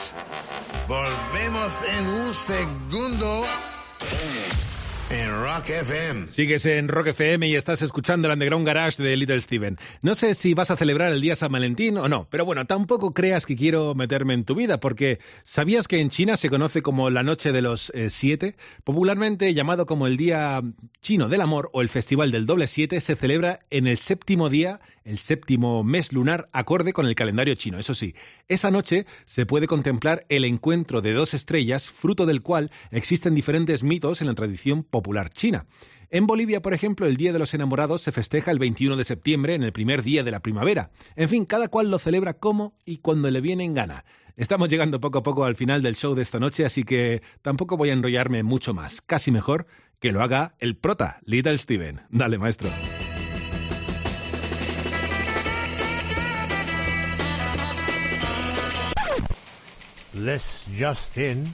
Volvemos 0.89 1.83
en 1.83 2.07
un 2.07 2.33
segundo 2.33 3.45
en 5.11 5.31
Rock 5.31 5.69
FM. 5.69 6.29
Sigues 6.29 6.65
en 6.65 6.89
Rock 6.89 7.09
FM 7.09 7.49
y 7.49 7.55
estás 7.55 7.83
escuchando 7.83 8.29
el 8.29 8.33
Underground 8.33 8.67
Garage 8.67 9.03
de 9.03 9.15
Little 9.15 9.43
Steven. 9.43 9.77
No 10.01 10.15
sé 10.15 10.35
si 10.35 10.55
vas 10.55 10.71
a 10.71 10.77
celebrar 10.77 11.13
el 11.13 11.21
día 11.21 11.37
San 11.37 11.53
Valentín 11.53 11.99
o 11.99 12.09
no, 12.09 12.27
pero 12.31 12.47
bueno, 12.47 12.65
tampoco 12.65 13.13
creas 13.13 13.45
que 13.45 13.57
quiero 13.57 13.95
meterme 13.95 14.33
en 14.33 14.45
tu 14.45 14.55
vida, 14.55 14.81
porque 14.81 15.19
¿sabías 15.43 15.87
que 15.87 16.01
en 16.01 16.09
China 16.09 16.39
se 16.39 16.49
conoce 16.49 16.81
como 16.81 17.11
la 17.11 17.23
Noche 17.23 17.53
de 17.53 17.61
los 17.61 17.91
eh, 17.91 18.09
Siete? 18.09 18.57
Popularmente 18.85 19.53
llamado 19.53 19.85
como 19.85 20.07
el 20.07 20.17
Día 20.17 20.63
Chino 21.03 21.29
del 21.29 21.43
Amor 21.43 21.69
o 21.75 21.83
el 21.83 21.91
Festival 21.91 22.31
del 22.31 22.47
Doble 22.47 22.67
Siete, 22.67 23.03
se 23.03 23.15
celebra 23.15 23.61
en 23.69 23.87
el 23.87 23.99
séptimo 23.99 24.49
día, 24.49 24.81
el 25.05 25.19
séptimo 25.19 25.85
mes 25.85 26.13
lunar, 26.13 26.49
acorde 26.53 26.93
con 26.93 27.07
el 27.07 27.15
calendario 27.15 27.55
chino. 27.55 27.79
Eso 27.79 27.95
sí, 27.95 28.15
esa 28.49 28.71
noche 28.71 29.07
se 29.25 29.47
puede 29.47 29.67
contemplar 29.67 30.25
el 30.29 30.45
encuentro 30.45 31.01
de 31.01 31.13
dos 31.13 31.35
estrellas, 31.35 31.91
fruto 31.91 32.27
del 32.27 32.43
cual 32.43 32.71
existen 32.91 33.35
diferentes 33.35 33.83
mitos 33.83 34.21
en 34.21 34.27
la 34.29 34.35
tradición 34.35 34.83
popular 34.83 35.31
china. 35.31 35.67
En 36.11 36.27
Bolivia, 36.27 36.61
por 36.61 36.75
ejemplo, 36.75 37.07
el 37.07 37.17
Día 37.17 37.33
de 37.33 37.39
los 37.39 37.55
Enamorados 37.55 38.03
se 38.03 38.13
festeja 38.13 38.51
el 38.51 38.59
21 38.59 38.97
de 38.97 39.05
septiembre, 39.05 39.55
en 39.55 39.63
el 39.63 39.73
primer 39.73 40.03
día 40.03 40.23
de 40.23 40.31
la 40.31 40.41
primavera. 40.41 40.91
En 41.17 41.31
fin, 41.31 41.47
cada 41.47 41.69
cual 41.69 41.91
lo 41.91 41.99
celebra 41.99 42.35
como 42.35 42.75
y 42.85 42.99
cuando 42.99 43.31
le 43.31 43.41
viene 43.41 43.65
en 43.65 43.73
gana. 43.73 44.05
Estamos 44.37 44.69
llegando 44.69 45.01
poco 45.01 45.19
a 45.19 45.23
poco 45.23 45.45
al 45.45 45.57
final 45.57 45.81
del 45.83 45.97
show 45.97 46.15
de 46.15 46.23
esta 46.23 46.39
noche, 46.39 46.67
así 46.67 46.85
que 46.85 47.23
tampoco 47.41 47.77
voy 47.79 47.91
a 47.91 47.95
enrollarme 47.95 48.43
mucho 48.43 48.75
más. 48.75 49.01
Casi 49.01 49.31
mejor 49.31 49.67
que 50.01 50.13
lo 50.13 50.23
haga 50.23 50.55
el 50.59 50.77
prota, 50.77 51.21
Little 51.25 51.57
Steven. 51.57 52.03
Dale, 52.11 52.37
maestro. 52.37 52.69
This 60.15 60.67
just 60.77 61.17
in. 61.17 61.49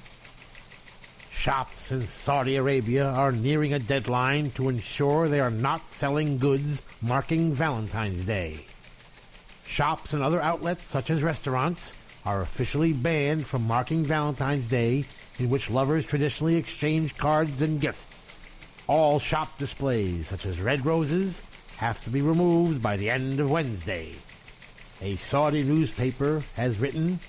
Shops 1.30 1.92
in 1.92 2.06
Saudi 2.06 2.56
Arabia 2.56 3.06
are 3.06 3.30
nearing 3.30 3.72
a 3.72 3.78
deadline 3.78 4.50
to 4.52 4.68
ensure 4.68 5.28
they 5.28 5.38
are 5.38 5.50
not 5.50 5.88
selling 5.88 6.38
goods 6.38 6.82
marking 7.00 7.52
Valentine's 7.52 8.26
Day. 8.26 8.64
Shops 9.64 10.12
and 10.12 10.24
other 10.24 10.42
outlets, 10.42 10.88
such 10.88 11.08
as 11.08 11.22
restaurants, 11.22 11.94
are 12.26 12.40
officially 12.40 12.92
banned 12.92 13.46
from 13.46 13.62
marking 13.62 14.04
Valentine's 14.04 14.66
Day, 14.66 15.04
in 15.38 15.48
which 15.48 15.70
lovers 15.70 16.04
traditionally 16.04 16.56
exchange 16.56 17.16
cards 17.16 17.62
and 17.62 17.80
gifts. 17.80 18.48
All 18.88 19.20
shop 19.20 19.56
displays, 19.58 20.26
such 20.26 20.46
as 20.46 20.60
red 20.60 20.84
roses, 20.84 21.42
have 21.76 22.02
to 22.02 22.10
be 22.10 22.22
removed 22.22 22.82
by 22.82 22.96
the 22.96 23.08
end 23.08 23.38
of 23.38 23.50
Wednesday. 23.50 24.16
A 25.00 25.14
Saudi 25.14 25.62
newspaper 25.62 26.42
has 26.56 26.80
written 26.80 27.20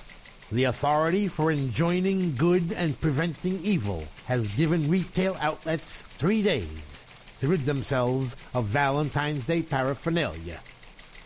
the 0.52 0.64
authority 0.64 1.28
for 1.28 1.52
enjoining 1.52 2.34
good 2.36 2.72
and 2.72 3.00
preventing 3.00 3.60
evil 3.64 4.04
has 4.26 4.48
given 4.56 4.90
retail 4.90 5.38
outlets 5.42 6.02
three 6.18 6.42
days 6.42 7.06
to 7.40 7.48
rid 7.48 7.66
themselves 7.66 8.36
of 8.54 8.66
Valentine's 8.66 9.46
Day 9.46 9.62
paraphernalia. 9.62 10.60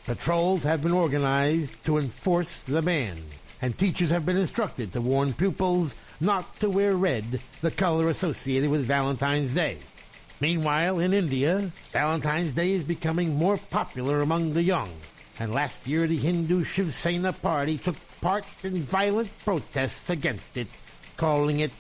Patrols 0.06 0.64
have 0.64 0.84
been 0.84 0.92
organized 0.92 1.82
to 1.86 1.98
enforce 1.98 2.64
the 2.64 2.82
ban, 2.82 3.18
and 3.62 3.78
teachers 3.78 4.10
have 4.10 4.26
been 4.26 4.36
instructed 4.36 4.92
to 4.92 5.02
warn 5.02 5.32
pupils 5.32 5.96
not 6.20 6.60
to 6.60 6.70
wear 6.70 6.96
red, 6.96 7.40
the 7.62 7.72
color 7.72 8.10
associated 8.10 8.70
with 8.70 8.86
Valentine's 8.86 9.54
Day. 9.54 9.78
Meanwhile, 10.42 11.00
in 11.00 11.14
India, 11.14 11.72
Valentine's 11.92 12.52
Day 12.52 12.74
is 12.74 12.84
becoming 12.84 13.36
more 13.36 13.58
popular 13.72 14.22
among 14.22 14.54
the 14.54 14.64
young, 14.64 14.90
and 15.40 15.54
last 15.54 15.88
year 15.88 16.06
the 16.06 16.18
Hindu 16.18 16.66
Shiv 16.66 16.94
Sena 16.94 17.32
party 17.32 17.78
took 17.78 17.96
part 18.24 18.46
in 18.64 18.82
violent 18.84 19.30
protests 19.44 20.10
against 20.10 20.56
it, 20.56 20.68
calling 21.18 21.60
it 21.60 21.74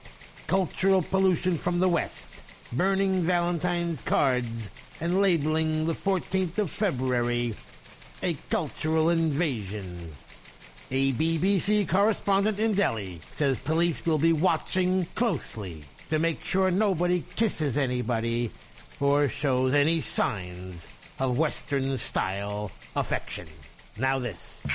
cultural 0.46 1.02
pollution 1.02 1.58
from 1.58 1.80
the 1.80 1.88
West, 1.88 2.34
burning 2.74 3.22
Valentine's 3.22 4.02
cards, 4.02 4.70
and 5.00 5.22
labeling 5.22 5.86
the 5.86 5.94
14th 5.94 6.58
of 6.58 6.70
February 6.70 7.56
a 8.22 8.34
cultural 8.50 9.10
invasion. 9.10 10.12
A 10.92 11.14
BBC 11.14 11.88
correspondent 11.88 12.60
in 12.60 12.74
Delhi 12.74 13.22
says 13.32 13.60
police 13.60 14.06
will 14.06 14.20
be 14.20 14.34
watching 14.34 15.06
closely 15.16 15.86
to 16.10 16.20
make 16.20 16.44
sure 16.44 16.72
nobody 16.72 17.24
kisses 17.38 17.78
anybody 17.78 18.52
or 19.00 19.30
shows 19.30 19.74
any 19.74 20.02
signs 20.02 20.90
of 21.22 21.38
Western 21.38 21.98
style 21.98 22.70
affection. 22.98 23.48
Now, 23.98 24.20
this. 24.20 24.68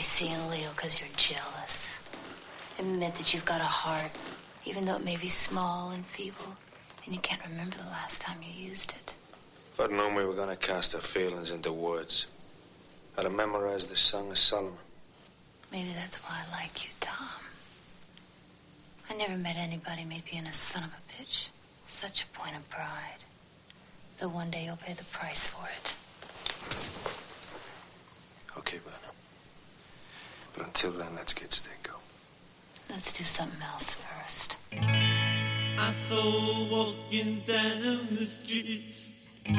Me 0.00 0.04
seeing 0.04 0.48
Leo 0.48 0.70
because 0.74 0.98
you're 0.98 1.10
jealous. 1.18 2.00
Admit 2.78 3.16
that 3.16 3.34
you've 3.34 3.44
got 3.44 3.60
a 3.60 3.64
heart, 3.64 4.10
even 4.64 4.86
though 4.86 4.96
it 4.96 5.04
may 5.04 5.18
be 5.18 5.28
small 5.28 5.90
and 5.90 6.06
feeble, 6.06 6.56
and 7.04 7.14
you 7.14 7.20
can't 7.20 7.44
remember 7.46 7.76
the 7.76 7.90
last 7.90 8.22
time 8.22 8.38
you 8.42 8.66
used 8.66 8.92
it. 8.92 9.12
If 9.70 9.78
I'd 9.78 9.90
known 9.90 10.14
we 10.14 10.24
were 10.24 10.32
gonna 10.32 10.56
cast 10.56 10.94
our 10.94 11.02
feelings 11.02 11.50
into 11.50 11.70
words, 11.70 12.28
I'd 13.18 13.24
have 13.24 13.34
memorized 13.34 13.90
the 13.90 13.96
Song 13.96 14.30
of 14.30 14.38
Solomon. 14.38 14.78
Maybe 15.70 15.92
that's 15.92 16.16
why 16.24 16.34
I 16.48 16.62
like 16.62 16.82
you, 16.82 16.90
Tom. 17.00 17.42
I 19.10 19.16
never 19.16 19.36
met 19.36 19.58
anybody 19.58 20.06
made 20.06 20.24
being 20.24 20.46
a 20.46 20.52
son 20.54 20.84
of 20.84 20.92
a 20.92 21.12
bitch 21.12 21.48
such 21.86 22.24
a 22.24 22.26
point 22.28 22.56
of 22.56 22.66
pride. 22.70 23.20
Though 24.18 24.28
one 24.28 24.50
day 24.50 24.64
you'll 24.64 24.76
pay 24.76 24.94
the 24.94 25.04
price 25.04 25.46
for 25.46 25.68
it. 25.68 25.94
Okay, 28.56 28.78
Berna. 28.82 29.09
But 30.60 30.66
until 30.66 30.90
then, 30.90 31.14
let's 31.16 31.32
get 31.32 31.50
Stingo. 31.54 31.96
Let's 32.90 33.14
do 33.14 33.24
something 33.24 33.62
else 33.62 33.94
first. 33.94 34.58
I 34.72 35.90
saw 36.06 36.68
walking 36.70 37.42
down 37.46 38.08
the 38.10 38.26
street. 38.26 39.08
He 39.46 39.54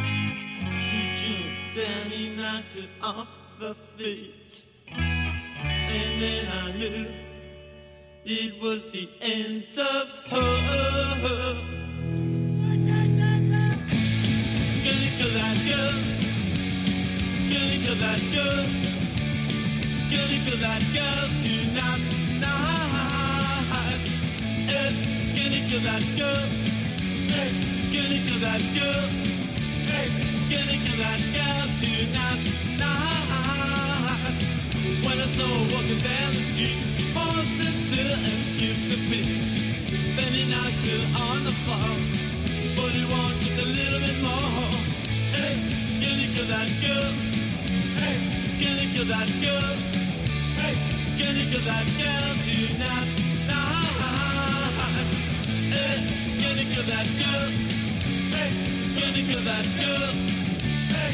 jumped 1.15 1.75
down, 1.75 2.11
he 2.11 2.35
knocked 2.35 2.75
it 2.75 2.89
off 3.01 3.27
her 3.59 3.73
feet. 3.97 4.65
And 4.91 6.21
then 6.21 6.47
I 6.65 6.71
knew 6.77 7.07
it 8.23 8.61
was 8.61 8.85
the 8.91 9.09
end 9.21 9.63
of 9.79 10.07
her. 10.29 11.55
Skinny 14.77 15.17
to 15.17 15.27
that 15.33 15.57
girl. 15.65 15.97
Skinny 17.49 17.85
to 17.85 17.95
that 17.95 18.21
girl. 18.35 18.90
Skinny 20.11 20.39
to 20.43 20.57
that 20.57 20.83
girl 20.91 21.29
tonight. 21.39 22.03
Night. 22.43 24.07
Eh, 24.67 24.91
Skinny 25.31 25.61
to 25.71 25.79
that 25.87 26.03
girl. 26.19 26.47
Skinny 27.87 28.19
to 28.27 28.35
that 28.43 28.61
girl. 28.75 29.07
Skinny 30.43 30.77
to 30.83 30.93
that 30.99 31.21
girl 31.31 31.67
tonight. 31.79 32.43
Night. 32.75 34.41
When 35.07 35.15
I 35.15 35.27
saw 35.31 35.47
her 35.47 35.63
walking 35.71 36.01
down 36.03 36.31
the 36.35 36.43
street, 36.51 36.83
paused 37.15 37.61
and 37.63 37.77
still 37.87 38.11
and 38.11 38.43
skipped 38.51 38.91
a 38.91 38.99
beat. 39.07 39.47
Then 40.17 40.31
he 40.35 40.43
knocked 40.51 40.87
her 40.91 41.03
on 41.23 41.39
the 41.45 41.55
floor, 41.63 41.95
but 42.75 42.91
he 42.91 43.03
wanted 43.07 43.55
a 43.63 43.67
little 43.79 44.01
bit 44.01 44.19
more. 44.19 44.75
Skinny 45.95 46.27
to 46.35 46.43
that 46.51 46.67
girl. 46.83 47.13
Hey, 47.95 48.40
skinny 48.61 48.93
to 48.93 49.03
that 49.05 49.27
girl. 49.41 49.75
Hey, 50.61 50.75
skinny 51.09 51.49
to 51.49 51.59
that 51.65 51.87
girl 51.97 52.31
tonight. 52.45 53.11
Night. 53.49 55.09
Hey, 55.73 55.97
skinny 56.37 56.65
to 56.75 56.81
that 56.91 57.07
girl. 57.21 57.49
Hey, 58.35 58.51
to 59.33 59.39
that 59.49 59.65
girl. 59.81 60.13
Hey, 60.93 61.11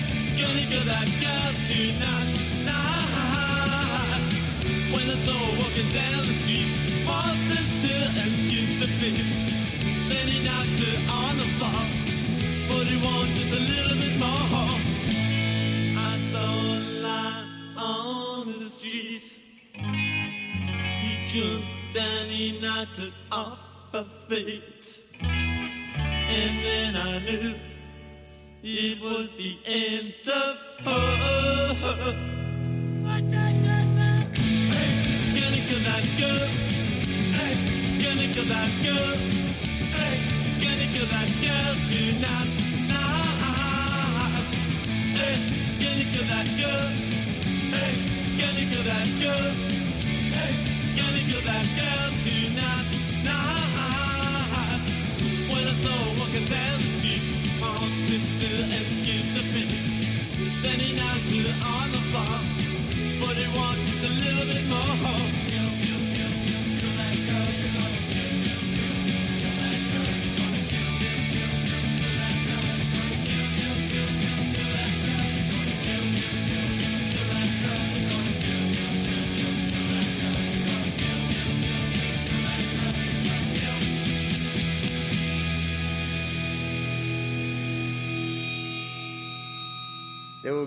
to 0.74 0.80
that 0.92 1.10
girl 1.24 1.52
tonight. 1.70 2.36
Night. 2.68 4.32
When 4.92 5.08
I 5.08 5.18
saw 5.24 5.40
her 5.40 5.54
walking 5.62 5.90
down 5.96 6.22
the 6.28 6.36
street, 6.44 6.74
and 7.56 7.68
still 7.80 8.10
and 8.24 8.34
skipped 8.44 8.84
a 8.84 8.90
bit. 9.00 9.36
Then 10.12 10.26
he 10.28 10.38
knocked 10.44 10.80
her 10.84 10.96
on 11.16 11.34
the 11.40 11.48
floor, 11.56 11.84
but 12.68 12.86
he 12.92 12.98
wanted 13.08 13.50
a 13.56 13.62
little 13.72 13.98
bit 14.04 14.20
more. 14.20 14.97
On 17.78 18.46
the 18.46 18.70
street. 18.70 19.26
He 19.74 21.12
jumped 21.28 21.96
and 21.96 22.32
he 22.32 22.60
knocked 22.60 23.00
it 23.00 23.14
off 23.32 23.60
her 23.94 24.06
feet. 24.28 25.02
And 25.22 26.64
then 26.64 26.96
I 26.96 27.20
knew 27.20 27.56
it 28.64 29.02
was 29.02 29.36
the 29.36 29.58
end 29.66 30.14
of 30.28 30.58
her. 30.86 32.24
To 35.48 35.60
kill 35.64 35.84
that 35.84 36.06
girl. 36.18 36.48
Hey, 37.38 37.56
to 38.00 38.28
kill 38.34 38.46
that 38.46 38.72
girl. 38.84 39.16
Hey, 39.98 40.18
skinny 40.50 40.86
to 40.88 40.94
kill 40.94 41.08
that 41.08 41.30
girl 41.42 41.76
tonight. 41.88 42.58
Night. 42.88 44.54
Hey, 45.18 45.38
Hey. 47.72 47.96
Hey, 50.32 50.56
skinny 50.88 51.32
to 51.32 51.42
that 51.46 51.66
girl 51.78 52.12
tonight. 52.24 53.24
Night. 53.24 53.67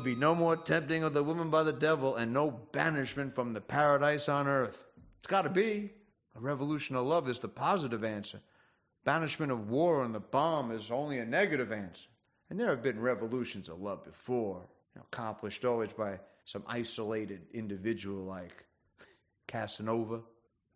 Be 0.00 0.14
no 0.14 0.34
more 0.34 0.56
tempting 0.56 1.02
of 1.02 1.14
the 1.14 1.22
woman 1.22 1.50
by 1.50 1.62
the 1.62 1.72
devil 1.72 2.16
and 2.16 2.32
no 2.32 2.50
banishment 2.50 3.34
from 3.34 3.52
the 3.52 3.60
paradise 3.60 4.28
on 4.28 4.48
earth. 4.48 4.84
It's 5.18 5.26
got 5.26 5.42
to 5.42 5.50
be. 5.50 5.90
A 6.36 6.40
revolution 6.40 6.96
of 6.96 7.06
love 7.06 7.28
is 7.28 7.38
the 7.38 7.48
positive 7.48 8.04
answer. 8.04 8.40
Banishment 9.04 9.52
of 9.52 9.70
war 9.70 10.04
and 10.04 10.14
the 10.14 10.20
bomb 10.20 10.70
is 10.70 10.90
only 10.90 11.18
a 11.18 11.24
negative 11.24 11.72
answer. 11.72 12.08
And 12.48 12.58
there 12.58 12.68
have 12.68 12.82
been 12.82 13.00
revolutions 13.00 13.68
of 13.68 13.80
love 13.80 14.04
before, 14.04 14.66
accomplished 14.98 15.64
always 15.64 15.92
by 15.92 16.18
some 16.44 16.64
isolated 16.66 17.42
individual 17.52 18.24
like 18.24 18.64
Casanova, 19.46 20.20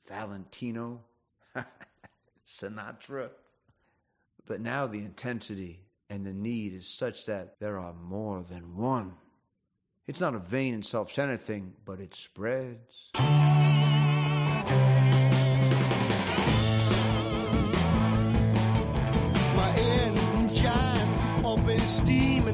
Valentino, 0.08 1.02
Sinatra. 2.46 3.30
But 4.46 4.60
now 4.60 4.86
the 4.86 4.98
intensity 4.98 5.83
and 6.10 6.24
the 6.24 6.32
need 6.32 6.72
is 6.72 6.86
such 6.86 7.26
that 7.26 7.58
there 7.60 7.78
are 7.78 7.94
more 7.94 8.42
than 8.42 8.76
one. 8.76 9.14
It's 10.06 10.20
not 10.20 10.34
a 10.34 10.38
vain 10.38 10.74
and 10.74 10.84
self 10.84 11.10
centered 11.12 11.40
thing, 11.40 11.72
but 11.84 12.00
it 12.00 12.14
spreads. 12.14 13.10
My 13.14 13.30
engine 19.76 21.42
pumping 21.42 21.78
steam 21.80 22.48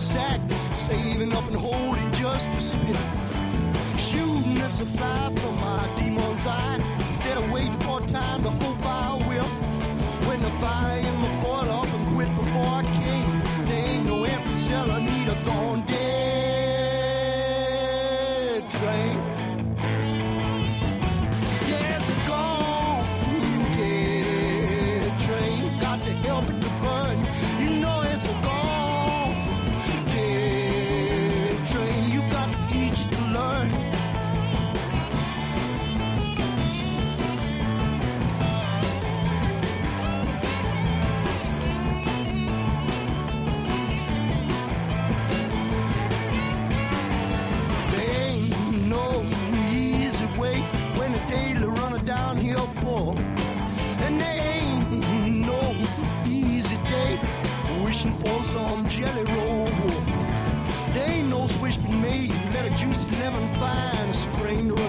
sack, 0.00 0.40
saving 0.72 1.32
up 1.32 1.46
and 1.48 1.56
holding 1.56 2.10
just 2.12 2.46
a 2.46 2.60
spit. 2.60 2.96
Shooting 3.98 4.58
a 4.62 4.70
supply 4.70 5.30
from 5.36 5.54
my 5.60 5.99
juicy 63.10 63.48
find 63.58 64.10
a 64.10 64.14
spring 64.14 64.79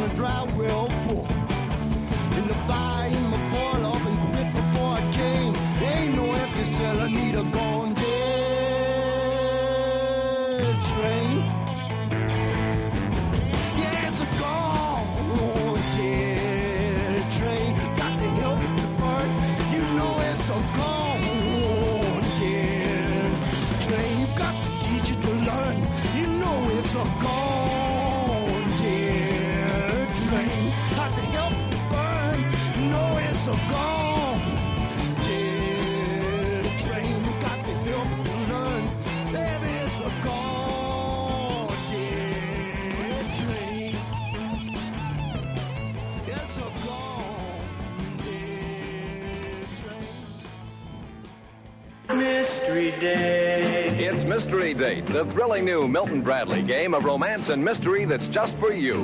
Mystery 54.32 54.74
Date, 54.74 55.06
the 55.08 55.26
thrilling 55.26 55.66
new 55.66 55.90
Milton 55.90 56.22
Bradley 56.22 56.62
game 56.62 56.94
of 56.94 57.04
romance 57.04 57.50
and 57.50 57.62
mystery 57.62 58.06
that's 58.06 58.30
just 58.30 58.56
for 58.60 58.72
you. 58.72 59.04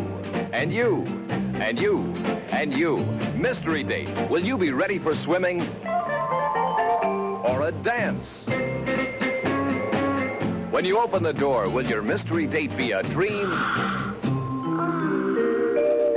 And 0.54 0.72
you. 0.72 1.04
And 1.60 1.78
you. 1.78 2.00
And 2.50 2.72
you. 2.72 3.00
Mystery 3.36 3.84
Date. 3.84 4.08
Will 4.30 4.42
you 4.42 4.58
be 4.58 4.72
ready 4.72 5.00
for 5.00 5.18
swimming? 5.18 5.64
Or 7.44 7.68
a 7.68 7.74
dance? 7.84 8.24
When 10.72 10.86
you 10.86 10.98
open 10.98 11.24
the 11.24 11.34
door, 11.34 11.70
will 11.70 11.86
your 11.86 12.02
mystery 12.02 12.48
date 12.48 12.78
be 12.78 12.94
a 12.94 13.04
dream? 13.04 13.52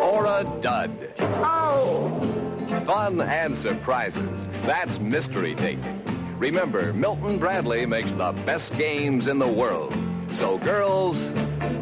Or 0.00 0.26
a 0.26 0.60
dud? 0.62 1.14
Oh! 1.18 2.84
Fun 2.86 3.20
and 3.20 3.56
surprises. 3.56 4.46
That's 4.64 5.00
Mystery 5.00 5.56
Date. 5.56 5.80
Remember, 6.40 6.94
Milton 6.94 7.38
Bradley 7.38 7.84
makes 7.84 8.14
the 8.14 8.32
best 8.46 8.72
games 8.78 9.26
in 9.26 9.38
the 9.38 9.46
world. 9.46 9.92
So, 10.36 10.56
girls, 10.56 11.18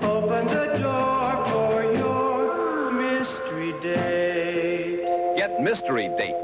Open 0.03 0.49
the 0.49 0.79
door 0.83 1.47
for 1.47 1.85
your 1.95 2.91
mystery 2.91 3.73
date. 3.81 5.37
get 5.37 5.61
Mystery 5.61 6.09
Date. 6.19 6.35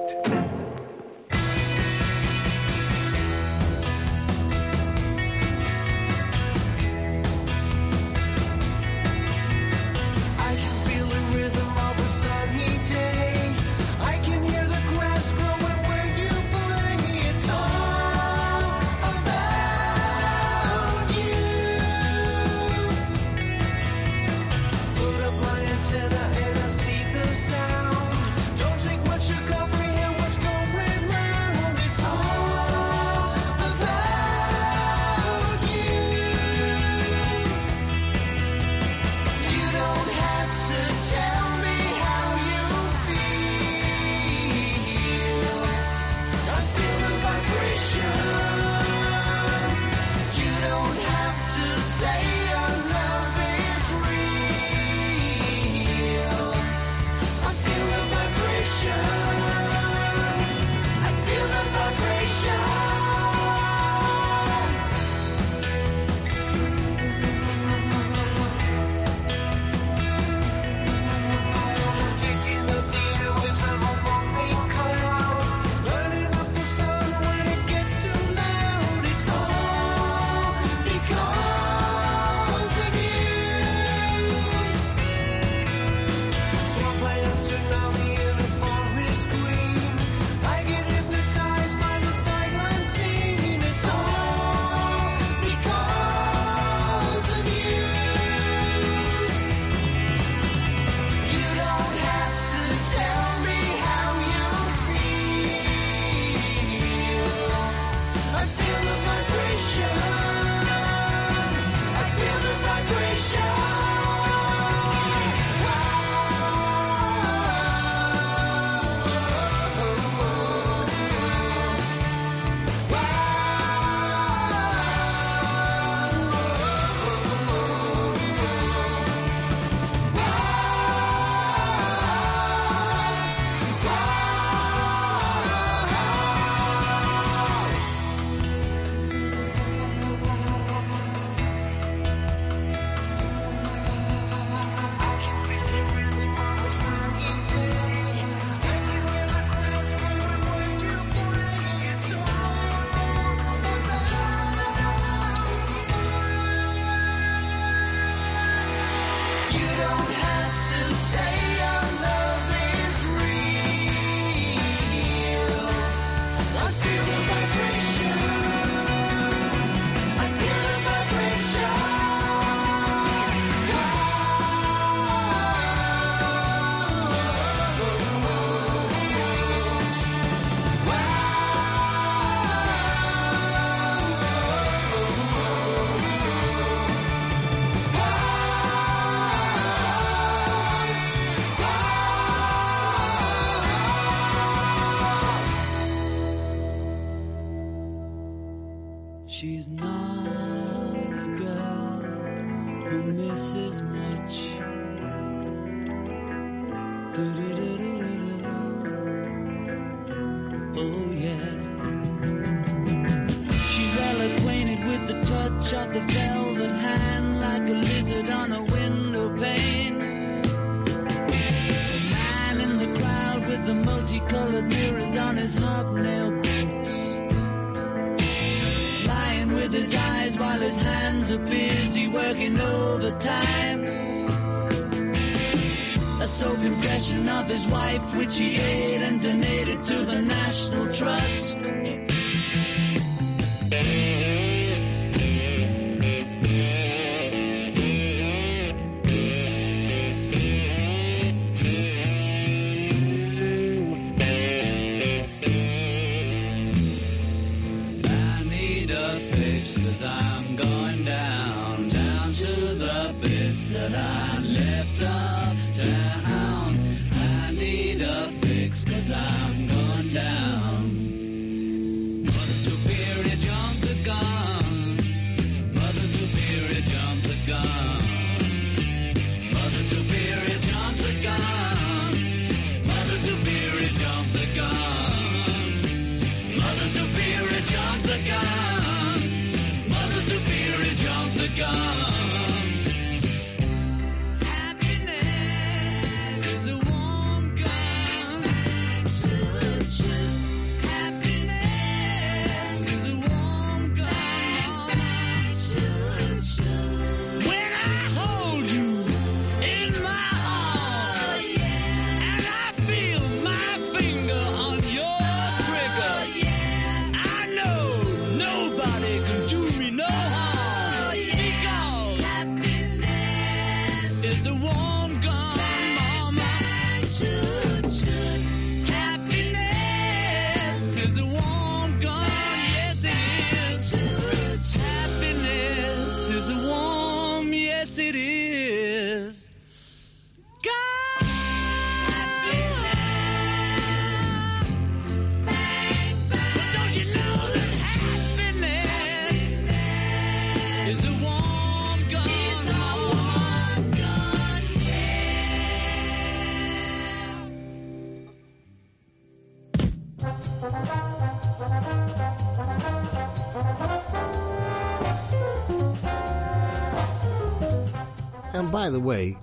And 368.64 368.72
by 368.72 368.88
the 368.88 368.98
way, 368.98 369.36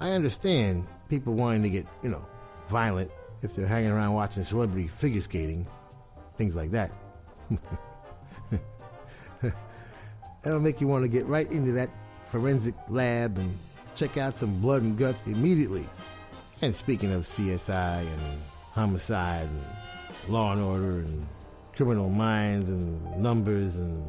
I 0.00 0.12
understand 0.12 0.86
people 1.10 1.34
wanting 1.34 1.62
to 1.64 1.68
get, 1.68 1.86
you 2.02 2.08
know, 2.08 2.24
violent 2.70 3.10
if 3.42 3.54
they're 3.54 3.66
hanging 3.66 3.90
around 3.90 4.14
watching 4.14 4.42
celebrity 4.42 4.88
figure 4.88 5.20
skating, 5.20 5.66
things 6.38 6.56
like 6.56 6.70
that. 6.70 6.90
That'll 10.42 10.60
make 10.60 10.80
you 10.80 10.86
want 10.86 11.04
to 11.04 11.08
get 11.08 11.26
right 11.26 11.46
into 11.52 11.72
that 11.72 11.90
forensic 12.30 12.74
lab 12.88 13.36
and 13.36 13.54
check 13.96 14.16
out 14.16 14.34
some 14.34 14.58
blood 14.60 14.80
and 14.80 14.96
guts 14.96 15.26
immediately. 15.26 15.86
And 16.62 16.74
speaking 16.74 17.12
of 17.12 17.26
CSI 17.26 18.00
and 18.00 18.42
homicide 18.72 19.46
and 19.46 20.32
law 20.32 20.54
and 20.54 20.62
order 20.62 21.00
and 21.00 21.26
criminal 21.76 22.08
minds 22.08 22.70
and 22.70 23.18
numbers 23.18 23.76
and 23.76 24.02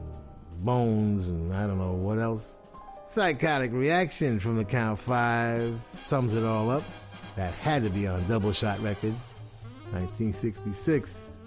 bones 0.60 1.28
and 1.28 1.54
I 1.54 1.68
don't 1.68 1.78
know 1.78 1.92
what 1.92 2.20
else. 2.20 2.62
Psychotic 3.08 3.72
reaction 3.72 4.40
from 4.40 4.58
the 4.58 4.66
count 4.66 5.00
five 5.00 5.80
sums 5.94 6.34
it 6.34 6.44
all 6.44 6.70
up. 6.72 6.84
That 7.36 7.54
had 7.54 7.84
to 7.84 7.90
be 7.90 8.08
on 8.08 8.28
Double 8.28 8.52
Shot 8.52 8.80
Records, 8.80 9.20
1966. 9.92 11.38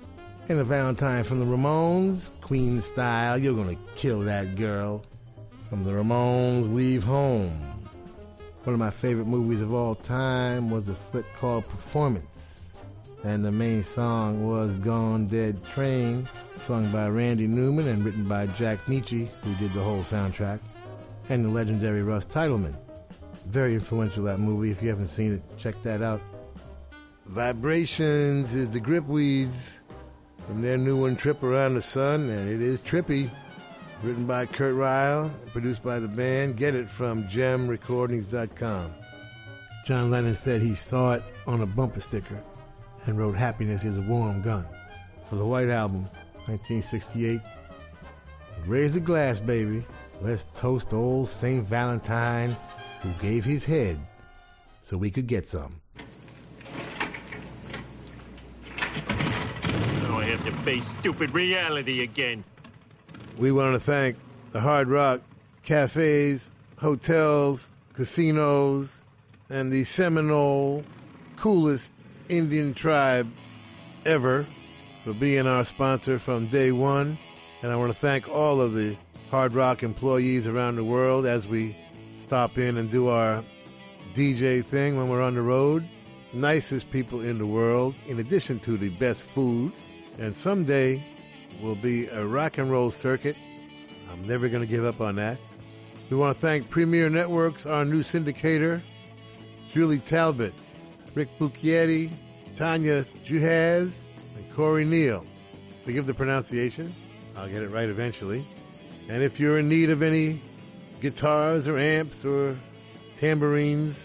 And 0.49 0.61
a 0.61 0.65
Valentine 0.65 1.25
from 1.25 1.41
the 1.41 1.45
Ramones, 1.45 2.31
Queen 2.41 2.81
style. 2.81 3.37
You're 3.37 3.55
gonna 3.55 3.77
kill 3.97 4.21
that 4.21 4.55
girl. 4.55 5.05
From 5.69 5.85
the 5.85 5.91
Ramones, 5.91 6.73
Leave 6.73 7.03
Home. 7.03 7.61
One 8.65 8.75
of 8.75 8.79
my 8.79 8.91
favorite 8.91 9.27
movies 9.27 9.61
of 9.61 9.75
all 9.75 9.95
time 9.95 10.71
was 10.71 10.89
a 10.89 10.95
flick 10.95 11.27
called 11.39 11.69
Performance. 11.69 12.73
And 13.25 13.45
the 13.45 13.51
main 13.51 13.83
song 13.83 14.47
was 14.47 14.77
Gone 14.77 15.27
Dead 15.27 15.63
Train, 15.65 16.29
sung 16.63 16.91
by 16.93 17.09
Randy 17.09 17.47
Newman 17.47 17.89
and 17.89 18.05
written 18.05 18.25
by 18.25 18.47
Jack 18.47 18.79
Nitzsche, 18.87 19.29
who 19.43 19.55
did 19.55 19.73
the 19.73 19.83
whole 19.83 20.03
soundtrack, 20.03 20.61
and 21.29 21.45
the 21.45 21.49
legendary 21.49 22.03
Russ 22.03 22.27
Titelman. 22.27 22.75
Very 23.47 23.75
influential, 23.75 24.25
that 24.25 24.39
movie. 24.39 24.71
If 24.71 24.83
you 24.83 24.89
haven't 24.89 25.09
seen 25.09 25.35
it, 25.35 25.43
check 25.59 25.75
that 25.83 26.03
out. 26.03 26.21
Vibrations 27.27 28.55
is 28.55 28.73
the 28.73 28.81
Gripweeds 28.81 29.77
from 30.47 30.63
their 30.63 30.79
new 30.79 31.01
one, 31.01 31.17
Trip 31.17 31.43
Around 31.43 31.75
the 31.75 31.83
Sun, 31.83 32.29
and 32.31 32.49
it 32.49 32.63
is 32.63 32.81
trippy. 32.81 33.29
Written 34.03 34.27
by 34.27 34.47
Kurt 34.47 34.75
Reil, 34.75 35.29
produced 35.53 35.83
by 35.83 35.99
the 35.99 36.09
band. 36.09 36.57
Get 36.57 36.75
it 36.75 36.89
from 36.89 37.25
jemrecordings.com. 37.25 38.95
John 39.85 40.11
Lennon 40.11 40.35
said 40.35 40.63
he 40.63 40.75
saw 40.75 41.15
it 41.15 41.23
on 41.47 41.63
a 41.63 41.67
bumper 41.67 42.01
sticker 42.01 42.39
and 43.07 43.19
wrote 43.19 43.37
Happiness 43.37 43.85
is 43.85 43.97
a 43.97 44.03
Warm 44.03 44.41
Gun 44.43 44.67
for 45.29 45.37
the 45.37 45.45
White 45.45 45.69
Album, 45.69 46.03
1968. 46.47 47.41
Raise 48.67 48.97
a 48.97 49.01
glass, 49.01 49.41
baby. 49.41 49.85
Let's 50.21 50.47
toast 50.57 50.93
old 50.93 51.29
St. 51.29 51.65
Valentine 51.65 52.57
who 53.03 53.11
gave 53.21 53.45
his 53.45 53.65
head 53.65 54.01
so 54.83 54.97
we 54.97 55.13
could 55.13 55.29
get 55.29 55.47
some. 55.47 55.81
Now 60.03 60.19
I 60.19 60.25
have 60.25 60.45
to 60.45 60.53
face 60.65 60.85
stupid 60.99 61.33
reality 61.33 62.03
again. 62.03 62.43
We 63.39 63.53
want 63.53 63.75
to 63.77 63.81
thank 63.81 64.17
the 64.51 64.61
Hard 64.61 64.89
Rock 64.89 65.21
cafes, 65.63 66.51
hotels, 66.79 67.69
casinos, 67.95 69.03
and 69.49 69.73
the 69.73 69.85
Seminole 69.85 70.83
coolest 71.37 71.93
Indian 72.29 72.75
tribe 72.75 73.31
ever 74.05 74.47
for 75.05 75.13
being 75.13 75.47
our 75.47 75.65
sponsor 75.65 76.19
from 76.19 76.49
day 76.49 76.73
one. 76.73 77.19
And 77.63 77.71
I 77.71 77.77
want 77.77 77.93
to 77.93 77.99
thank 77.99 78.29
all 78.29 78.61
of 78.61 78.75
the 78.75 78.97
Hard 79.31 79.55
Rock 79.55 79.83
employees 79.83 80.47
around 80.47 80.77
the 80.77 80.85
world 80.85 81.27
as 81.27 81.47
we 81.47 81.77
stop 82.17 82.59
in 82.59 82.77
and 82.77 82.91
do 82.91 83.09
our 83.09 83.45
DJ 84.15 84.65
thing 84.65 84.97
when 84.97 85.09
we're 85.09 85.23
on 85.23 85.35
the 85.35 85.43
road. 85.43 85.89
Nicest 86.33 86.91
people 86.91 87.21
in 87.21 87.39
the 87.39 87.47
world, 87.47 87.95
in 88.07 88.19
addition 88.19 88.59
to 88.61 88.77
the 88.77 88.91
best 88.91 89.25
food. 89.25 89.73
And 90.19 90.35
someday 90.35 91.03
will 91.63 91.77
be 91.77 92.07
a 92.09 92.27
rock 92.27 92.59
and 92.59 92.71
roll 92.71 92.91
circuit 92.91 93.37
I'm 94.11 94.27
never 94.27 94.49
going 94.49 94.63
to 94.63 94.67
give 94.67 94.85
up 94.85 95.01
on 95.01 95.17
that. 95.17 95.39
We 96.11 96.17
want 96.17 96.35
to 96.35 96.41
thank 96.41 96.71
Premiere 96.71 97.09
Networks, 97.09 97.67
our 97.67 97.85
new 97.85 98.03
syndicator, 98.03 98.81
Julie 99.71 99.99
Talbot, 99.99 100.55
Rick 101.15 101.29
Bucchietti, 101.39 102.11
Tanya 102.57 103.05
Juhaz, 103.27 104.01
and 104.37 104.55
Corey 104.55 104.85
Neal. 104.85 105.25
Forgive 105.85 106.07
the 106.07 106.15
pronunciation. 106.15 106.95
I'll 107.37 107.49
get 107.49 107.63
it 107.63 107.69
right 107.69 107.89
eventually. 107.89 108.47
And 109.09 109.23
if 109.23 109.41
you're 109.41 109.59
in 109.59 109.69
need 109.69 109.91
of 109.91 110.03
any 110.03 110.41
guitars 111.01 111.67
or 111.67 111.79
amps 111.79 112.25
or 112.25 112.57
tambourines, 113.19 113.99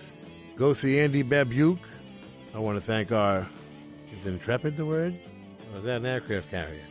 go 0.55 0.73
see 0.73 0.99
Andy 0.99 1.23
Babiuk. 1.23 1.77
I 2.55 2.59
want 2.59 2.77
to 2.77 2.81
thank 2.81 3.11
our. 3.11 3.47
Is 4.13 4.27
Intrepid 4.27 4.77
the 4.77 4.85
word? 4.85 5.15
Or 5.73 5.79
is 5.79 5.85
that 5.85 5.97
an 5.97 6.05
aircraft 6.05 6.51
carrier? 6.51 6.85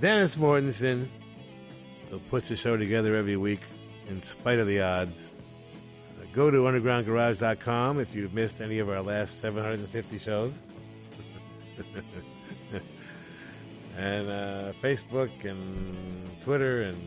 Dennis 0.00 0.36
Mortensen, 0.36 1.06
who 2.10 2.18
puts 2.18 2.48
the 2.48 2.56
show 2.56 2.76
together 2.76 3.14
every 3.14 3.36
week 3.36 3.60
in 4.08 4.20
spite 4.20 4.58
of 4.58 4.66
the 4.66 4.82
odds. 4.82 5.30
Go 6.34 6.50
to 6.50 6.58
undergroundgarage.com 6.58 8.00
if 8.00 8.16
you've 8.16 8.34
missed 8.34 8.60
any 8.60 8.80
of 8.80 8.88
our 8.88 9.00
last 9.00 9.40
750 9.40 10.18
shows. 10.18 10.64
and 13.96 14.28
uh, 14.28 14.72
Facebook 14.82 15.30
and 15.44 16.40
Twitter 16.42 16.82
and 16.82 16.98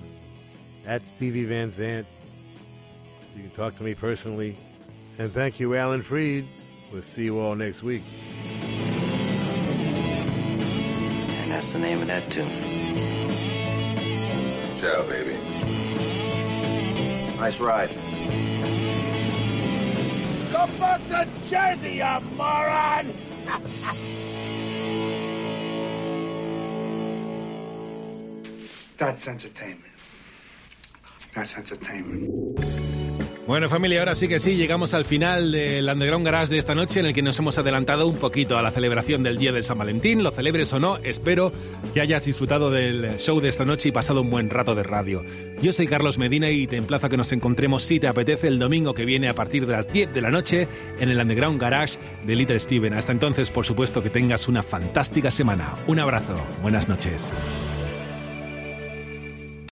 at 0.86 1.06
Stevie 1.06 1.46
Van 1.46 1.72
Zandt. 1.72 2.08
You 3.36 3.44
can 3.44 3.52
talk 3.52 3.76
to 3.76 3.84
me 3.84 3.94
personally. 3.94 4.58
And 5.20 5.32
thank 5.34 5.60
you, 5.60 5.76
Alan 5.76 6.02
Freed. 6.02 6.48
We'll 6.92 7.04
see 7.04 7.24
you 7.26 7.40
all 7.40 7.56
next 7.56 7.84
week. 7.84 8.04
And 11.30 11.52
that's 11.52 11.74
the 11.74 11.80
name 11.80 12.02
of 12.02 12.08
that 12.08 12.32
tune. 12.32 12.50
Ciao, 14.78 15.04
baby. 15.08 15.38
Nice 17.38 17.60
ride. 17.60 17.90
Go 20.52 20.68
back 20.80 21.02
to 21.10 21.28
Jersey, 21.50 21.96
you 21.96 22.20
moron! 22.36 23.14
That's 28.98 29.28
entertainment. 29.28 29.94
That's 31.34 31.56
entertainment. 31.56 32.58
Bueno 33.48 33.70
familia, 33.70 34.00
ahora 34.00 34.14
sí 34.14 34.28
que 34.28 34.40
sí, 34.40 34.58
llegamos 34.58 34.94
al 34.94 35.06
final 35.06 35.54
del 35.54 35.88
Underground 35.88 36.26
Garage 36.26 36.52
de 36.52 36.60
esta 36.60 36.76
noche 36.76 37.00
en 37.00 37.06
el 37.06 37.14
que 37.14 37.22
nos 37.22 37.40
hemos 37.40 37.58
adelantado 37.58 38.06
un 38.06 38.18
poquito 38.18 38.58
a 38.58 38.62
la 38.62 38.72
celebración 38.72 39.24
del 39.24 39.38
Día 39.38 39.54
del 39.54 39.64
San 39.64 39.78
Valentín, 39.78 40.22
lo 40.22 40.32
celebres 40.32 40.74
o 40.74 40.80
no, 40.80 40.98
espero 40.98 41.54
que 41.94 42.02
hayas 42.02 42.26
disfrutado 42.26 42.72
del 42.72 43.18
show 43.20 43.40
de 43.40 43.48
esta 43.48 43.64
noche 43.64 43.88
y 43.88 43.92
pasado 43.94 44.20
un 44.20 44.30
buen 44.30 44.50
rato 44.50 44.76
de 44.76 44.84
radio. 44.84 45.24
Yo 45.62 45.72
soy 45.72 45.88
Carlos 45.88 46.18
Medina 46.18 46.50
y 46.50 46.68
te 46.68 46.76
emplazo 46.76 47.08
a 47.08 47.10
que 47.10 47.16
nos 47.16 47.32
encontremos 47.32 47.84
si 47.84 48.02
te 48.02 48.08
apetece 48.08 48.50
el 48.50 48.60
domingo 48.60 48.94
que 48.94 49.06
viene 49.06 49.30
a 49.30 49.34
partir 49.34 49.66
de 49.66 49.72
las 49.72 49.90
10 49.94 50.14
de 50.14 50.22
la 50.22 50.30
noche 50.30 50.68
en 51.00 51.08
el 51.08 51.18
Underground 51.18 51.62
Garage 51.62 52.00
de 52.26 52.36
Little 52.36 52.60
Steven. 52.60 52.96
Hasta 52.96 53.14
entonces, 53.14 53.50
por 53.50 53.66
supuesto, 53.66 54.04
que 54.04 54.10
tengas 54.10 54.50
una 54.50 54.62
fantástica 54.62 55.32
semana. 55.32 55.74
Un 55.88 56.00
abrazo, 56.00 56.36
buenas 56.62 56.90
noches. 56.90 57.32